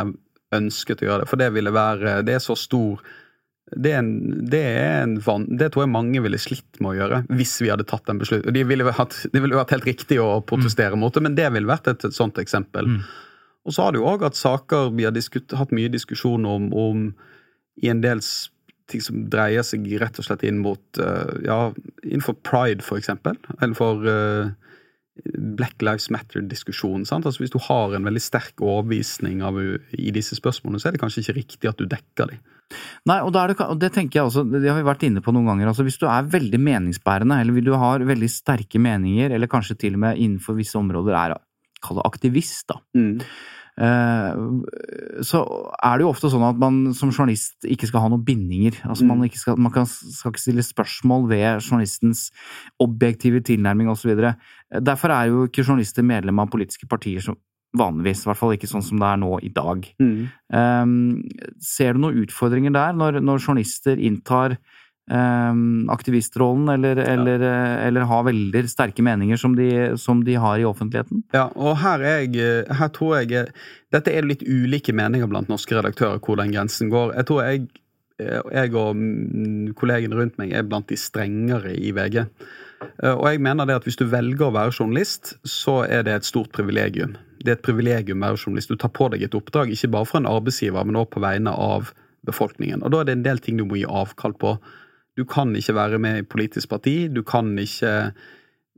ønsket 0.55 1.03
å 1.03 1.09
gjøre 1.09 1.25
det. 1.25 1.31
For 1.31 1.41
det 1.41 1.53
ville 1.57 1.73
være 1.75 2.21
Det 2.27 2.37
er 2.37 2.45
så 2.45 2.55
stor 2.59 3.01
det, 3.75 3.91
er 3.91 3.99
en, 3.99 4.11
det, 4.47 4.61
er 4.63 5.01
en 5.03 5.17
van, 5.27 5.43
det 5.59 5.73
tror 5.75 5.83
jeg 5.83 5.91
mange 5.91 6.21
ville 6.23 6.39
slitt 6.39 6.79
med 6.79 6.93
å 6.93 6.97
gjøre, 7.01 7.17
hvis 7.35 7.57
vi 7.65 7.71
hadde 7.73 7.87
tatt 7.91 8.07
en 8.13 8.21
beslutning. 8.21 8.55
De 8.55 8.63
ville 8.63 8.87
vært, 8.87 9.17
det 9.33 9.43
ville 9.43 9.59
vært 9.59 9.73
helt 9.75 9.89
riktig 9.89 10.21
å 10.23 10.37
protestere 10.47 10.95
mot 10.95 11.15
det, 11.15 11.25
men 11.27 11.35
det 11.35 11.49
ville 11.51 11.67
vært 11.67 11.91
et, 11.91 12.07
et 12.07 12.15
sånt 12.15 12.39
eksempel. 12.39 12.87
Mm. 12.87 13.01
Og 13.67 13.75
så 13.75 13.83
har 13.83 13.95
det 13.95 13.99
jo 13.99 14.07
òg 14.07 14.23
hatt 14.23 14.39
saker 14.39 14.93
vi 14.95 15.09
har 15.09 15.15
diskut, 15.17 15.51
hatt 15.59 15.75
mye 15.75 15.91
diskusjon 15.91 16.47
om, 16.47 16.69
om 16.79 17.09
i 17.83 17.91
en 17.91 18.05
del 18.05 18.23
ting 18.91 19.03
som 19.03 19.25
dreier 19.31 19.67
seg 19.67 19.89
rett 19.99 20.21
og 20.21 20.29
slett 20.29 20.45
inn 20.47 20.63
mot 20.63 21.01
eh, 21.03 21.33
Ja, 21.49 21.59
innenfor 22.05 22.39
pride, 22.47 22.87
for 22.87 23.01
eksempel. 23.01 23.35
Eller 23.59 23.75
for 23.75 24.07
eh, 24.07 24.55
Black 25.57 25.81
Lives 25.85 26.11
Matter-diskusjonen. 26.13 27.07
Altså 27.09 27.43
Hvis 27.43 27.55
du 27.55 27.59
har 27.69 27.95
en 27.97 28.07
veldig 28.07 28.23
sterk 28.23 28.61
overbevisning 28.61 29.43
av, 29.47 29.59
i 29.97 30.13
disse 30.15 30.39
spørsmålene, 30.39 30.83
så 30.83 30.91
er 30.91 30.97
det 30.97 31.03
kanskje 31.03 31.25
ikke 31.25 31.39
riktig 31.41 31.71
at 31.71 31.81
du 31.81 31.89
dekker 31.91 32.33
dem. 32.33 32.45
Nei, 33.07 33.21
og, 33.23 33.31
da 33.35 33.45
er 33.45 33.53
det, 33.53 33.61
og 33.63 33.79
det 33.79 33.93
tenker 33.95 34.21
jeg 34.21 34.29
også, 34.29 34.43
det 34.51 34.67
har 34.67 34.81
vi 34.81 34.89
vært 34.89 35.05
inne 35.07 35.23
på 35.23 35.35
noen 35.35 35.47
ganger. 35.53 35.71
altså 35.71 35.87
Hvis 35.87 36.01
du 36.03 36.09
er 36.11 36.31
veldig 36.31 36.61
meningsbærende, 36.61 37.41
eller 37.41 37.57
hvis 37.57 37.69
du 37.69 37.75
har 37.79 38.07
veldig 38.07 38.31
sterke 38.33 38.83
meninger, 38.83 39.35
eller 39.37 39.51
kanskje 39.51 39.79
til 39.87 39.99
og 39.99 40.03
med 40.07 40.23
innenfor 40.23 40.59
visse 40.59 40.79
områder 40.79 41.19
er 41.19 41.37
kall 41.85 42.01
det 42.01 42.09
aktivist, 42.09 42.67
da. 42.73 42.81
Eh, 42.99 43.23
så 43.77 45.41
er 45.85 45.99
det 45.99 46.05
jo 46.07 46.09
ofte 46.09 46.31
sånn 46.33 46.45
at 46.49 46.61
man 46.61 46.95
som 46.97 47.11
journalist 47.12 47.67
ikke 47.69 47.89
skal 47.91 48.07
ha 48.07 48.09
noen 48.12 48.25
bindinger. 48.25 48.79
Altså 48.89 49.05
man, 49.09 49.25
ikke 49.27 49.41
skal, 49.43 49.59
man 49.61 49.75
kan, 49.75 49.89
skal 49.89 50.33
ikke 50.33 50.45
stille 50.47 50.65
spørsmål 50.65 51.27
ved 51.29 51.45
journalistens 51.61 52.31
objektive 52.83 53.43
tilnærming 53.45 53.91
osv. 53.93 54.15
Derfor 54.81 55.12
er 55.12 55.29
jo 55.29 55.45
ikke 55.49 55.67
journalister 55.67 56.07
medlem 56.07 56.41
av 56.41 56.49
politiske 56.53 56.89
partier 56.89 57.21
som 57.25 57.37
vanligvis, 57.77 58.25
i 58.25 58.31
hvert 58.31 58.41
fall 58.41 58.55
ikke 58.57 58.71
sånn 58.71 58.85
som 58.85 59.01
det 59.03 59.11
er 59.11 59.21
nå 59.21 59.37
i 59.45 59.53
dag. 59.53 59.85
Eh, 60.57 60.87
ser 61.61 61.93
du 61.93 62.01
noen 62.01 62.25
utfordringer 62.25 62.73
der, 62.73 62.97
når, 62.97 63.21
når 63.21 63.43
journalister 63.43 64.01
inntar 64.01 64.57
eh, 64.57 64.62
aktivistrollen, 65.07 66.69
eller, 66.69 66.97
eller, 66.97 67.40
eh, 67.40 67.87
eller 67.87 68.01
har 68.01 68.25
veldig 68.27 68.64
sterke 68.71 69.03
meninger 69.03 69.37
som 69.37 69.55
de, 69.57 69.99
som 69.99 70.25
de 70.25 70.35
har 70.35 70.59
i 70.59 70.64
offentligheten? 70.66 71.23
Ja, 71.33 71.47
og 71.55 71.79
her, 71.79 72.01
er 72.03 72.25
jeg, 72.25 72.37
eh, 72.42 72.75
her 72.75 72.88
tror 72.88 73.21
jeg 73.21 73.33
eh, 73.33 73.53
Dette 73.95 74.11
er 74.11 74.27
litt 74.27 74.42
ulike 74.42 74.92
meninger 74.92 75.29
blant 75.31 75.49
norske 75.49 75.77
redaktører 75.77 76.19
hvor 76.19 76.40
den 76.40 76.51
grensen 76.51 76.90
går. 76.90 77.14
Jeg 77.14 77.27
tror 77.29 77.45
jeg, 77.47 77.69
jeg 78.19 78.73
og 78.75 78.97
mm, 78.99 79.77
kollegene 79.79 80.19
rundt 80.19 80.40
meg 80.40 80.53
er 80.53 80.66
blant 80.66 80.88
de 80.90 80.99
strengere 80.99 81.71
i 81.79 81.92
VG. 81.95 82.25
Og 83.07 83.23
jeg 83.31 83.40
mener 83.40 83.64
det 83.64 83.77
at 83.79 83.87
hvis 83.87 83.97
du 83.97 84.05
velger 84.11 84.49
å 84.49 84.53
være 84.53 84.75
journalist, 84.75 85.37
så 85.49 85.85
er 85.87 86.03
det 86.05 86.16
et 86.16 86.29
stort 86.29 86.51
privilegium. 86.53 87.14
Det 87.40 87.55
er 87.55 87.57
et 87.57 87.64
privilegium 87.64 88.21
å 88.21 88.33
være 88.33 88.42
journalist. 88.42 88.75
Du 88.75 88.81
tar 88.83 88.92
på 88.92 89.07
deg 89.14 89.23
et 89.25 89.38
oppdrag, 89.38 89.71
ikke 89.73 89.92
bare 89.95 90.11
for 90.11 90.21
en 90.21 90.29
arbeidsgiver, 90.29 90.85
men 90.85 90.99
også 90.99 91.14
på 91.14 91.23
vegne 91.25 91.55
av 91.55 91.95
befolkningen. 92.27 92.83
Og 92.83 92.92
da 92.92 93.01
er 93.01 93.09
det 93.09 93.16
en 93.16 93.25
del 93.29 93.40
ting 93.40 93.57
du 93.61 93.64
må 93.71 93.79
gi 93.79 93.87
avkall 93.87 94.35
på. 94.37 94.57
Du 95.17 95.25
kan 95.25 95.55
ikke 95.57 95.75
være 95.75 95.99
med 95.99 96.19
i 96.19 96.27
politisk 96.29 96.69
parti. 96.69 97.09
Du 97.09 97.23
kan 97.23 97.55
ikke 97.59 98.13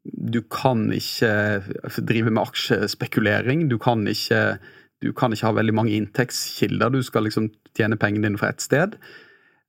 du 0.08 0.40
kan 0.40 0.88
ikke 0.94 1.60
drive 2.06 2.30
med 2.30 2.42
aksjespekulering. 2.42 3.68
Du 3.68 3.78
kan 3.78 4.06
ikke, 4.08 4.58
du 5.02 5.12
kan 5.12 5.32
ikke 5.34 5.46
ha 5.46 5.52
veldig 5.52 5.74
mange 5.74 5.96
inntektskilder. 5.98 6.92
Du 6.94 7.02
skal 7.02 7.26
liksom 7.26 7.50
tjene 7.76 7.98
pengene 8.00 8.28
dine 8.30 8.40
fra 8.40 8.52
ett 8.54 8.64
sted. 8.64 8.96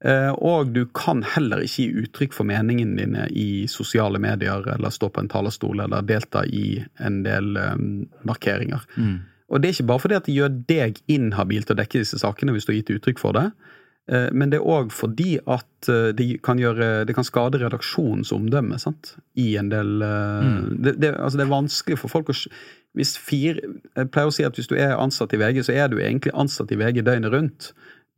Eh, 0.05 0.31
Og 0.31 0.71
du 0.73 0.85
kan 0.85 1.23
heller 1.23 1.65
ikke 1.65 1.83
gi 1.83 2.03
uttrykk 2.05 2.33
for 2.37 2.47
meningene 2.47 2.95
dine 3.01 3.25
i 3.35 3.67
sosiale 3.67 4.19
medier 4.19 4.63
eller 4.75 4.89
stå 4.89 5.09
på 5.11 5.19
en 5.25 5.31
talerstol 5.31 5.83
eller 5.83 6.05
delta 6.07 6.45
i 6.45 6.79
en 6.99 7.23
del 7.23 7.51
markeringer. 8.23 8.85
markeringer. 8.95 9.25
Og 9.49 9.61
det 9.61 9.67
er 9.67 9.73
ikke 9.73 9.89
bare 9.89 9.99
fordi 9.99 10.15
at 10.15 10.25
det 10.25 10.35
gjør 10.35 10.55
deg 10.69 11.01
inhabil 11.09 11.63
til 11.65 11.75
å 11.75 11.79
dekke 11.81 11.99
disse 12.03 12.19
sakene 12.21 12.53
hvis 12.53 12.65
du 12.67 12.71
har 12.71 12.79
gitt 12.79 12.93
uttrykk 12.99 13.19
for 13.19 13.33
det, 13.33 13.47
eh, 13.49 13.78
men 14.33 14.51
det 14.51 14.59
er 14.59 14.65
òg 14.65 14.93
fordi 14.95 15.37
at 15.45 15.89
eh, 15.91 16.09
det 16.17 16.27
kan, 16.45 16.61
gjøre, 16.61 17.05
det 17.05 17.15
kan 17.17 17.27
skade 17.27 17.61
redaksjonens 17.61 18.33
omdømme. 18.35 18.79
sant? 18.81 19.13
I 19.37 19.51
en 19.61 19.69
del 19.69 19.99
mm. 20.01 20.59
det, 20.81 20.95
det, 21.01 21.13
altså 21.15 21.39
det 21.39 21.45
er 21.45 21.53
vanskelig 21.53 21.99
for 22.01 22.17
folk 22.17 22.33
å 22.33 22.37
hvis 22.97 23.13
fire, 23.21 23.61
Jeg 23.93 24.09
pleier 24.09 24.31
å 24.31 24.33
si 24.33 24.45
at 24.47 24.57
hvis 24.57 24.69
du 24.69 24.73
er 24.73 24.97
ansatt 24.97 25.33
i 25.35 25.39
VG, 25.39 25.61
så 25.67 25.75
er 25.77 25.91
du 25.91 25.99
egentlig 26.01 26.33
ansatt 26.33 26.71
i 26.73 26.77
VG 26.79 27.03
døgnet 27.05 27.33
rundt. 27.33 27.69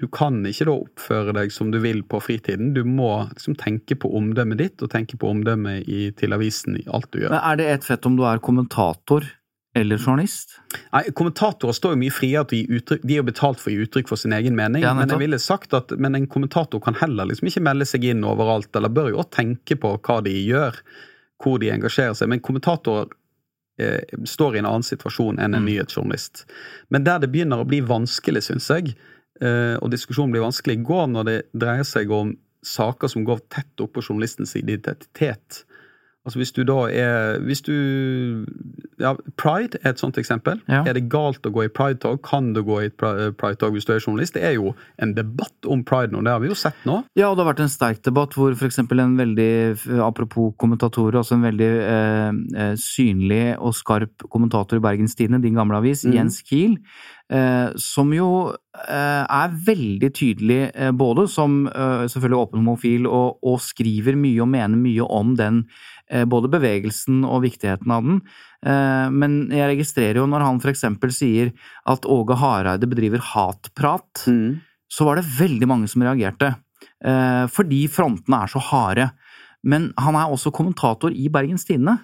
Du 0.02 0.08
kan 0.10 0.40
ikke 0.48 0.66
da 0.66 0.74
oppføre 0.74 1.36
deg 1.38 1.52
som 1.54 1.70
du 1.74 1.78
vil 1.84 2.02
på 2.08 2.22
fritiden. 2.24 2.72
Du 2.74 2.82
må 2.88 3.12
liksom 3.30 3.58
tenke 3.60 3.98
på 4.00 4.10
omdømmet 4.18 4.62
ditt, 4.64 4.82
og 4.82 4.90
tenke 4.94 5.20
på 5.20 5.30
omdømmet 5.30 5.86
i, 5.86 6.08
til 6.18 6.34
avisen 6.34 6.80
i 6.80 6.88
alt 6.90 7.12
du 7.12 7.22
gjør. 7.22 7.36
Men 7.36 7.44
er 7.52 7.60
det 7.60 7.68
et 7.76 7.86
fett 7.86 8.08
om 8.10 8.16
du 8.18 8.24
er 8.26 8.42
kommentator 8.42 9.28
eller 9.74 9.98
journalist? 9.98 10.58
Nei, 10.92 11.04
Kommentatorer 11.16 11.74
står 11.74 11.94
jo 11.96 12.00
mye 12.02 12.12
friere 12.12 12.44
til 12.50 12.58
å 12.58 12.62
gi 12.62 12.80
uttrykk 12.80 13.06
De 13.08 13.14
er 13.16 13.22
jo 13.22 13.28
betalt 13.30 13.62
for 13.62 13.72
å 13.72 13.74
gi 13.76 13.86
uttrykk 13.86 14.10
for 14.12 14.20
sin 14.20 14.34
egen 14.36 14.56
mening, 14.58 14.84
Ja, 14.84 14.94
men 14.94 15.08
jeg 15.10 15.20
ville 15.22 15.40
sagt 15.40 15.74
at 15.78 15.94
men 15.98 16.16
en 16.16 16.28
kommentator 16.28 16.82
kan 16.84 16.98
heller 17.00 17.26
liksom 17.30 17.48
ikke 17.48 17.64
melde 17.64 17.88
seg 17.88 18.04
inn 18.12 18.26
overalt, 18.28 18.76
eller 18.76 18.90
bør 18.92 19.10
jo 19.14 19.22
også 19.24 19.38
tenke 19.40 19.78
på 19.80 19.94
hva 20.04 20.20
de 20.26 20.34
gjør, 20.36 20.82
hvor 21.42 21.58
de 21.64 21.72
engasjerer 21.72 22.14
seg. 22.20 22.30
Men 22.30 22.44
kommentatorer 22.44 23.08
eh, 23.80 24.04
står 24.28 24.56
i 24.56 24.60
en 24.60 24.68
annen 24.70 24.84
situasjon 24.86 25.40
enn 25.40 25.56
en 25.56 25.64
Mm. 25.64 25.70
nyhetsjournalist. 25.72 26.46
Men 26.90 27.04
der 27.08 27.20
det 27.24 27.32
begynner 27.32 27.64
å 27.64 27.68
bli 27.68 27.80
vanskelig, 27.82 28.44
syns 28.44 28.68
jeg, 28.70 28.96
eh, 29.42 29.78
og 29.82 29.90
diskusjonen 29.90 30.32
blir 30.36 30.44
vanskelig, 30.44 30.84
går 30.86 31.08
når 31.10 31.24
det 31.26 31.38
dreier 31.58 31.84
seg 31.88 32.12
om 32.12 32.36
saker 32.64 33.08
som 33.10 33.24
går 33.26 33.40
tett 33.50 33.82
opp 33.82 33.94
på 33.94 34.04
journalistens 34.04 34.54
identitet. 34.60 35.64
Altså 36.22 36.38
Hvis 36.38 36.52
du 36.54 36.62
da 36.64 36.86
er 36.94 37.40
hvis 37.42 37.64
du, 37.66 37.74
ja, 39.02 39.16
Pride 39.42 39.80
er 39.82 39.96
et 39.96 40.02
sånt 40.02 40.20
eksempel. 40.22 40.60
Ja. 40.70 40.84
Er 40.86 40.94
det 40.94 41.08
galt 41.10 41.46
å 41.48 41.52
gå 41.54 41.64
i 41.66 41.72
pridetog? 41.74 42.20
Kan 42.26 42.52
du 42.54 42.62
gå 42.66 42.78
i 42.86 42.90
pri- 42.94 43.32
pridetog 43.34 43.74
hvis 43.74 43.88
du 43.88 43.94
er 43.96 44.04
journalist? 44.04 44.36
Det 44.38 44.44
er 44.46 44.54
jo 44.60 44.76
en 45.02 45.16
debatt 45.18 45.66
om 45.66 45.82
pride 45.88 46.14
nå, 46.14 46.22
det 46.26 46.36
har 46.36 46.44
vi 46.44 46.52
jo 46.52 46.58
sett 46.58 46.78
nå. 46.86 47.00
Ja, 47.18 47.32
og 47.32 47.38
det 47.38 47.46
har 47.46 47.50
vært 47.54 47.64
en 47.66 47.74
sterk 47.74 48.04
debatt 48.06 48.38
hvor 48.38 48.54
f.eks. 48.54 48.78
en 48.84 49.18
veldig, 49.18 49.52
apropos 50.06 50.54
kommentatorer, 50.62 51.18
altså 51.24 51.40
en 51.40 51.48
veldig 51.48 51.72
eh, 51.88 52.30
eh, 52.54 52.76
synlig 52.78 53.58
og 53.58 53.74
skarp 53.78 54.28
kommentator 54.30 54.78
i 54.78 54.84
Bergens 54.84 55.18
Tidende, 55.18 55.42
din 55.42 55.58
gamle 55.58 55.82
avis, 55.82 56.06
mm. 56.06 56.14
Jens 56.20 56.42
Kiel, 56.46 56.78
eh, 56.78 57.21
som 57.80 58.12
jo 58.12 58.28
eh, 58.52 59.24
er 59.24 59.54
veldig 59.68 60.10
tydelig, 60.16 60.60
eh, 60.76 60.92
både 60.92 61.28
som 61.32 61.64
eh, 61.70 62.06
selvfølgelig 62.12 62.40
åpen 62.40 62.62
homofil, 62.62 63.08
og, 63.08 63.40
og, 63.44 63.62
skriver 63.64 64.18
mye 64.20 64.42
og 64.44 64.50
mener 64.52 64.80
mye 64.80 65.08
om 65.08 65.36
den, 65.40 65.62
eh, 66.12 66.26
både 66.28 66.52
bevegelsen 66.52 67.24
og 67.28 67.46
viktigheten 67.46 67.94
av 67.96 68.08
den. 68.08 68.20
Eh, 68.66 69.08
men 69.16 69.40
jeg 69.54 69.72
registrerer 69.74 70.22
jo 70.22 70.28
når 70.30 70.48
han 70.48 70.62
eksempel 70.74 71.14
sier 71.16 71.54
at 71.90 72.06
Åge 72.06 72.38
Hareide 72.42 72.90
bedriver 72.92 73.24
hatprat, 73.32 74.26
mm. 74.28 74.60
så 74.92 75.08
var 75.08 75.20
det 75.20 75.30
veldig 75.38 75.72
mange 75.72 75.92
som 75.92 76.04
reagerte. 76.06 76.56
Fordi 77.02 77.80
frontene 77.90 78.44
er 78.44 78.50
så 78.52 78.60
harde. 78.62 79.08
Men 79.66 79.88
han 79.98 80.14
er 80.18 80.30
også 80.30 80.52
kommentator 80.54 81.14
i 81.14 81.30
Bergens 81.34 81.66
Tidende. 81.66 81.96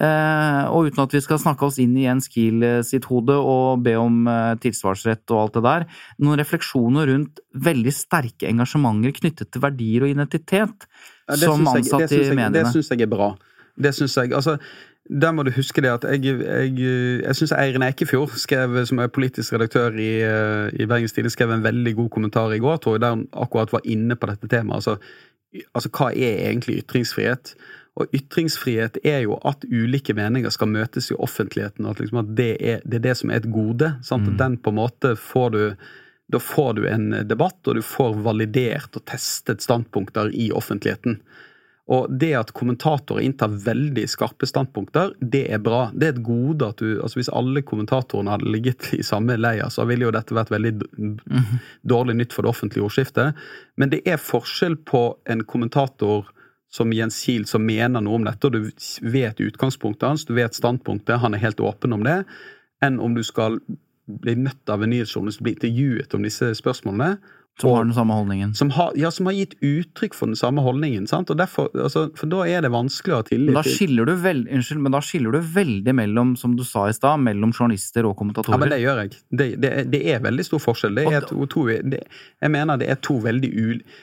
Eh, 0.00 0.62
og 0.72 0.88
uten 0.88 1.02
at 1.02 1.12
vi 1.12 1.20
skal 1.20 1.40
snakke 1.40 1.66
oss 1.66 1.76
inn 1.82 1.92
i 2.00 2.06
Jens 2.06 2.30
Kiel 2.32 2.62
eh, 2.64 2.78
sitt 2.86 3.04
hode 3.10 3.34
og 3.36 3.82
be 3.84 3.92
om 4.00 4.22
eh, 4.30 4.54
tilsvarsrett 4.62 5.34
og 5.34 5.40
alt 5.42 5.58
det 5.58 5.62
der, 5.66 5.84
noen 6.24 6.40
refleksjoner 6.40 7.10
rundt 7.10 7.42
veldig 7.52 7.92
sterke 7.92 8.48
engasjementer 8.48 9.12
knyttet 9.18 9.50
til 9.52 9.62
verdier 9.64 10.06
og 10.06 10.14
identitet 10.14 10.86
ja, 10.88 11.36
som 11.36 11.68
ansatt 11.68 12.08
i 12.08 12.22
mediene. 12.30 12.54
Det 12.56 12.72
syns 12.72 12.88
jeg 12.94 13.04
er 13.04 13.10
bra. 13.12 13.34
Det 13.76 13.92
syns 13.96 14.16
jeg. 14.16 14.32
Altså, 14.36 14.56
der 15.22 15.36
må 15.36 15.44
du 15.44 15.52
huske 15.52 15.84
det 15.84 15.92
at 15.92 16.08
jeg, 16.08 16.40
jeg, 16.40 16.72
jeg 17.26 17.36
syns 17.36 17.52
Eirin 17.58 17.84
Eikefjord, 17.84 18.32
skrev, 18.40 18.78
som 18.88 19.02
er 19.02 19.12
politisk 19.12 19.58
redaktør 19.58 19.92
i, 20.00 20.14
i 20.72 20.88
Bergens 20.88 21.12
Tidende, 21.12 21.34
skrev 21.34 21.52
en 21.52 21.66
veldig 21.66 21.94
god 22.00 22.10
kommentar 22.16 22.56
i 22.56 22.62
går, 22.64 22.80
tror 22.80 22.96
jeg, 22.96 23.04
der 23.04 23.18
hun 23.18 23.28
akkurat 23.44 23.76
var 23.76 23.84
inne 23.84 24.16
på 24.16 24.30
dette 24.30 24.48
temaet. 24.48 24.80
Altså, 24.80 24.96
altså 25.76 25.92
hva 25.92 26.12
er 26.16 26.46
egentlig 26.48 26.80
ytringsfrihet? 26.80 27.56
Og 28.00 28.14
ytringsfrihet 28.16 28.96
er 29.04 29.24
jo 29.26 29.36
at 29.44 29.66
ulike 29.68 30.14
meninger 30.16 30.52
skal 30.54 30.70
møtes 30.72 31.10
i 31.12 31.16
offentligheten. 31.20 31.86
At, 31.88 32.00
liksom 32.00 32.22
at 32.22 32.30
det, 32.38 32.52
er, 32.56 32.80
det, 32.86 33.02
er, 33.02 33.04
det 33.10 33.16
som 33.20 33.32
er 33.32 33.42
et 33.42 33.50
gode. 33.52 33.90
Sant? 34.06 34.30
Mm. 34.30 34.38
Den 34.40 34.56
på 34.64 34.72
en 34.72 34.80
måte 34.80 35.16
får 35.20 35.52
du 35.56 35.64
Da 36.32 36.38
får 36.40 36.74
du 36.78 36.86
en 36.88 37.10
debatt, 37.28 37.58
og 37.68 37.74
du 37.76 37.82
får 37.84 38.14
validert 38.24 38.94
og 38.96 39.02
testet 39.04 39.60
standpunkter 39.60 40.30
i 40.32 40.46
offentligheten. 40.56 41.18
Og 41.92 42.06
det 42.08 42.30
at 42.38 42.52
kommentatorer 42.56 43.24
inntar 43.26 43.52
veldig 43.66 44.04
skarpe 44.08 44.46
standpunkter, 44.48 45.12
det 45.20 45.42
er 45.52 45.60
bra. 45.60 45.90
Det 45.92 46.06
er 46.06 46.14
et 46.14 46.22
gode 46.24 46.68
at 46.70 46.78
du 46.80 47.02
altså 47.02 47.18
Hvis 47.18 47.32
alle 47.34 47.60
kommentatorene 47.66 48.32
hadde 48.32 48.48
ligget 48.48 48.92
i 48.96 49.02
samme 49.04 49.36
leia, 49.36 49.68
så 49.68 49.84
ville 49.90 50.06
jo 50.06 50.14
dette 50.14 50.36
vært 50.36 50.54
veldig 50.54 50.72
mhm. 50.78 51.58
dårlig 51.82 52.16
nytt 52.22 52.32
for 52.32 52.46
det 52.46 52.54
offentlige 52.54 52.86
ordskiftet. 52.86 53.42
Men 53.76 53.92
det 53.92 54.00
er 54.06 54.22
forskjell 54.22 54.78
på 54.88 55.10
en 55.28 55.44
kommentator 55.44 56.30
som 56.72 56.92
Jens 56.92 57.20
Kiel 57.20 57.44
som 57.48 57.64
mener 57.66 58.00
noe 58.00 58.20
om 58.20 58.26
dette, 58.26 58.48
og 58.48 58.56
du 58.56 59.10
vet 59.12 59.40
utgangspunktet 59.44 60.08
hans, 60.08 60.24
du 60.28 60.34
vet 60.38 60.56
standpunktet, 60.56 61.20
han 61.20 61.36
er 61.36 61.44
helt 61.44 61.60
åpen 61.60 61.92
om 61.92 62.04
det, 62.06 62.22
enn 62.82 62.98
om 63.02 63.14
du 63.16 63.22
skal 63.26 63.60
bli 64.22 64.34
møtt 64.40 64.72
av 64.72 64.82
en 64.82 64.90
nyhetsjournalist, 64.92 65.42
og 65.42 65.46
bli 65.46 65.54
intervjuet 65.58 66.16
om 66.16 66.26
disse 66.26 66.50
spørsmålene. 66.58 67.14
Som 67.60 67.68
og, 67.68 67.74
har 67.76 67.84
den 67.84 67.92
samme 67.92 68.14
holdningen? 68.16 68.54
Som 68.56 68.70
har, 68.72 68.94
ja, 68.96 69.10
som 69.12 69.28
har 69.28 69.34
gitt 69.36 69.58
uttrykk 69.60 70.14
for 70.16 70.30
den 70.30 70.38
samme 70.40 70.62
holdningen. 70.64 71.04
sant? 71.06 71.28
Og 71.30 71.36
derfor, 71.36 71.68
altså, 71.76 72.06
For 72.16 72.30
da 72.32 72.46
er 72.48 72.64
det 72.64 72.70
vanskelig 72.72 73.12
å 73.12 73.18
ha 73.18 73.26
tillit 73.28 73.58
da 73.58 73.64
skiller 73.66 74.08
du 74.08 74.14
veld, 74.22 74.48
Unnskyld, 74.48 74.80
men 74.80 74.96
da 74.96 75.02
skiller 75.04 75.36
du 75.36 75.50
veldig 75.52 75.94
mellom, 75.98 76.32
som 76.40 76.56
du 76.56 76.64
sa 76.64 76.86
i 76.88 76.96
stad, 76.96 77.20
mellom 77.20 77.52
journalister 77.52 78.08
og 78.08 78.16
kommentatorer. 78.16 78.56
Ja, 78.56 78.62
men 78.64 78.72
det 78.72 78.80
gjør 78.80 79.02
jeg. 79.02 79.12
Det, 79.28 79.48
det, 79.60 79.74
det 79.92 80.00
er 80.14 80.24
veldig 80.24 80.48
stor 80.48 80.64
forskjell. 80.64 80.96
Det 80.96 81.04
er 81.12 81.28
to, 81.28 81.44
to, 81.52 81.66
det, 81.92 82.00
jeg 82.40 82.56
mener 82.56 82.80
det 82.80 82.88
er 82.88 83.04
to 83.04 83.18
veldig 83.20 83.52
ulike 83.52 84.00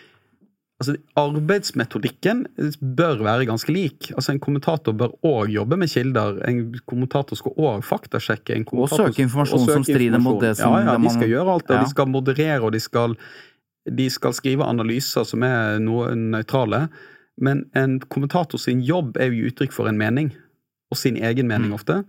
Altså, 0.80 0.96
Arbeidsmetodikken 1.20 2.46
bør 2.80 3.20
være 3.26 3.46
ganske 3.50 3.74
lik. 3.74 4.12
Altså, 4.16 4.32
En 4.32 4.40
kommentator 4.40 4.96
bør 4.96 5.12
òg 5.28 5.52
jobbe 5.52 5.76
med 5.78 5.92
kilder. 5.92 6.40
En 6.48 6.62
kommentator 6.88 7.36
skal 7.36 7.52
òg 7.58 7.84
faktasjekke. 7.84 8.64
og 8.72 8.90
søke 8.90 9.22
informasjon 9.22 9.60
og 9.60 9.66
søke 9.66 9.74
som 9.74 9.84
strider 9.84 10.20
mot 10.24 10.40
det 10.42 10.56
som 10.58 10.72
Ja, 10.74 10.94
ja, 10.94 10.98
de 10.98 11.10
skal 11.12 11.28
gjøre 11.28 11.54
alt 11.54 11.68
det. 11.68 11.76
Ja. 11.76 11.84
De 11.84 11.90
skal 11.90 12.08
moderere, 12.08 12.62
og 12.62 12.72
de 12.72 12.80
skal, 12.80 13.18
de 13.86 14.10
skal 14.10 14.34
skrive 14.34 14.64
analyser 14.64 15.24
som 15.24 15.44
er 15.44 15.80
noe 15.80 16.16
nøytrale. 16.16 16.88
Men 17.38 17.66
en 17.76 18.00
kommentator 18.00 18.58
sin 18.58 18.80
jobb 18.80 19.18
er 19.18 19.34
jo 19.34 19.52
uttrykk 19.52 19.76
for 19.76 19.88
en 19.88 19.98
mening, 19.98 20.32
og 20.92 20.98
sin 20.98 21.18
egen 21.18 21.48
mening 21.48 21.72
mm. 21.72 21.76
ofte. 21.76 22.04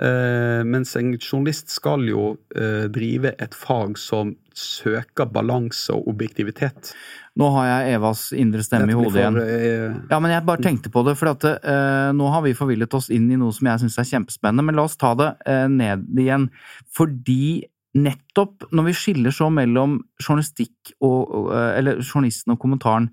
Uh, 0.00 0.64
mens 0.64 0.94
en 0.96 1.12
journalist 1.18 1.68
skal 1.68 2.06
jo 2.08 2.36
uh, 2.56 2.86
drive 2.88 3.34
et 3.36 3.54
fag 3.54 3.98
som 4.00 4.32
søker 4.56 5.28
balanse 5.28 5.92
og 5.92 6.08
objektivitet. 6.08 6.94
Nå 7.38 7.48
har 7.54 7.66
jeg 7.68 7.96
Evas 7.96 8.22
indre 8.34 8.62
stemme 8.66 8.90
i 8.90 8.96
hodet 8.98 9.20
igjen. 9.22 9.36
Eh, 9.38 9.98
ja, 10.10 10.18
men 10.18 10.32
jeg 10.32 10.46
bare 10.48 10.64
tenkte 10.64 10.90
på 10.92 11.04
det, 11.06 11.14
for 11.18 11.30
at 11.30 11.46
uh, 11.46 12.10
nå 12.16 12.30
har 12.34 12.42
vi 12.42 12.56
forvillet 12.58 12.96
oss 12.96 13.10
inn 13.14 13.28
i 13.30 13.38
noe 13.38 13.54
som 13.54 13.68
jeg 13.70 13.84
syns 13.84 13.98
er 14.02 14.08
kjempespennende, 14.08 14.64
men 14.66 14.78
la 14.78 14.86
oss 14.88 14.98
ta 15.00 15.12
det 15.18 15.30
uh, 15.46 15.68
ned 15.70 16.08
igjen. 16.18 16.48
Fordi 16.96 17.68
nettopp 18.00 18.66
når 18.74 18.90
vi 18.90 18.96
skiller 18.98 19.34
så 19.34 19.48
mellom 19.50 19.96
journalistikk 20.22 20.92
og 21.02 21.32
uh, 21.50 21.72
Eller 21.74 21.98
journalisten 22.04 22.54
og 22.54 22.60
kommentaren 22.62 23.08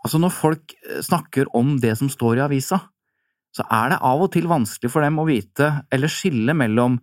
Altså, 0.00 0.16
når 0.22 0.30
folk 0.32 0.72
snakker 1.04 1.50
om 1.58 1.74
det 1.76 1.90
som 1.98 2.08
står 2.08 2.38
i 2.38 2.40
avisa, 2.46 2.78
så 3.52 3.66
er 3.68 3.90
det 3.92 3.98
av 4.08 4.22
og 4.24 4.30
til 4.32 4.46
vanskelig 4.48 4.88
for 4.88 5.04
dem 5.04 5.18
å 5.20 5.26
vite, 5.28 5.66
eller 5.92 6.08
skille 6.08 6.54
mellom 6.56 6.94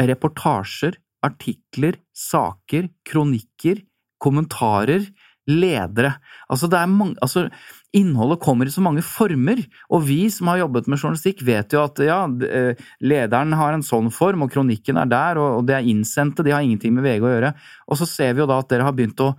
reportasjer, 0.00 0.96
artikler, 1.28 1.98
saker, 2.16 2.88
kronikker, 3.04 3.82
kommentarer, 4.24 5.04
ledere. 5.50 6.14
Altså, 6.50 6.68
det 6.70 6.78
er 6.78 6.90
mange, 6.90 7.16
altså, 7.24 7.46
innholdet 7.94 8.40
kommer 8.42 8.68
i 8.68 8.74
så 8.74 8.82
mange 8.84 9.04
former, 9.06 9.60
og 9.92 10.04
vi 10.08 10.22
som 10.32 10.50
har 10.50 10.62
jobbet 10.64 10.88
med 10.90 11.00
journalistikk, 11.00 11.42
vet 11.46 11.74
jo 11.74 11.82
at 11.84 12.00
ja, 12.04 12.20
eh, 12.48 12.84
lederen 13.04 13.54
har 13.58 13.76
en 13.76 13.84
sånn 13.86 14.10
form, 14.14 14.46
og 14.46 14.54
kronikken 14.54 14.98
er 15.00 15.10
der, 15.10 15.40
og 15.40 15.66
det 15.68 15.78
er 15.78 15.90
innsendte, 15.90 16.46
de 16.46 16.54
har 16.54 16.64
ingenting 16.64 16.96
med 16.96 17.06
VG 17.06 17.26
å 17.26 17.34
gjøre. 17.34 17.52
Og 17.88 18.00
så 18.00 18.08
ser 18.08 18.34
vi 18.34 18.44
jo 18.44 18.48
da 18.50 18.60
at 18.62 18.72
dere 18.72 18.88
har 18.88 18.96
begynt 18.96 19.22
å 19.24 19.34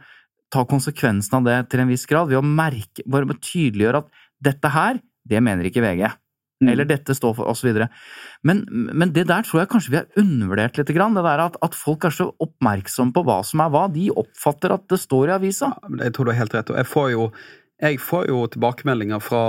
ta 0.53 0.63
konsekvensen 0.69 1.39
av 1.39 1.47
det 1.47 1.57
til 1.71 1.83
en 1.83 1.91
viss 1.91 2.05
grad, 2.09 2.29
ved 2.31 2.39
å 2.39 2.45
merke, 2.45 3.03
bare 3.09 3.39
tydeliggjøre 3.39 4.05
at 4.05 4.23
dette 4.45 4.71
her, 4.71 5.01
det 5.25 5.41
mener 5.43 5.67
ikke 5.67 5.83
VG. 5.83 6.05
Mm. 6.63 6.69
Eller 6.71 6.87
dette 6.87 7.11
står 7.15 7.33
for, 7.35 7.49
osv. 7.51 7.81
Men, 8.47 8.61
men 8.71 9.11
det 9.15 9.25
der 9.27 9.43
tror 9.43 9.61
jeg 9.61 9.71
kanskje 9.73 9.91
vi 9.91 9.99
har 9.99 10.21
undervurdert 10.21 10.79
litt. 10.79 10.87
Det 10.87 11.25
der 11.27 11.43
at, 11.43 11.59
at 11.65 11.75
folk 11.75 12.07
er 12.07 12.15
så 12.15 12.29
oppmerksomme 12.43 13.11
på 13.15 13.25
hva 13.27 13.41
som 13.43 13.63
er 13.65 13.73
hva. 13.73 13.85
De 13.91 14.07
oppfatter 14.13 14.75
at 14.77 14.87
det 14.91 15.01
står 15.01 15.33
i 15.33 15.35
avisa. 15.35 15.73
Ja, 15.75 15.93
jeg 16.07 16.15
tror 16.15 16.27
du 16.27 16.31
har 16.31 16.43
helt 16.45 16.55
rett. 16.55 16.71
Og 16.71 16.79
jeg 16.79 16.91
får 16.91 17.11
jo 17.15 17.29
jeg 17.83 17.97
får 17.99 18.29
jo 18.29 18.45
tilbakemeldinger 18.47 19.19
fra 19.19 19.39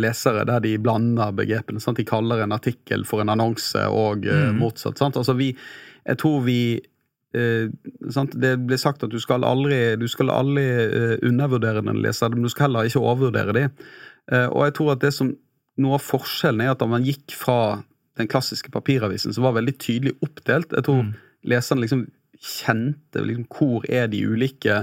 lesere 0.00 0.46
der 0.48 0.62
de 0.64 0.78
blander 0.80 1.34
begrepene. 1.36 1.82
Sant? 1.84 1.98
De 2.00 2.06
kaller 2.08 2.40
en 2.40 2.54
artikkel 2.56 3.04
for 3.04 3.20
en 3.20 3.28
annonse, 3.28 3.82
og 3.92 4.24
eh, 4.24 4.46
mm. 4.48 4.62
motsatt. 4.62 4.96
Sant? 4.96 5.18
Altså 5.20 5.34
vi, 5.36 5.50
jeg 6.08 6.20
tror 6.22 6.40
vi 6.46 6.80
eh, 7.36 7.68
Det 8.32 8.54
blir 8.64 8.80
sagt 8.80 9.04
at 9.04 9.12
du 9.12 9.20
skal 9.20 9.44
aldri, 9.44 9.98
du 10.00 10.08
skal 10.08 10.32
aldri 10.32 10.64
eh, 10.64 11.14
undervurdere 11.20 11.84
den 11.84 12.00
leseren, 12.00 12.38
men 12.38 12.48
du 12.48 12.54
skal 12.54 12.70
heller 12.70 12.88
ikke 12.88 13.04
overvurdere 13.04 13.58
dem. 13.58 13.76
Eh, 14.32 14.48
og 14.48 14.64
jeg 14.70 14.78
tror 14.80 14.94
at 14.96 15.04
det 15.04 15.12
som 15.12 15.34
noe 15.80 15.96
av 15.96 16.04
forskjellen 16.04 16.64
er 16.64 16.74
at 16.74 16.82
da 16.82 16.88
man 16.90 17.06
gikk 17.06 17.36
fra 17.38 17.82
den 18.20 18.28
klassiske 18.28 18.72
papiravisen, 18.72 19.32
som 19.32 19.46
var 19.46 19.56
veldig 19.56 19.72
tydelig 19.80 20.12
oppdelt 20.20 20.74
Jeg 20.76 20.84
tror 20.84 20.98
mm. 21.06 21.14
leserne 21.48 21.84
liksom 21.84 22.02
kjente 22.42 23.22
liksom, 23.24 23.46
hvor 23.48 23.86
er 23.88 24.10
de 24.12 24.20
ulike 24.26 24.82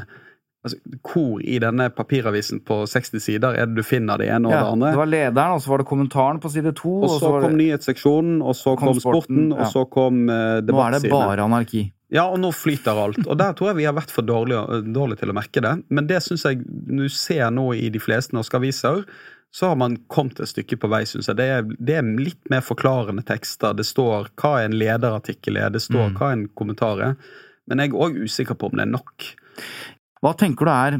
Altså, 0.59 0.75
hvor 1.07 1.37
i 1.39 1.55
denne 1.63 1.85
papiravisen 1.95 2.59
på 2.67 2.81
60 2.91 3.21
sider 3.23 3.55
er 3.55 3.69
det 3.69 3.79
du 3.79 3.85
finner 3.87 4.19
det 4.19 4.25
ene 4.27 4.49
og 4.49 4.51
ja, 4.51 4.57
det 4.59 4.71
andre? 4.73 4.89
Det 4.91 4.99
var 4.99 5.07
lederen, 5.13 5.53
og 5.55 5.61
så 5.63 5.71
var 5.71 5.79
det 5.79 5.85
kommentaren 5.87 6.41
på 6.43 6.51
side 6.51 6.73
to. 6.75 6.97
Og, 6.99 7.13
så, 7.13 7.29
kom 7.31 7.55
det... 7.55 7.59
nyhetsseksjonen, 7.61 8.41
og 8.43 8.57
så 8.59 8.73
kom, 8.75 8.89
kom 8.89 8.99
sporten, 8.99 9.45
ja. 9.53 9.61
og 9.61 9.71
så 9.71 9.85
kom 9.87 10.25
uh. 10.27 10.59
Nå 10.59 10.81
er 10.83 10.97
det 10.97 11.13
bare 11.13 11.45
anarki. 11.47 11.85
Ja, 12.11 12.25
og 12.25 12.41
nå 12.43 12.51
flyter 12.51 12.99
alt. 12.99 13.21
Og 13.23 13.39
der 13.39 13.55
tror 13.55 13.71
jeg 13.71 13.79
vi 13.79 13.87
har 13.87 13.95
vært 13.95 14.11
for 14.11 14.27
dårlige, 14.27 14.81
dårlig 14.91 15.21
til 15.21 15.31
å 15.31 15.37
merke 15.37 15.63
det. 15.63 15.73
Men 15.93 16.11
det 16.11 16.19
syns 16.25 16.43
jeg 16.49 16.59
du 16.67 17.05
ser 17.07 17.53
nå 17.55 17.69
i 17.77 17.87
de 17.93 18.03
fleste 18.03 18.35
norske 18.35 18.59
aviser 18.59 19.05
så 19.51 19.71
har 19.71 19.77
man 19.81 19.97
kommet 20.07 20.39
et 20.39 20.51
stykke 20.51 20.77
på 20.77 20.89
vei, 20.91 21.03
syns 21.09 21.29
jeg. 21.31 21.37
Det 21.39 21.45
er, 21.49 21.69
det 21.79 21.95
er, 21.97 22.09
litt 22.21 22.41
mer 22.53 22.61
forklarende 22.61 23.23
tekster. 23.25 23.73
Det 23.73 23.87
står 23.87 24.29
hva 24.37 24.59
en 24.61 24.75
lederartikkel 24.77 25.57
er, 25.57 25.71
det 25.73 25.81
står 25.81 26.11
mm. 26.11 26.17
hva 26.19 26.33
en 26.35 26.43
kommentar 26.53 27.01
er. 27.05 27.15
Men 27.69 27.81
jeg 27.81 27.91
er 27.91 28.03
òg 28.05 28.19
usikker 28.25 28.57
på 28.57 28.69
om 28.69 28.77
det 28.77 28.85
er 28.85 28.93
nok. 28.93 29.29
Hva 30.21 30.35
tenker 30.37 30.69
du 30.69 30.73
er 30.73 30.99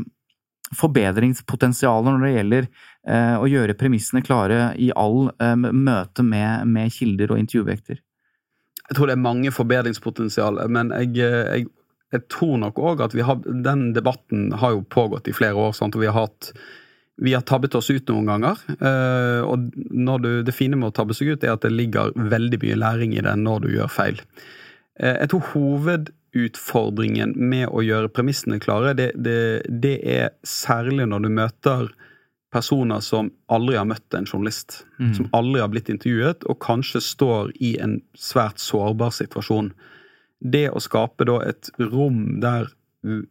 forbedringspotensialet 0.78 2.14
når 2.14 2.26
det 2.26 2.36
gjelder 2.36 2.68
eh, 2.68 3.36
å 3.38 3.48
gjøre 3.50 3.78
premissene 3.78 4.22
klare 4.26 4.70
i 4.78 4.92
all 4.98 5.32
eh, 5.42 5.56
møte 5.58 6.26
med, 6.26 6.68
med, 6.70 6.94
kilder 6.94 7.34
og 7.34 7.42
intervjuvekter? 7.42 8.02
Jeg 8.90 8.98
tror 8.98 9.10
det 9.10 9.16
er 9.18 9.22
mange 9.22 9.54
forbedringspotensial, 9.54 10.62
men 10.74 10.94
jeg, 10.94 11.16
eh, 11.26 11.54
jeg, 11.54 11.70
jeg 12.14 12.26
tror 12.34 12.58
nok 12.66 12.82
òg 12.82 13.06
at 13.06 13.18
vi 13.18 13.26
har, 13.26 13.42
den 13.46 13.92
debatten 13.98 14.50
har 14.62 14.78
jo 14.78 14.86
pågått 14.86 15.30
i 15.30 15.36
flere 15.38 15.58
år, 15.58 15.74
sant? 15.78 15.98
og 15.98 16.06
vi 16.06 16.10
har 16.10 16.18
hatt 16.18 16.54
vi 17.22 17.34
har 17.34 17.42
tabbet 17.42 17.76
oss 17.76 17.90
ut 17.92 18.08
noen 18.08 18.30
ganger. 18.30 18.62
Eh, 18.80 19.42
og 19.44 19.68
du, 20.24 20.30
det 20.46 20.56
fine 20.56 20.80
med 20.80 20.92
å 20.92 20.96
tabbe 20.96 21.16
seg 21.18 21.34
ut, 21.34 21.44
er 21.44 21.56
at 21.56 21.66
det 21.66 21.74
ligger 21.74 22.14
veldig 22.16 22.62
mye 22.64 22.80
læring 22.80 23.16
i 23.18 23.24
det 23.26 23.36
når 23.40 23.66
du 23.66 23.70
gjør 23.74 23.92
feil. 23.92 24.22
Eh, 25.00 25.18
jeg 25.18 25.32
tror 25.34 25.50
hovedutfordringen 25.54 27.36
med 27.36 27.68
å 27.68 27.84
gjøre 27.84 28.12
premissene 28.16 28.62
klare, 28.64 28.96
det, 28.96 29.12
det, 29.20 29.68
det, 29.68 29.98
er 30.00 30.32
særlig 30.48 31.10
når 31.12 31.26
du 31.26 31.30
møter 31.42 31.92
personer 32.56 33.04
som 33.06 33.30
aldri 33.52 33.78
har 33.78 33.88
møtt 33.90 34.16
en 34.16 34.26
journalist. 34.26 34.82
Mm. 34.98 35.14
Som 35.20 35.30
aldri 35.36 35.62
har 35.62 35.70
blitt 35.74 35.92
intervjuet, 35.92 36.48
og 36.50 36.62
kanskje 36.64 37.04
står 37.04 37.54
i 37.60 37.76
en 37.84 38.00
svært 38.18 38.64
sårbar 38.64 39.14
situasjon. 39.14 39.74
Det 40.40 40.70
å 40.72 40.80
skape 40.82 41.28
da 41.28 41.42
et 41.52 41.70
rom 41.84 42.40
der 42.42 42.72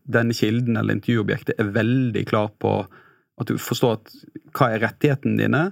denne 0.09 0.32
kilden 0.36 0.78
eller 0.80 0.97
intervjuobjektet 0.97 1.59
er 1.61 1.72
veldig 1.74 2.22
klar 2.28 2.53
på 2.61 2.82
at 3.39 3.51
du 3.51 3.59
forstår 3.61 3.99
at 3.99 4.12
hva 4.57 4.72
er 4.72 4.82
rettighetene 4.86 5.39
dine, 5.41 5.62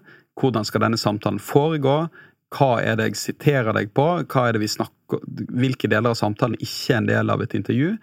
hvordan 0.40 0.66
skal 0.68 0.84
denne 0.84 1.00
samtalen 1.00 1.40
foregå, 1.42 2.06
hva 2.54 2.70
er 2.82 2.98
det 2.98 3.10
jeg 3.10 3.20
siterer 3.20 3.74
deg 3.76 3.90
på, 3.96 4.06
hva 4.22 4.46
er 4.46 4.56
det 4.56 4.62
vi 4.62 4.70
snakker, 4.70 5.24
hvilke 5.56 5.90
deler 5.90 6.12
av 6.12 6.18
samtalen 6.18 6.58
ikke 6.60 6.94
er 6.94 7.00
en 7.00 7.10
del 7.10 7.32
av 7.32 7.42
et 7.42 7.56
intervju. 7.58 7.96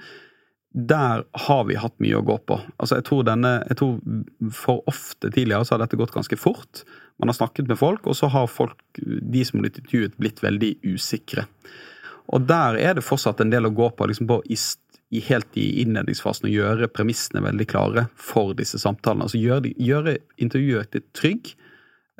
Der 0.73 1.23
har 1.45 1.63
vi 1.69 1.77
hatt 1.77 1.95
mye 2.01 2.17
å 2.17 2.25
gå 2.25 2.35
på. 2.49 2.57
Altså 2.81 2.97
jeg 2.97 3.05
tror 3.07 3.25
denne, 3.27 3.51
jeg 3.69 3.77
tror 3.77 3.99
For 4.57 4.81
ofte 4.89 5.29
tidligere 5.29 5.67
så 5.67 5.75
har 5.75 5.83
dette 5.83 5.99
gått 5.99 6.15
ganske 6.15 6.37
fort. 6.39 6.81
Man 7.21 7.29
har 7.29 7.37
snakket 7.37 7.69
med 7.69 7.77
folk, 7.77 8.07
og 8.09 8.17
så 8.17 8.31
har 8.33 8.49
folk, 8.49 8.79
de 8.97 9.43
som 9.45 9.59
har 9.59 9.67
blitt 9.67 9.83
intervjuet, 9.83 10.17
blitt 10.17 10.41
veldig 10.43 10.71
usikre. 10.95 11.45
Og 12.31 12.47
der 12.47 12.77
er 12.79 12.95
det 12.97 13.05
fortsatt 13.05 13.41
en 13.43 13.51
del 13.51 13.67
å 13.67 13.73
gå 13.75 13.89
på, 13.97 14.07
liksom 14.07 14.29
på 14.29 14.39
i, 14.51 14.57
i, 15.13 15.21
helt 15.27 15.59
i 15.59 15.67
innledningsfasen, 15.83 16.47
å 16.47 16.53
gjøre 16.53 16.91
premissene 16.93 17.43
veldig 17.43 17.67
klare 17.69 18.07
for 18.15 18.55
disse 18.57 18.79
samtalene. 18.81 19.27
Altså 19.27 19.41
gjøre, 19.41 19.73
gjøre 19.77 20.17
intervjuet 20.41 20.93
til 20.93 21.05
trygg. 21.17 21.53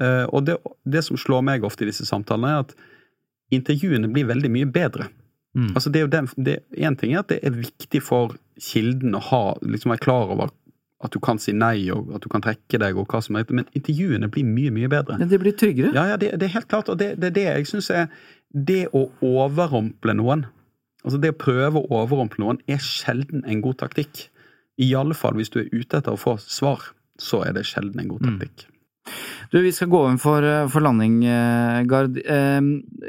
Uh, 0.01 0.25
og 0.33 0.47
det, 0.49 0.57
det, 0.89 1.03
som 1.05 1.19
slår 1.19 1.45
meg 1.45 1.65
ofte 1.65 1.85
i 1.85 1.91
disse 1.91 2.07
samtalene, 2.09 2.51
er 2.51 2.65
at 2.65 2.75
intervjuene 3.53 4.09
blir 4.13 4.27
veldig 4.29 4.51
mye 4.51 4.69
bedre. 4.73 5.07
Mm. 5.53 5.71
Altså 5.75 5.91
det 5.93 5.99
er 5.99 6.07
jo 6.07 6.13
den, 6.15 6.27
det, 6.41 6.55
En 6.81 6.95
ting 6.97 7.11
er 7.13 7.21
at 7.21 7.29
det 7.29 7.37
er 7.45 7.53
viktig 7.53 7.99
for 8.01 8.33
kilden 8.57 9.13
å 9.13 9.21
ha, 9.21 9.43
liksom 9.61 9.93
være 9.93 10.01
klar 10.01 10.31
over 10.33 10.49
at 11.03 11.11
du 11.11 11.19
kan 11.19 11.39
si 11.41 11.51
nei, 11.55 11.89
og 11.91 12.13
at 12.15 12.23
du 12.23 12.29
kan 12.31 12.43
trekke 12.43 12.79
deg, 12.79 12.97
og 12.97 13.11
hva 13.11 13.19
som 13.23 13.35
er 13.35 13.49
men 13.51 13.67
intervjuene 13.75 14.29
blir 14.31 14.47
mye, 14.47 14.71
mye 14.71 14.89
bedre. 14.91 15.17
Men 15.19 15.31
de 15.31 15.39
blir 15.41 15.55
tryggere? 15.59 15.91
Ja, 15.95 16.05
ja 16.13 16.19
det, 16.19 16.31
det, 16.39 16.47
er 16.47 16.55
helt 16.55 16.69
klart. 16.71 16.91
Og 16.91 16.99
det 17.01 17.09
er 17.11 17.19
det, 17.19 17.33
det, 17.35 17.43
jeg 17.49 17.67
syns 17.73 17.89
er 17.91 18.07
Det 18.53 18.85
å 18.93 19.07
overrumple 19.25 20.13
noen, 20.17 20.45
altså 21.03 21.19
det 21.21 21.33
å 21.33 21.39
prøve 21.41 21.81
å 21.81 22.03
overrumple 22.03 22.43
noen, 22.43 22.61
er 22.69 22.81
sjelden 22.83 23.41
en 23.49 23.63
god 23.65 23.81
taktikk. 23.81 24.27
I 24.81 24.93
alle 24.97 25.17
fall 25.17 25.37
hvis 25.37 25.51
du 25.53 25.63
er 25.63 25.73
ute 25.73 25.99
etter 25.99 26.13
å 26.13 26.19
få 26.19 26.37
svar, 26.41 26.91
så 27.21 27.43
er 27.45 27.57
det 27.57 27.65
sjelden 27.69 28.01
en 28.01 28.13
god 28.13 28.25
mm. 28.25 28.29
taktikk. 28.29 28.67
Mm. 28.67 28.73
Du, 29.51 29.59
Vi 29.61 29.71
skal 29.75 29.89
gå 29.91 29.99
inn 30.09 30.21
for, 30.21 30.43
eh, 30.43 30.67
for 30.71 30.81
landing, 30.81 31.23
eh, 31.25 31.83
Gard. 31.83 32.17
Eh, 32.17 32.61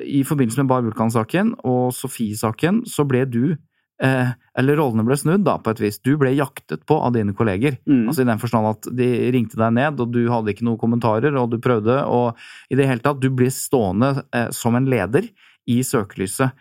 I 0.04 0.24
forbindelse 0.24 0.58
med 0.62 0.68
Bar 0.68 0.82
Vulkan-saken 0.82 1.54
og 1.64 1.92
Sofie-saken 1.94 2.84
så 2.86 3.06
ble 3.06 3.24
du 3.24 3.56
eh, 4.02 4.30
Eller 4.58 4.78
rollene 4.78 5.04
ble 5.06 5.16
snudd, 5.18 5.44
da, 5.46 5.58
på 5.58 5.74
et 5.74 5.82
vis. 5.82 6.00
Du 6.02 6.14
ble 6.20 6.32
jaktet 6.34 6.84
på 6.86 6.98
av 7.02 7.14
dine 7.16 7.34
kolleger. 7.36 7.78
Mm. 7.86 8.06
Altså 8.08 8.22
I 8.22 8.28
den 8.30 8.42
forstand 8.42 8.70
at 8.70 8.88
de 8.96 9.08
ringte 9.34 9.58
deg 9.60 9.74
ned, 9.76 10.00
og 10.00 10.14
du 10.14 10.22
hadde 10.30 10.54
ikke 10.54 10.66
noen 10.66 10.80
kommentarer, 10.80 11.34
og 11.40 11.50
du 11.52 11.58
prøvde, 11.62 12.00
og 12.06 12.38
i 12.70 12.78
det 12.78 12.88
hele 12.90 13.04
tatt 13.04 13.22
Du 13.22 13.30
ble 13.34 13.50
stående 13.54 14.16
eh, 14.34 14.50
som 14.54 14.78
en 14.78 14.88
leder 14.90 15.28
i 15.70 15.80
søkelyset. 15.86 16.54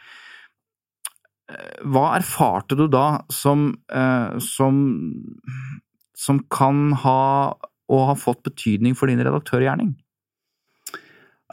Hva 1.83 2.05
erfarte 2.15 2.77
du 2.79 2.87
da 2.89 3.23
som, 3.29 3.67
eh, 3.91 4.39
som, 4.41 4.79
som 6.17 6.39
kan 6.49 6.93
ha 7.03 7.19
og 7.91 8.05
har 8.09 8.17
fått 8.17 8.45
betydning 8.47 8.95
for 8.97 9.11
din 9.11 9.21
redaktørgjerning? 9.21 9.93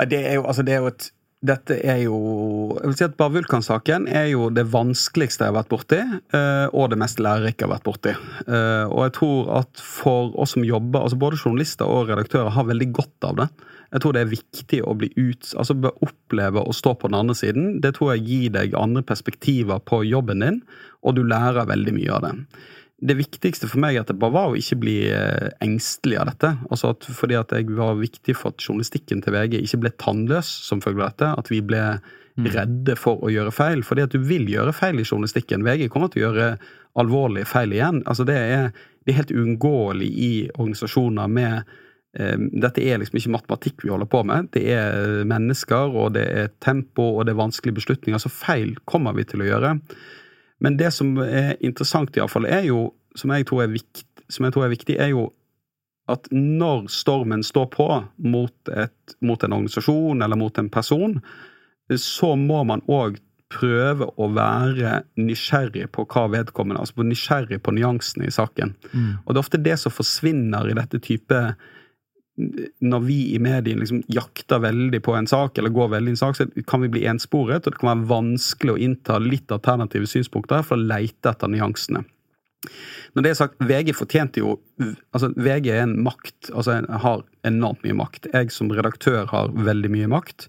Det 0.09 0.21
er 0.25 0.39
jo, 0.39 0.47
altså 0.49 0.65
det 0.65 0.77
er 0.77 0.85
jo 0.85 0.93
et 0.93 1.11
dette 1.41 1.79
er 1.89 2.03
jo 2.03 2.17
jeg 2.77 2.91
vil 2.91 2.97
si 2.99 3.07
at 3.07 3.17
Bare 3.17 3.33
Vulkan-saken 3.33 4.07
er 4.13 4.29
jo 4.35 4.51
det 4.53 4.67
vanskeligste 4.73 5.47
jeg 5.47 5.53
har 5.53 5.57
vært 5.57 5.71
borti, 5.73 6.01
eh, 6.37 6.67
og 6.77 6.91
det 6.93 6.99
mest 7.01 7.21
lærerike 7.23 7.65
jeg 7.65 7.69
har 7.69 7.75
vært 7.79 7.87
borti. 7.89 8.13
Eh, 8.45 8.85
og 8.87 9.07
jeg 9.07 9.15
tror 9.17 9.51
at 9.63 9.81
for 9.81 10.35
oss 10.41 10.55
som 10.57 10.67
jobber, 10.67 11.01
altså 11.01 11.19
både 11.21 11.41
journalister 11.41 11.89
og 11.89 12.13
redaktører, 12.13 12.53
har 12.55 12.69
veldig 12.69 12.91
godt 13.01 13.29
av 13.31 13.39
det. 13.41 13.49
Jeg 13.91 14.05
tror 14.05 14.15
det 14.15 14.23
er 14.23 14.35
viktig 14.35 14.83
å 14.87 14.95
bli 15.01 15.09
ut, 15.17 15.49
altså 15.59 15.75
oppleve 15.91 16.63
å 16.63 16.77
stå 16.77 16.95
på 17.01 17.11
den 17.11 17.19
andre 17.23 17.35
siden. 17.39 17.73
Det 17.83 17.97
tror 17.97 18.13
jeg 18.15 18.27
gir 18.29 18.53
deg 18.55 18.77
andre 18.79 19.03
perspektiver 19.07 19.81
på 19.83 20.05
jobben 20.07 20.45
din, 20.45 20.61
og 21.01 21.17
du 21.17 21.25
lærer 21.25 21.69
veldig 21.73 21.97
mye 21.97 22.13
av 22.15 22.29
det 22.29 22.35
det 23.01 23.17
viktigste 23.17 23.69
for 23.71 23.81
meg 23.81 23.97
bare 24.11 24.35
var 24.35 24.53
å 24.53 24.57
ikke 24.59 24.77
bli 24.83 24.97
eh, 25.09 25.49
engstelig 25.65 26.19
av 26.21 26.29
dette. 26.29 26.53
Altså 26.69 26.93
at, 26.93 27.07
fordi 27.17 27.39
at 27.39 27.53
jeg 27.57 27.71
var 27.73 27.97
viktig 27.97 28.35
for 28.37 28.53
at 28.53 28.65
journalistikken 28.65 29.23
til 29.25 29.37
VG 29.37 29.57
ikke 29.63 29.81
ble 29.87 29.93
tannløs 30.03 30.51
som 30.67 30.83
følge 30.85 31.07
av 31.07 31.15
dette. 31.15 31.31
At 31.41 31.51
vi 31.53 31.63
ble 31.65 31.81
mm. 31.97 32.51
redde 32.53 32.97
for 33.01 33.25
å 33.25 33.33
gjøre 33.33 33.55
feil. 33.57 33.85
Fordi 33.87 34.05
at 34.05 34.13
du 34.13 34.21
vil 34.21 34.45
gjøre 34.53 34.77
feil 34.77 35.01
i 35.01 35.07
journalistikken. 35.07 35.65
VG 35.65 35.89
kommer 35.93 36.13
til 36.13 36.27
å 36.27 36.27
gjøre 36.29 36.51
alvorlige 37.01 37.49
feil 37.49 37.73
igjen. 37.73 38.03
Altså 38.05 38.29
det 38.29 38.37
er, 38.37 38.71
det 39.07 39.15
er 39.15 39.23
helt 39.23 39.33
uunngåelig 39.33 40.11
i 40.11 40.33
organisasjoner 40.59 41.35
med 41.41 41.59
eh, 42.21 42.37
dette 42.37 42.85
er 42.85 43.01
liksom 43.01 43.23
ikke 43.23 43.37
matematikk 43.39 43.87
vi 43.87 43.95
holder 43.95 44.13
på 44.13 44.27
med. 44.29 44.53
Det 44.53 44.67
er 44.77 45.25
mennesker, 45.31 45.97
og 45.97 46.19
det 46.21 46.29
er 46.29 46.55
tempo, 46.61 47.15
og 47.15 47.25
det 47.25 47.33
er 47.33 47.45
vanskelige 47.47 47.81
beslutninger. 47.81 48.21
Så 48.21 48.29
feil 48.29 48.77
kommer 48.85 49.17
vi 49.17 49.25
til 49.33 49.41
å 49.41 49.55
gjøre. 49.55 49.79
Men 50.61 50.77
det 50.81 50.93
som 50.95 51.15
er 51.25 51.55
interessant, 51.65 52.17
iallfall, 52.17 52.49
er 52.49 52.67
jo, 52.69 52.91
som 53.19 53.33
jeg, 53.35 53.49
tror 53.49 53.65
er 53.65 53.75
vikt, 53.75 54.05
som 54.31 54.47
jeg 54.47 54.55
tror 54.55 54.67
er 54.67 54.75
viktig, 54.75 54.99
er 55.01 55.13
jo 55.15 55.31
at 56.11 56.27
når 56.35 56.89
stormen 56.91 57.43
står 57.47 57.69
på 57.75 57.89
mot, 58.27 58.73
et, 58.75 59.17
mot 59.23 59.43
en 59.47 59.57
organisasjon 59.57 60.23
eller 60.25 60.39
mot 60.39 60.59
en 60.59 60.71
person, 60.73 61.19
så 61.97 62.35
må 62.39 62.63
man 62.67 62.83
òg 62.91 63.19
prøve 63.51 64.07
å 64.21 64.29
være 64.31 65.01
nysgjerrig 65.19 65.89
på 65.95 66.05
hva 66.13 66.29
vedkommende 66.31 66.85
Altså 66.85 67.03
nysgjerrig 67.07 67.59
på 67.67 67.75
nyansene 67.75 68.29
i 68.29 68.35
saken. 68.35 68.77
Mm. 68.93 69.13
Og 69.25 69.33
det 69.33 69.39
er 69.39 69.43
ofte 69.43 69.63
det 69.65 69.77
som 69.83 69.95
forsvinner 69.95 70.71
i 70.71 70.77
dette 70.79 71.01
type 71.03 71.41
når 72.81 73.03
vi 73.07 73.19
i 73.35 73.41
mediene 73.43 73.83
liksom 73.83 74.03
jakter 74.13 74.63
veldig 74.63 75.01
på 75.05 75.17
en 75.17 75.29
sak, 75.31 75.59
eller 75.59 75.75
går 75.75 75.93
veldig 75.97 76.13
i 76.13 76.17
en 76.17 76.23
sak, 76.23 76.39
så 76.39 76.47
kan 76.69 76.85
vi 76.85 76.93
bli 76.93 77.05
ensporet, 77.11 77.67
og 77.67 77.75
det 77.75 77.81
kan 77.81 77.93
være 77.93 78.11
vanskelig 78.11 78.75
å 78.75 78.81
innta 78.87 79.19
litt 79.23 79.53
alternative 79.55 80.09
synspunkter 80.11 80.65
for 80.67 80.79
å 80.79 80.89
leite 80.95 81.33
etter 81.33 81.53
nyansene. 81.53 82.05
Når 83.17 83.25
det 83.25 83.31
er 83.31 83.39
sagt, 83.39 83.63
VG 83.65 83.95
fortjente 83.97 84.43
jo 84.43 84.59
altså 85.17 85.31
VG 85.33 85.71
er 85.73 85.87
en 85.87 85.97
makt, 86.05 86.51
altså 86.53 86.77
har 87.05 87.25
enormt 87.49 87.83
mye 87.87 87.97
makt. 87.97 88.29
Jeg 88.35 88.53
som 88.55 88.71
redaktør 88.73 89.25
har 89.33 89.55
veldig 89.57 89.91
mye 89.93 90.11
makt. 90.13 90.47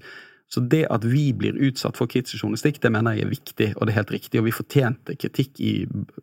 Så 0.51 0.59
det 0.73 0.83
at 0.91 1.05
vi 1.07 1.29
blir 1.33 1.55
utsatt 1.63 1.95
for 1.95 2.11
kritisk 2.11 2.43
journalistikk, 2.43 2.81
det 2.83 2.91
mener 2.91 3.15
jeg 3.15 3.25
er 3.25 3.31
viktig, 3.31 3.69
og 3.77 3.87
det 3.87 3.93
er 3.93 4.01
helt 4.01 4.15
riktig. 4.17 4.41
Og 4.41 4.49
vi 4.49 4.55
fortjente 4.55 5.15
kritikk 5.15 5.61
i, 5.63 5.73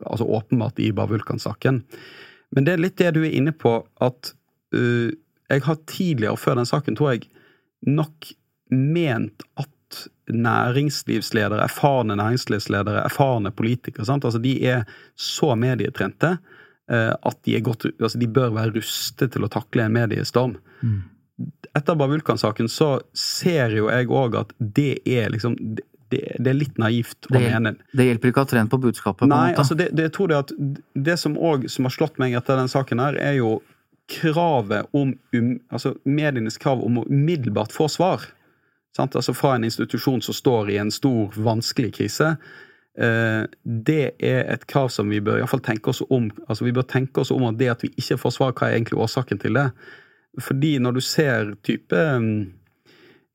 altså 0.04 0.28
åpenbart 0.28 0.82
i 0.84 0.90
Bar 0.92 1.08
Vulkan-saken. 1.08 1.80
Men 2.52 2.66
det 2.66 2.74
er 2.74 2.82
litt 2.82 3.00
det 3.00 3.14
du 3.16 3.22
er 3.24 3.32
inne 3.32 3.54
på, 3.56 3.80
at 4.04 4.34
uh, 4.76 5.08
jeg 5.49 5.64
har 5.64 5.80
tidligere, 5.88 6.36
før 6.36 6.61
den 6.61 6.68
saken, 6.68 6.96
tror 6.99 7.14
jeg, 7.14 7.28
nok 7.86 8.32
ment 8.74 9.44
at 9.57 9.68
næringslivsledere, 10.28 11.62
erfarne 11.64 12.16
næringslivsledere, 12.16 13.05
erfarne 13.05 13.51
politikere, 13.51 14.05
sant? 14.05 14.24
Altså, 14.24 14.38
de 14.38 14.55
er 14.66 14.84
så 15.16 15.55
medietrente 15.57 16.36
eh, 16.90 17.12
at 17.12 17.38
de, 17.44 17.61
godt, 17.61 17.86
altså, 18.01 18.18
de, 18.18 18.28
bør 18.28 18.53
være 18.57 18.74
rustet 18.76 19.32
til 19.32 19.46
å 19.46 19.53
takle 19.53 19.86
en 19.86 19.96
mediestorm. 19.96 20.59
Mm. 20.82 20.99
Etter 21.78 21.96
Bavulkan-saken 21.96 22.68
så 22.68 22.99
ser 23.16 23.76
jo 23.78 23.88
jeg 23.88 24.11
òg 24.11 24.36
at 24.40 24.53
det 24.59 24.99
er 25.07 25.30
liksom 25.32 25.57
det, 26.09 26.22
det, 26.40 26.49
er 26.51 26.57
litt 26.57 26.78
naivt 26.80 27.28
å 27.28 27.34
det, 27.36 27.42
mene. 27.44 27.74
Det 27.92 28.09
hjelper 28.09 28.30
ikke 28.30 28.42
å 28.42 28.46
ha 28.46 28.51
trent 28.51 28.72
på 28.72 28.80
budskapet? 28.80 29.24
på 29.24 29.28
Nei, 29.30 29.53
altså 29.61 29.76
det, 29.78 29.90
det, 29.96 30.09
jeg 30.09 30.14
tror 30.16 30.30
det 30.30 30.38
at 30.40 30.55
det 31.09 31.18
som 31.20 31.36
òg 31.36 31.68
som 31.72 31.88
har 31.88 31.94
slått 31.94 32.20
meg 32.20 32.36
etter 32.36 32.57
den 32.61 32.70
saken 32.72 33.03
her, 33.05 33.18
er 33.20 33.36
jo 33.38 33.59
kravet 34.09 34.88
om 34.96 35.12
um, 35.36 35.52
altså 35.68 35.94
medienes 36.09 36.59
krav 36.61 36.80
om 36.84 37.00
å 37.00 37.06
umiddelbart 37.09 37.74
få 37.74 37.88
svar. 37.92 38.24
Sant? 38.96 39.16
Altså 39.16 39.34
Fra 39.36 39.54
en 39.56 39.66
institusjon 39.68 40.22
som 40.24 40.36
står 40.36 40.72
i 40.72 40.80
en 40.80 40.90
stor, 40.94 41.36
vanskelig 41.36 41.92
krise. 42.00 42.34
Eh, 42.98 43.44
det 43.62 44.02
er 44.18 44.48
et 44.50 44.66
krav 44.66 44.90
som 44.90 45.11
vi 45.12 45.20
bør 45.22 45.42
i 45.42 45.46
fall 45.50 45.62
tenke 45.62 45.92
oss 45.92 46.02
om. 46.09 46.30
Altså 46.48 46.66
Vi 46.66 46.74
bør 46.74 46.88
tenke 46.88 47.22
oss 47.22 47.30
om 47.34 47.46
at 47.46 47.59
det 47.61 47.70
at 47.74 47.84
vi 47.84 47.92
ikke 48.00 48.18
får 48.24 48.34
svar, 48.34 48.56
hva 48.56 48.68
er 48.68 48.78
egentlig 48.78 48.98
årsaken 49.04 49.42
til 49.44 49.59
det? 49.59 49.68
Fordi 50.42 50.76
når 50.82 50.98
du 50.98 51.02
ser 51.04 51.54
type 51.66 51.94
um, 51.94 52.48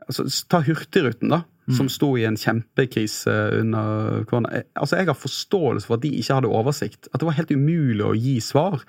altså 0.08 0.28
Ta 0.50 0.62
Hurtigruten, 0.66 1.32
da. 1.32 1.44
Mm. 1.64 1.76
Som 1.78 1.88
sto 1.88 2.10
i 2.20 2.26
en 2.28 2.36
kjempekrise 2.36 3.34
under 3.62 4.26
korona. 4.28 4.66
Altså, 4.76 4.98
Jeg 4.98 5.08
har 5.08 5.16
forståelse 5.16 5.88
for 5.88 5.96
at 5.96 6.04
de 6.04 6.12
ikke 6.20 6.36
hadde 6.36 6.52
oversikt. 6.52 7.08
At 7.14 7.22
det 7.22 7.30
var 7.30 7.38
helt 7.38 7.54
umulig 7.56 8.04
å 8.04 8.18
gi 8.20 8.34
svar. 8.44 8.84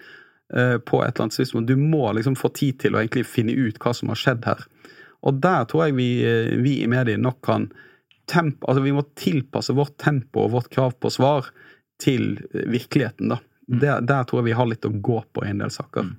Eh, 0.56 0.78
på 0.78 1.00
et 1.02 1.16
eller 1.16 1.24
annet 1.24 1.34
tidspunkt. 1.34 1.66
Du 1.66 1.76
må 1.76 2.12
liksom 2.14 2.36
få 2.38 2.48
tid 2.54 2.78
til 2.84 2.94
å 2.94 3.00
egentlig 3.00 3.24
finne 3.26 3.56
ut 3.58 3.78
hva 3.82 3.90
som 3.96 4.12
har 4.12 4.20
skjedd 4.20 4.44
her. 4.46 4.60
Og 5.26 5.40
der 5.42 5.64
tror 5.66 5.88
jeg 5.88 5.96
vi, 5.96 6.10
eh, 6.22 6.54
vi 6.62 6.76
i 6.84 6.90
mediene 6.90 7.26
nok 7.26 7.40
kan 7.42 7.72
temp, 8.30 8.62
altså 8.62 8.82
Vi 8.82 8.92
må 8.92 9.02
tilpasse 9.18 9.74
vårt 9.74 9.98
tempo 9.98 10.44
og 10.44 10.52
vårt 10.52 10.70
krav 10.70 10.94
på 11.00 11.10
svar 11.10 11.50
til 11.98 12.38
eh, 12.54 12.70
virkeligheten. 12.70 13.34
da. 13.34 13.40
Mm. 13.68 13.80
Der, 13.80 14.00
der, 14.00 14.22
tror 14.24 14.40
jeg 14.40 14.52
vi 14.52 14.58
har 14.60 14.66
litt 14.66 14.86
å 14.86 14.94
gå 14.94 15.24
på 15.32 15.44
i 15.44 15.50
en 15.50 15.58
del 15.58 15.70
saker. 15.74 16.06
Mm. 16.06 16.16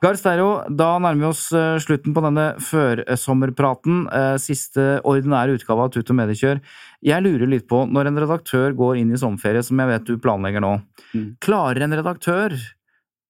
Gard 0.00 0.16
Steiro, 0.18 0.64
da 0.66 0.98
nærmer 0.98 1.20
vi 1.20 1.28
oss 1.28 1.44
slutten 1.84 2.14
på 2.16 2.22
denne 2.24 2.56
førsommerpraten. 2.58 4.08
Siste 4.42 4.98
ordinære 5.06 5.54
utgave 5.54 5.84
av 5.84 5.92
Tut 5.92 6.10
og 6.10 6.16
Mediekjør. 6.18 6.58
Jeg 7.04 7.22
lurer 7.22 7.46
litt 7.46 7.68
på, 7.68 7.84
når 7.86 8.10
en 8.10 8.18
redaktør 8.24 8.72
går 8.74 8.98
inn 8.98 9.12
i 9.12 9.20
sommerferie, 9.20 9.62
som 9.62 9.78
jeg 9.78 9.92
vet 9.92 10.08
du 10.08 10.18
planlegger 10.18 10.64
nå, 10.64 10.80
mm. 11.14 11.28
klarer 11.38 11.84
en 11.84 11.94
redaktør 11.94 12.56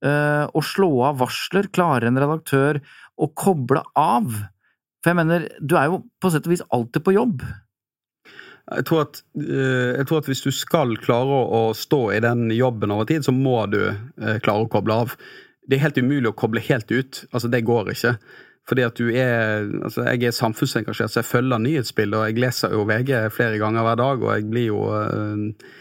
å 0.03 0.62
slå 0.66 0.88
av 1.07 1.20
varsler? 1.20 1.68
Klarer 1.70 2.09
en 2.09 2.18
redaktør 2.18 2.80
å 3.14 3.28
koble 3.38 3.84
av? 3.98 4.32
For 5.03 5.12
jeg 5.12 5.18
mener, 5.18 5.48
du 5.59 5.76
er 5.78 5.90
jo 5.90 6.03
på 6.22 6.30
sett 6.30 6.46
og 6.46 6.55
vis 6.55 6.64
alltid 6.74 7.05
på 7.07 7.14
jobb. 7.16 7.42
Jeg 8.70 8.86
tror, 8.86 9.09
at, 9.09 9.18
eh, 9.36 9.98
jeg 9.98 10.07
tror 10.07 10.22
at 10.22 10.28
hvis 10.30 10.44
du 10.44 10.53
skal 10.55 10.94
klare 11.03 11.40
å, 11.42 11.62
stå 11.74 12.05
i 12.14 12.20
den 12.22 12.46
jobben 12.55 12.94
over 12.94 13.09
tid, 13.11 13.26
så 13.26 13.34
må 13.34 13.64
du 13.72 13.80
eh, 13.90 14.38
klare 14.44 14.64
å 14.64 14.70
koble 14.70 15.00
av. 15.05 15.16
Det 15.66 15.76
er 15.76 15.84
helt 15.88 15.98
umulig 15.98 16.30
å 16.30 16.38
koble 16.38 16.62
helt 16.62 16.90
ut. 16.94 17.24
Altså, 17.32 17.50
det 17.50 17.64
går 17.66 17.92
ikke. 17.92 18.14
Fordi 18.70 18.84
at 18.86 18.94
du 18.94 19.09
er 19.11 19.66
altså 19.82 20.05
Jeg 20.07 20.28
er 20.28 20.34
samfunnsengasjert, 20.36 21.11
så 21.11 21.18
jeg 21.18 21.26
følger 21.32 21.59
nyhetsbildet, 21.59 22.18
og 22.20 22.28
jeg 22.30 22.44
leser 22.44 22.76
jo 22.76 22.86
VG 22.86 23.11
flere 23.34 23.59
ganger 23.59 23.88
hver 23.88 23.98
dag, 23.98 24.22
og 24.22 24.34
jeg 24.36 24.46
blir 24.53 24.68
jo 24.68 24.84
eh, 24.94 25.72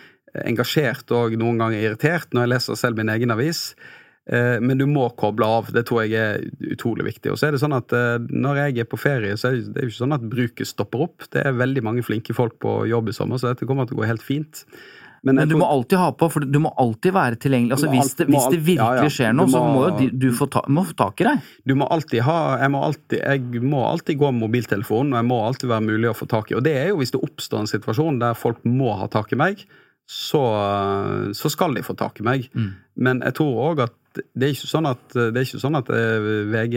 engasjert 0.50 1.14
og 1.14 1.38
noen 1.38 1.62
ganger 1.62 1.86
irritert 1.86 2.34
når 2.34 2.48
jeg 2.48 2.54
leser 2.56 2.80
selv 2.82 2.98
min 2.98 3.14
egen 3.14 3.36
avis. 3.36 3.68
Eh, 4.30 4.60
men 4.62 4.78
du 4.78 4.86
må 4.86 5.08
koble 5.18 5.48
av. 5.48 5.72
Det 5.74 5.84
tror 5.90 6.06
jeg 6.06 6.16
er 6.20 6.72
utrolig 6.76 7.08
viktig. 7.10 7.34
Og 7.34 7.40
så 7.42 7.50
er 7.50 7.56
det 7.56 7.62
sånn 7.64 7.78
at 7.78 7.94
eh, 7.96 8.22
Når 8.30 8.64
jeg 8.66 8.84
er 8.84 8.90
på 8.90 9.00
ferie, 9.02 9.38
så 9.40 9.50
er 9.50 9.62
det 9.66 9.88
jo 9.88 9.92
ikke 9.92 10.04
sånn 10.04 10.18
at 10.18 10.32
bruket 10.34 10.70
stopper 10.70 11.08
opp. 11.08 11.30
Det 11.34 11.44
er 11.44 11.58
veldig 11.58 11.86
mange 11.88 12.06
flinke 12.06 12.36
folk 12.38 12.60
på 12.62 12.82
jobb 12.92 13.10
i 13.10 13.18
sommer, 13.18 13.42
så 13.42 13.52
dette 13.52 13.70
kommer 13.70 13.90
til 13.90 13.98
å 13.98 14.04
gå 14.04 14.12
helt 14.12 14.26
fint. 14.26 14.66
Men, 15.22 15.38
men 15.38 15.52
du 15.52 15.54
må 15.54 15.68
alltid 15.70 16.00
ha 16.02 16.08
på, 16.18 16.28
for 16.34 16.46
du 16.50 16.58
må 16.64 16.72
alltid 16.82 17.14
være 17.14 17.38
tilgjengelig. 17.44 17.76
Altså, 17.76 17.90
hvis, 17.94 18.16
det, 18.18 18.26
hvis, 18.32 18.48
det, 18.50 18.58
virkelig 18.66 19.04
ja, 19.04 19.06
ja. 19.06 19.12
skjer 19.14 19.36
noe, 19.38 19.46
må, 19.46 19.54
så 19.54 19.62
må 19.68 19.84
jo 19.84 20.08
du 20.18 20.26
få, 20.34 20.48
ta, 20.50 20.64
få 20.66 20.96
tak 20.98 21.22
i 21.22 21.28
deg. 21.28 21.52
Du 21.70 21.76
må 21.78 21.86
alltid 21.94 22.26
ha 22.26 22.38
Jeg 22.64 22.74
må 22.74 22.82
alltid, 22.88 23.20
jeg 23.22 23.62
må 23.62 23.84
alltid 23.86 24.18
gå 24.18 24.32
med 24.34 24.48
mobiltelefonen, 24.48 25.14
og 25.14 25.22
jeg 25.22 25.30
må 25.30 25.38
alltid 25.46 25.70
være 25.76 25.88
mulig 25.92 26.10
å 26.10 26.18
få 26.18 26.26
tak 26.32 26.50
i. 26.50 26.58
Og 26.58 26.66
det 26.66 26.74
er 26.80 26.90
jo 26.90 26.98
hvis 27.04 27.14
det 27.14 27.22
oppstår 27.22 27.62
en 27.62 27.70
situasjon 27.70 28.18
der 28.24 28.38
folk 28.38 28.66
må 28.66 28.96
ha 28.98 29.10
tak 29.14 29.30
i 29.36 29.40
meg, 29.44 29.62
så, 30.10 30.42
så 31.38 31.54
skal 31.54 31.78
de 31.78 31.86
få 31.86 31.94
tak 32.00 32.18
i 32.20 32.26
meg. 32.26 32.50
Mm. 32.58 32.72
Men 33.06 33.22
jeg 33.28 33.38
tror 33.38 33.62
òg 33.70 33.86
at 33.86 33.98
det 34.12 34.50
er 34.50 34.58
sånn 34.58 34.90
at, 34.90 35.04
det 35.14 35.32
er 35.32 35.46
ikke 35.46 35.62
sånn 35.62 35.80
at 35.80 35.92
eh, 35.96 36.26
VG 36.52 36.76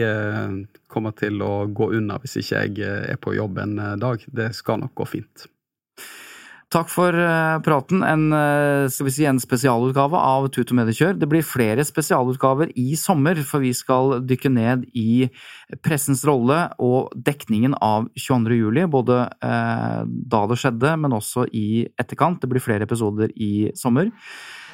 kommer 0.91 1.15
til 1.17 1.41
å 1.43 1.65
gå 1.67 1.91
unna 1.97 2.19
hvis 2.23 2.39
ikke 2.41 2.61
jeg 2.61 2.79
eh, 2.85 3.11
er 3.15 3.19
på 3.19 3.35
jobb 3.35 3.59
en 3.63 3.75
eh, 3.81 3.97
dag. 3.99 4.23
Det 4.27 4.53
skal 4.55 4.79
nok 4.83 4.95
gå 4.95 5.09
fint. 5.17 5.49
Takk 6.73 6.89
for 6.91 7.15
praten. 7.63 8.01
En, 8.03 8.23
skal 8.91 9.05
vi 9.07 9.11
si, 9.13 9.23
en 9.29 9.37
spesialutgave 9.39 10.17
av 10.17 10.47
Tut 10.51 10.73
og 10.73 10.79
Mediekjør. 10.79 11.13
Det 11.21 11.29
blir 11.31 11.45
flere 11.45 11.85
spesialutgaver 11.87 12.73
i 12.81 12.97
sommer, 12.99 13.37
for 13.47 13.63
vi 13.63 13.69
skal 13.77 14.17
dykke 14.27 14.51
ned 14.51 14.83
i 14.97 15.29
pressens 15.85 16.25
rolle 16.27 16.57
og 16.83 17.13
dekningen 17.15 17.77
av 17.85 18.09
22. 18.17 18.57
juli. 18.57 18.83
Både 18.91 19.21
da 19.39 20.41
det 20.49 20.59
skjedde, 20.59 20.97
men 21.05 21.15
også 21.15 21.45
i 21.53 21.85
etterkant. 22.01 22.41
Det 22.43 22.51
blir 22.51 22.65
flere 22.65 22.89
episoder 22.89 23.31
i 23.37 23.69
sommer. 23.79 24.11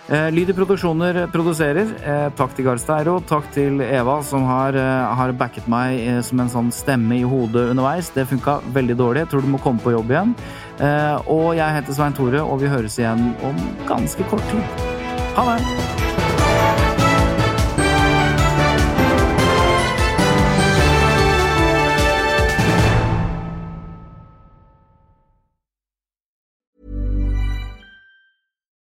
Eh, 0.10 0.32
Lyd 0.32 0.49
i 0.49 0.54
produksjoner 0.54 1.28
produserer. 1.32 1.88
Eh, 2.04 2.28
takk 2.36 2.56
til 2.58 2.66
Garsteiro. 2.66 3.20
Takk 3.30 3.52
til 3.54 3.82
Eva, 3.82 4.22
som 4.24 4.43
har, 4.43 4.76
eh, 4.76 5.16
har 5.16 5.32
backet 5.32 5.68
meg 5.68 6.24
som 6.24 6.39
en 6.39 6.49
sånn 6.49 6.72
stemme 6.72 7.20
i 7.20 7.24
hodet 7.24 7.70
underveis. 7.72 8.10
Det 8.14 8.28
funka 8.28 8.62
veldig 8.74 8.97
dårlig. 8.97 9.18
Jeg 9.26 9.30
tror 9.30 9.41
du 9.41 9.47
må 9.47 9.62
komme 9.62 9.80
på 9.80 9.91
jobb 9.91 10.10
igjen. 10.10 10.36
Og 11.28 11.56
jeg 11.56 11.76
heter 11.76 11.93
Svein 11.93 12.14
Tore, 12.14 12.41
og 12.41 12.60
vi 12.60 12.68
høres 12.68 12.97
igjen 12.97 13.36
om 13.43 13.56
ganske 13.88 14.24
kort 14.30 14.43
tid. 14.49 14.64
Ha 15.36 15.58
det! 15.58 16.11